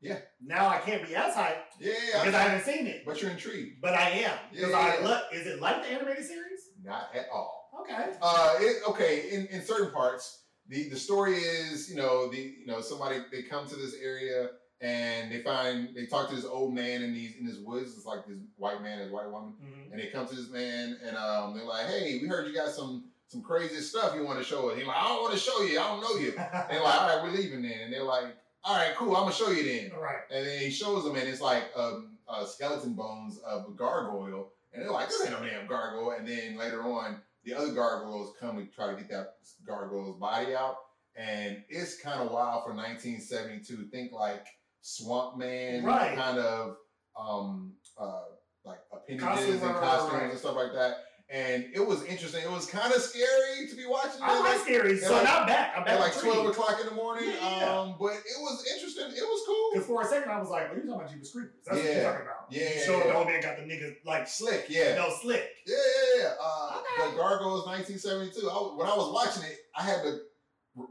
[0.00, 0.18] Yeah.
[0.40, 1.92] Now I can't be as hyped Yeah.
[2.12, 3.02] yeah because I haven't seen it.
[3.04, 3.80] but you're intrigued.
[3.80, 4.38] But I am.
[4.50, 6.60] Because Yeah, I look, is it like the animated series?
[6.82, 7.70] Not at all.
[7.82, 8.12] Okay.
[8.22, 9.30] Uh, it, okay.
[9.30, 13.42] In, in certain parts, the the story is you know the you know somebody they
[13.42, 14.48] come to this area
[14.80, 17.96] and they find they talk to this old man in these in his woods.
[17.96, 19.54] It's like this white man and white woman.
[19.62, 19.90] Mhm.
[19.92, 22.70] and they come to this man and um, they're like, "Hey, we heard you got
[22.70, 25.40] some some crazy stuff you want to show us." He's like, "I don't want to
[25.40, 25.78] show you.
[25.80, 28.26] I don't know you." And they're like, "All right, we're leaving then." And they're like,
[28.64, 29.16] "All right, cool.
[29.16, 30.20] I'm gonna show you then." All right.
[30.30, 34.52] And then he shows them, and it's like um, uh, skeleton bones of a gargoyle,
[34.72, 38.34] and they're like, "This ain't no damn gargoyle." And then later on, the other gargoyles
[38.38, 40.76] come to try to get that gargoyle's body out,
[41.16, 43.88] and it's kind of wild for 1972.
[43.90, 44.46] Think like
[44.80, 46.16] Swamp Man, Right.
[46.16, 46.76] kind of
[47.18, 48.22] um, uh,
[48.64, 50.30] like appendages and costumes right.
[50.30, 51.04] and stuff like that.
[51.30, 52.42] And it was interesting.
[52.42, 54.20] It was kind of scary to be watching.
[54.22, 55.74] I like scary, so like- I'm back.
[55.76, 57.28] I'm back at like 12 o'clock in the morning.
[57.28, 57.78] Yeah, yeah.
[57.80, 59.08] Um, but it was interesting.
[59.14, 59.70] It was cool.
[59.74, 61.52] Because for a second I was like, "Oh, you're talking about Jeepers Creepers?
[61.66, 63.02] That's what you're talking about." Yeah, You yeah.
[63.08, 64.94] the old man got the niggas like Slick, yeah.
[64.94, 65.44] no slick.
[65.66, 66.30] Yeah, yeah, yeah.
[66.42, 67.10] Uh, Okay.
[67.10, 68.48] The Gargoyles 1972.
[68.48, 70.20] I, when I was watching it, I had to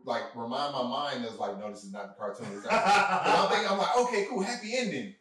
[0.05, 2.47] like remind my mind as like, no, this is not the cartoon.
[2.63, 5.13] Not- I'm thinking, I'm like, okay, cool, happy ending.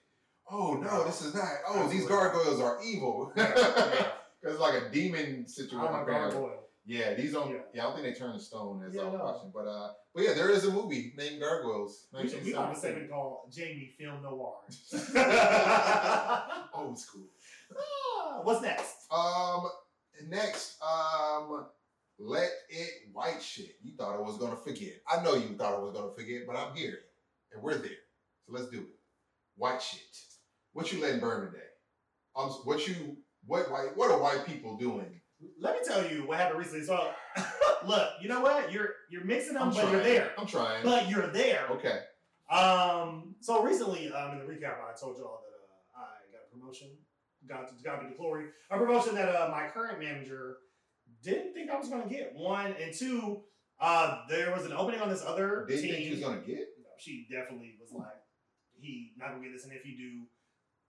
[0.51, 1.45] Oh no, this is not.
[1.69, 3.33] Oh, these gargoyles are evil.
[3.37, 4.07] Yeah.
[4.43, 5.89] It's like a demon situation.
[5.93, 6.61] I'm a gargoyle.
[6.85, 7.51] Yeah, these don't.
[7.51, 7.57] Yeah.
[7.75, 7.83] Yeah.
[7.83, 9.25] I don't think they turn to stone as Yeah, I was no.
[9.25, 12.07] watching, but uh, but yeah, there is a movie named Gargoyles.
[12.13, 12.81] We should have a 1972.
[12.81, 14.59] segment called Jamie Film Noir.
[16.75, 17.27] Old school.
[17.77, 18.95] Ah, What's next?
[19.11, 19.69] Um,
[20.29, 21.67] next, um,
[22.19, 23.77] let it white shit.
[23.83, 24.95] You thought I was gonna forget.
[25.11, 26.99] I know you thought I was gonna forget, but I'm here
[27.53, 27.91] and we're there.
[28.47, 28.99] So let's do it.
[29.57, 30.01] White shit.
[30.73, 31.65] What you letting burn today?
[32.35, 35.21] Um, what you what white what are white people doing?
[35.61, 36.85] Let me tell you what happened recently.
[36.87, 37.11] So,
[37.87, 38.73] look, you know what?
[38.73, 39.93] You're you're mixing them, I'm but trying.
[39.93, 40.33] you're there.
[40.39, 40.85] I'm trying.
[40.85, 41.67] But you're there.
[41.73, 42.01] okay.
[42.51, 43.35] Um.
[43.41, 46.89] So recently, um, in the recap, I told y'all that uh, I got a promotion.
[47.47, 48.47] Got to got to the glory.
[48.71, 50.57] A promotion that uh, my current manager
[51.31, 52.33] didn't think I was going to get.
[52.35, 53.43] One and two.
[53.79, 55.93] Uh, there was an opening on this other Didn't team.
[55.93, 56.65] think you was gonna get.
[56.81, 58.07] No, she definitely was like,
[58.81, 60.23] he not gonna get this, and if you do,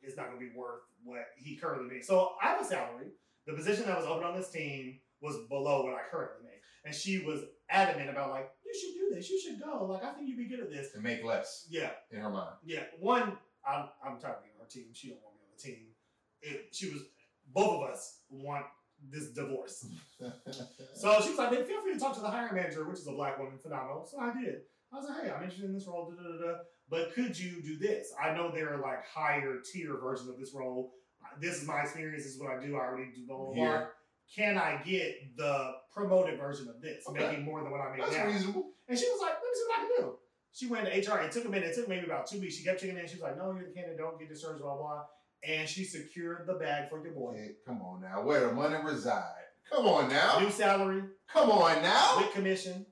[0.01, 2.07] it's not gonna be worth what he currently makes.
[2.07, 3.07] So I have a salary.
[3.45, 6.95] The position that was open on this team was below what I currently make, and
[6.95, 9.83] she was adamant about like, you should do this, you should go.
[9.85, 10.93] Like I think you'd be good at this.
[10.93, 12.55] To make less Yeah, in her mind.
[12.63, 12.83] yeah.
[13.01, 14.85] One, I'm I'm tired of being on her team.
[14.93, 15.87] She don't want me on the team.
[16.41, 17.01] It, she was
[17.53, 18.65] both of us want
[19.09, 19.85] this divorce.
[20.95, 23.07] So she was like, "Then feel free to talk to the hiring manager, which is
[23.07, 24.61] a black woman, phenomenal." So I did.
[24.91, 27.61] I was like, "Hey, I'm interested in this role, da, da, da, but could you
[27.61, 28.13] do this?
[28.21, 30.93] I know there are like higher tier versions of this role.
[31.39, 32.23] This is my experience.
[32.23, 32.75] This is what I do.
[32.75, 33.87] I already do blah blah blah.
[34.35, 37.19] Can I get the promoted version of this, Okay.
[37.27, 38.71] making more than what I make That's now?" reasonable.
[38.87, 40.19] And she was like, "Let me see what I can do."
[40.53, 41.19] She went to HR.
[41.21, 41.69] It took a minute.
[41.69, 42.55] It took maybe about two weeks.
[42.55, 43.05] She kept checking in.
[43.07, 43.97] She was like, "No, you're the candidate.
[43.99, 44.61] Don't get discharged.
[44.61, 45.05] Blah blah."
[45.43, 47.31] And she secured the bag for your boy.
[47.31, 48.21] Okay, come on now.
[48.23, 49.23] Where the money reside?
[49.71, 50.39] Come on now.
[50.39, 52.17] New salary Come on now.
[52.17, 52.85] with commission.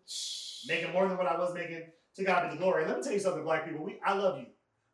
[0.68, 1.84] making more than what I was making.
[2.16, 2.86] To God be the glory.
[2.86, 3.84] Let me tell you something, black people.
[3.84, 4.46] We, I love you,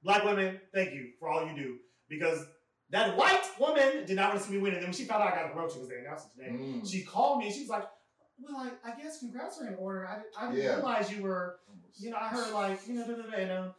[0.03, 0.59] black women.
[0.73, 1.77] Thank you for all you do
[2.09, 2.43] because
[2.89, 4.73] that white woman did not want to see me win.
[4.73, 6.57] And then when she found out I got the promotion because they announced it today,
[6.57, 6.89] Mm.
[6.91, 7.83] she called me and she was like,
[8.39, 10.07] "Well, I, I guess congrats are in order.
[10.07, 10.75] I, didn't- I didn't Yeah.
[10.77, 11.59] realize you were,
[11.99, 13.73] you know, I heard like, you know, da, da, da, and, um,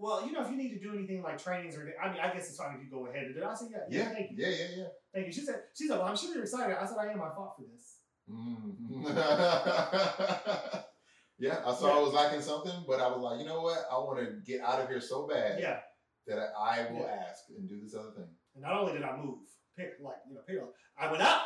[0.00, 2.32] well, you know, if you need to do anything like trainings or, I mean, I
[2.32, 3.46] guess it's fine if you go ahead and do it.
[3.46, 4.84] I said, yeah, yeah, Yeah, thank you, yeah, yeah, yeah.
[5.14, 5.32] thank you.
[5.32, 6.76] She said, she said, well, I'm sure you're excited.
[6.80, 7.20] I said, I am.
[7.22, 7.96] I fought for this.
[8.30, 9.04] Mm.
[11.38, 13.78] yeah, I saw I was lacking something, but I was like, you know what?
[13.90, 15.78] I want to get out of here so bad Yeah.
[16.26, 17.26] that I, I will Yeah.
[17.30, 18.28] ask and do this other thing.
[18.54, 19.38] And not only did I move,
[19.76, 21.42] pick like you know, pick up, I went up.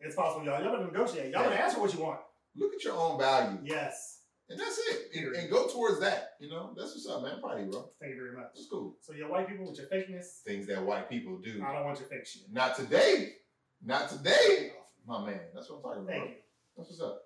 [0.00, 0.62] It's possible, y'all.
[0.62, 1.32] Y'all better negotiate.
[1.32, 1.62] Y'all better Yeah.
[1.64, 2.20] ask for what you want.
[2.54, 4.15] Look at your own value, Yes.
[4.48, 5.08] And that's it.
[5.16, 6.34] And, and go towards that.
[6.40, 7.40] You know, that's what's up, man.
[7.40, 7.90] Proud of you, bro.
[8.00, 8.52] Thank you very much.
[8.54, 8.96] That's cool.
[9.00, 11.62] So your white people with your fakeness, Things that white people do.
[11.66, 12.42] I don't want your fake shit.
[12.52, 13.32] Not today.
[13.84, 14.72] Not today.
[15.06, 15.40] My man.
[15.54, 16.08] That's what I'm talking about.
[16.10, 16.30] Thank bro.
[16.30, 16.36] you.
[16.76, 17.22] That's what's up.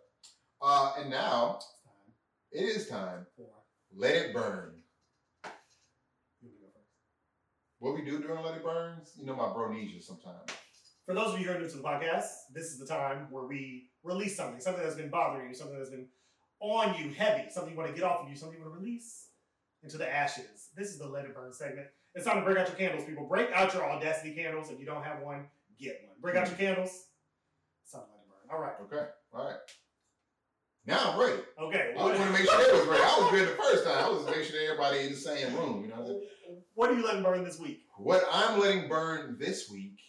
[0.63, 3.27] Uh, and now It's time it is time.
[3.37, 3.47] for
[3.95, 4.75] Let it burn.
[6.43, 6.87] you to go first.
[7.79, 10.51] What we do during Let It Burns, you know, my bro needs you sometimes.
[11.07, 13.45] For those of you who are new to the podcast, this is the time where
[13.45, 16.07] we release something, something that's been bothering you, something that's been
[16.61, 18.81] on you heavy, something you want to get off of you, something you want to
[18.81, 19.29] release
[19.83, 20.69] into the ashes.
[20.77, 21.89] This is the Let It Burn segment.
[22.15, 23.27] It's time to break out your candles, people.
[23.27, 24.71] Break out your audacity candles.
[24.71, 25.47] If you don't have one,
[25.79, 26.17] get one.
[26.21, 26.91] Break out your candles.
[27.83, 28.57] It's time to let it burn.
[28.57, 28.75] All right.
[28.83, 29.11] Okay.
[29.33, 29.59] All right.
[30.87, 31.43] Now I'm ready.
[31.61, 31.95] Okay.
[31.97, 33.03] I want to make sure they was ready.
[33.03, 34.05] I was good the first time.
[34.05, 35.83] I was making sure everybody in the same room.
[35.83, 36.63] You know what I'm saying?
[36.75, 37.83] What are you letting burn this week?
[37.97, 40.01] What I'm letting burn this week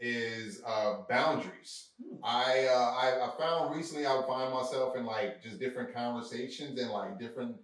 [0.00, 1.90] is uh, boundaries.
[2.02, 2.16] Hmm.
[2.24, 6.90] I, uh, I I found recently I find myself in like just different conversations and
[6.90, 7.56] like different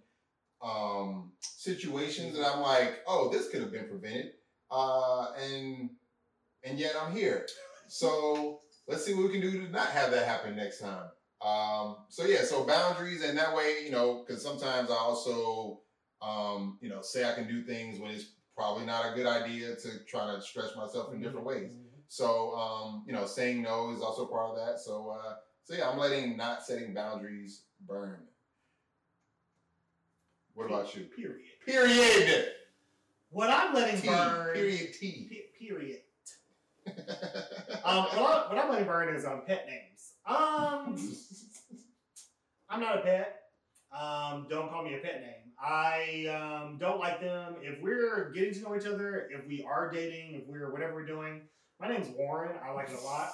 [0.61, 4.33] um, situations that I'm like, oh, this could have been prevented,
[4.71, 5.89] uh, and
[6.63, 7.47] and yet I'm here.
[7.87, 11.09] So let's see what we can do to not have that happen next time.
[11.41, 15.81] Um, so yeah, so boundaries, and that way, you know, because sometimes I also,
[16.21, 19.75] um, you know, say I can do things when it's probably not a good idea
[19.75, 21.71] to try to stretch myself in different ways.
[22.07, 24.79] So, um, you know, saying no is also part of that.
[24.79, 28.19] So, uh, so yeah, I'm letting not setting boundaries burn.
[30.53, 31.03] What about you?
[31.03, 31.41] Period.
[31.65, 32.45] Period.
[33.29, 34.07] What I'm letting T.
[34.07, 34.53] burn.
[34.53, 34.93] Period.
[34.93, 35.43] T.
[35.59, 35.99] Period.
[37.83, 40.13] Um, what, I, what I'm letting burn is um, pet names.
[40.25, 40.97] Um,
[42.69, 43.43] I'm not a pet.
[43.97, 45.53] Um, don't call me a pet name.
[45.61, 47.55] I um, don't like them.
[47.61, 51.05] If we're getting to know each other, if we are dating, if we're whatever we're
[51.05, 51.41] doing,
[51.79, 52.55] my name's Warren.
[52.63, 53.31] I like it a lot.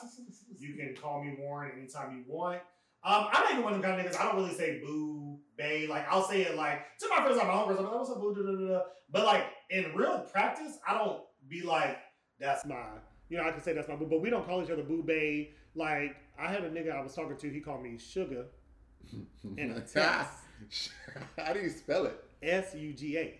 [0.57, 2.61] You can call me Warren anytime you want.
[3.05, 4.19] Um, I'm not even one of them kind of niggas.
[4.19, 5.87] I don't really say boo, bae.
[5.89, 7.79] Like I'll say it like to my friends, like my friends.
[7.79, 8.81] I'm like, what's up, boo, da, da, da, da.
[9.11, 11.97] But like in real practice, I don't be like,
[12.39, 12.85] that's my.
[13.29, 15.03] You know, I can say that's my boo, but we don't call each other boo,
[15.03, 15.49] bae.
[15.75, 17.49] Like I had a nigga I was talking to.
[17.49, 18.45] He called me Sugar.
[19.57, 20.91] In a text.
[21.37, 22.23] How do you spell it?
[22.41, 23.39] S U G A.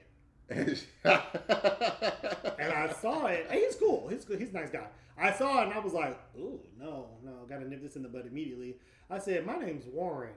[1.04, 3.48] and I saw it.
[3.50, 4.08] And he's cool.
[4.10, 4.40] He's good.
[4.40, 4.88] He's a nice guy.
[5.18, 8.10] I saw it and I was like, "Ooh, no, no, gotta nip this in the
[8.10, 8.78] bud immediately."
[9.10, 10.34] I said, "My name's Warren.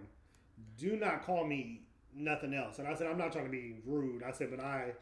[0.76, 1.82] Do not call me
[2.14, 4.92] nothing else." And I said, "I'm not trying to be rude." I said, "But I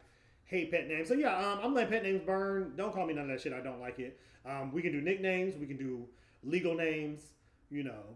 [0.45, 2.73] hate pet names." So yeah, um, I'm letting pet names burn.
[2.77, 3.53] Don't call me none of that shit.
[3.53, 4.19] I don't like it.
[4.45, 5.57] Um, we can do nicknames.
[5.57, 6.07] We can do
[6.43, 7.21] legal names.
[7.69, 8.15] You know,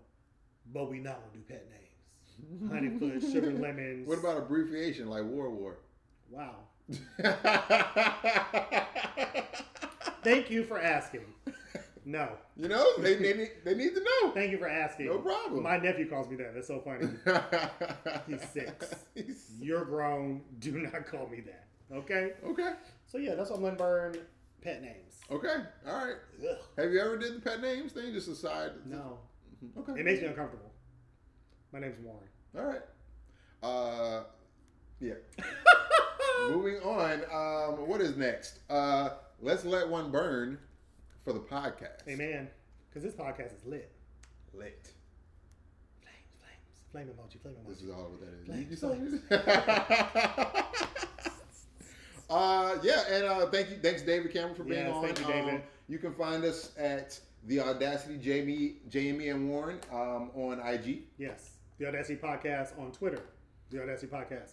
[0.74, 2.72] but we not gonna do pet names.
[2.72, 4.08] Honeyfoot, sugar lemons.
[4.08, 5.80] what about abbreviation like War War?
[6.30, 6.56] Wow.
[10.24, 11.22] Thank you for asking.
[12.06, 12.30] No.
[12.56, 14.32] you know, they, they, need, they need to know.
[14.32, 15.07] Thank you for asking.
[15.07, 15.61] No problem.
[15.64, 16.56] My nephew calls me that.
[16.56, 17.07] That's so funny.
[18.28, 18.95] He's six.
[19.14, 20.41] He's- You're grown.
[20.60, 21.66] Do not call me that.
[21.95, 22.32] Okay?
[22.45, 22.74] okay.
[23.06, 24.18] So yeah, that's what I'm gonna burn
[24.61, 25.20] pet names.
[25.32, 25.56] Okay.
[25.88, 26.16] All right.
[26.41, 26.57] Ugh.
[26.78, 28.14] Have you ever did the pet names thing?
[28.14, 28.72] Just aside.
[28.86, 29.20] No.
[29.78, 29.99] Okay.
[29.99, 30.72] It makes me uncomfortable.
[31.72, 32.28] My name's Warren.
[32.57, 32.82] All right.
[33.61, 34.24] Uh,
[34.99, 35.14] yeah.
[36.50, 37.22] Moving on.
[37.32, 38.60] Um, what is next?
[38.70, 39.10] Uh,
[39.41, 40.58] let's let one burn
[41.24, 42.08] for the podcast.
[42.08, 42.50] Amen.
[42.90, 43.91] Because this podcast is lit.
[44.54, 44.91] Lit.
[46.02, 46.82] Flames, flames.
[46.91, 47.68] Flame emoji, flame emoji.
[47.70, 48.46] This is all what that is.
[48.48, 50.66] Flames, You it?
[52.30, 55.04] uh, yeah, and uh, thank you, thanks David Campbell for being Yes, on.
[55.04, 55.54] thank you, David.
[55.56, 61.04] Um, you can find us at the Audacity Jamie, Jamie and Warren um, on IG.
[61.18, 61.52] Yes.
[61.78, 63.22] The Audacity Podcast on Twitter.
[63.70, 64.52] The Audacity Podcast.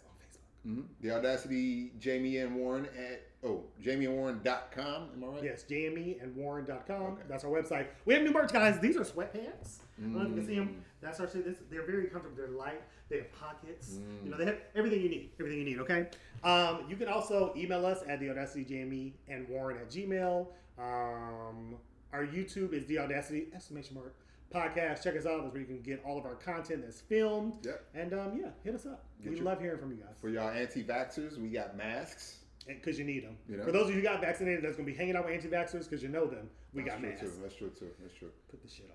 [0.67, 0.81] Mm-hmm.
[1.01, 5.09] The Audacity Jamie and Warren at oh jamieandwarren.com.
[5.15, 5.45] Am I right?
[5.45, 7.03] Yes, jamieandwarren.com.
[7.03, 7.23] Okay.
[7.29, 7.87] That's our website.
[8.05, 8.79] We have new merch, guys.
[8.81, 9.79] These are sweatpants.
[9.99, 10.57] I don't know if you can see Mm.
[10.57, 10.85] them.
[11.01, 11.27] That's our.
[11.27, 12.37] This, they're very comfortable.
[12.37, 12.83] They're light.
[13.09, 13.95] They have pockets.
[13.95, 14.25] Mm.
[14.25, 15.31] You know, they have everything you need.
[15.39, 16.09] Everything you need, okay?
[16.43, 20.49] Um, you can also email us at the Audacity Jamie and Warren at Gmail.
[20.79, 21.77] Um,
[22.13, 24.15] our YouTube is the Audacity exclamation mark
[24.55, 25.03] podcast.
[25.03, 25.43] Check us out.
[25.43, 27.55] That's where you can get all of our content that's filmed.
[27.65, 27.85] Yep.
[27.95, 29.05] And um, yeah, hit us up.
[29.23, 32.39] Get we your- love hearing from you guys For y'all anti-vaxxers, we got masks.
[32.67, 33.37] because you need them.
[33.49, 33.65] You know?
[33.65, 35.85] For those of you who got vaccinated, that's going to be hanging out with anti-vaxxers
[35.89, 36.49] because you know them.
[36.75, 37.21] We That's got true masks.
[37.23, 37.33] too.
[37.43, 37.91] That's true too.
[38.03, 38.31] That's true.
[38.51, 38.91] Put the shit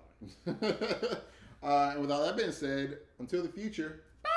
[0.56, 1.18] on.
[1.68, 4.02] uh, and with all that being said, until the future.
[4.22, 4.30] Bye.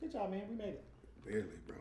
[0.00, 0.42] Good job, man.
[0.50, 0.84] We made it.
[1.26, 1.76] Barely, bro.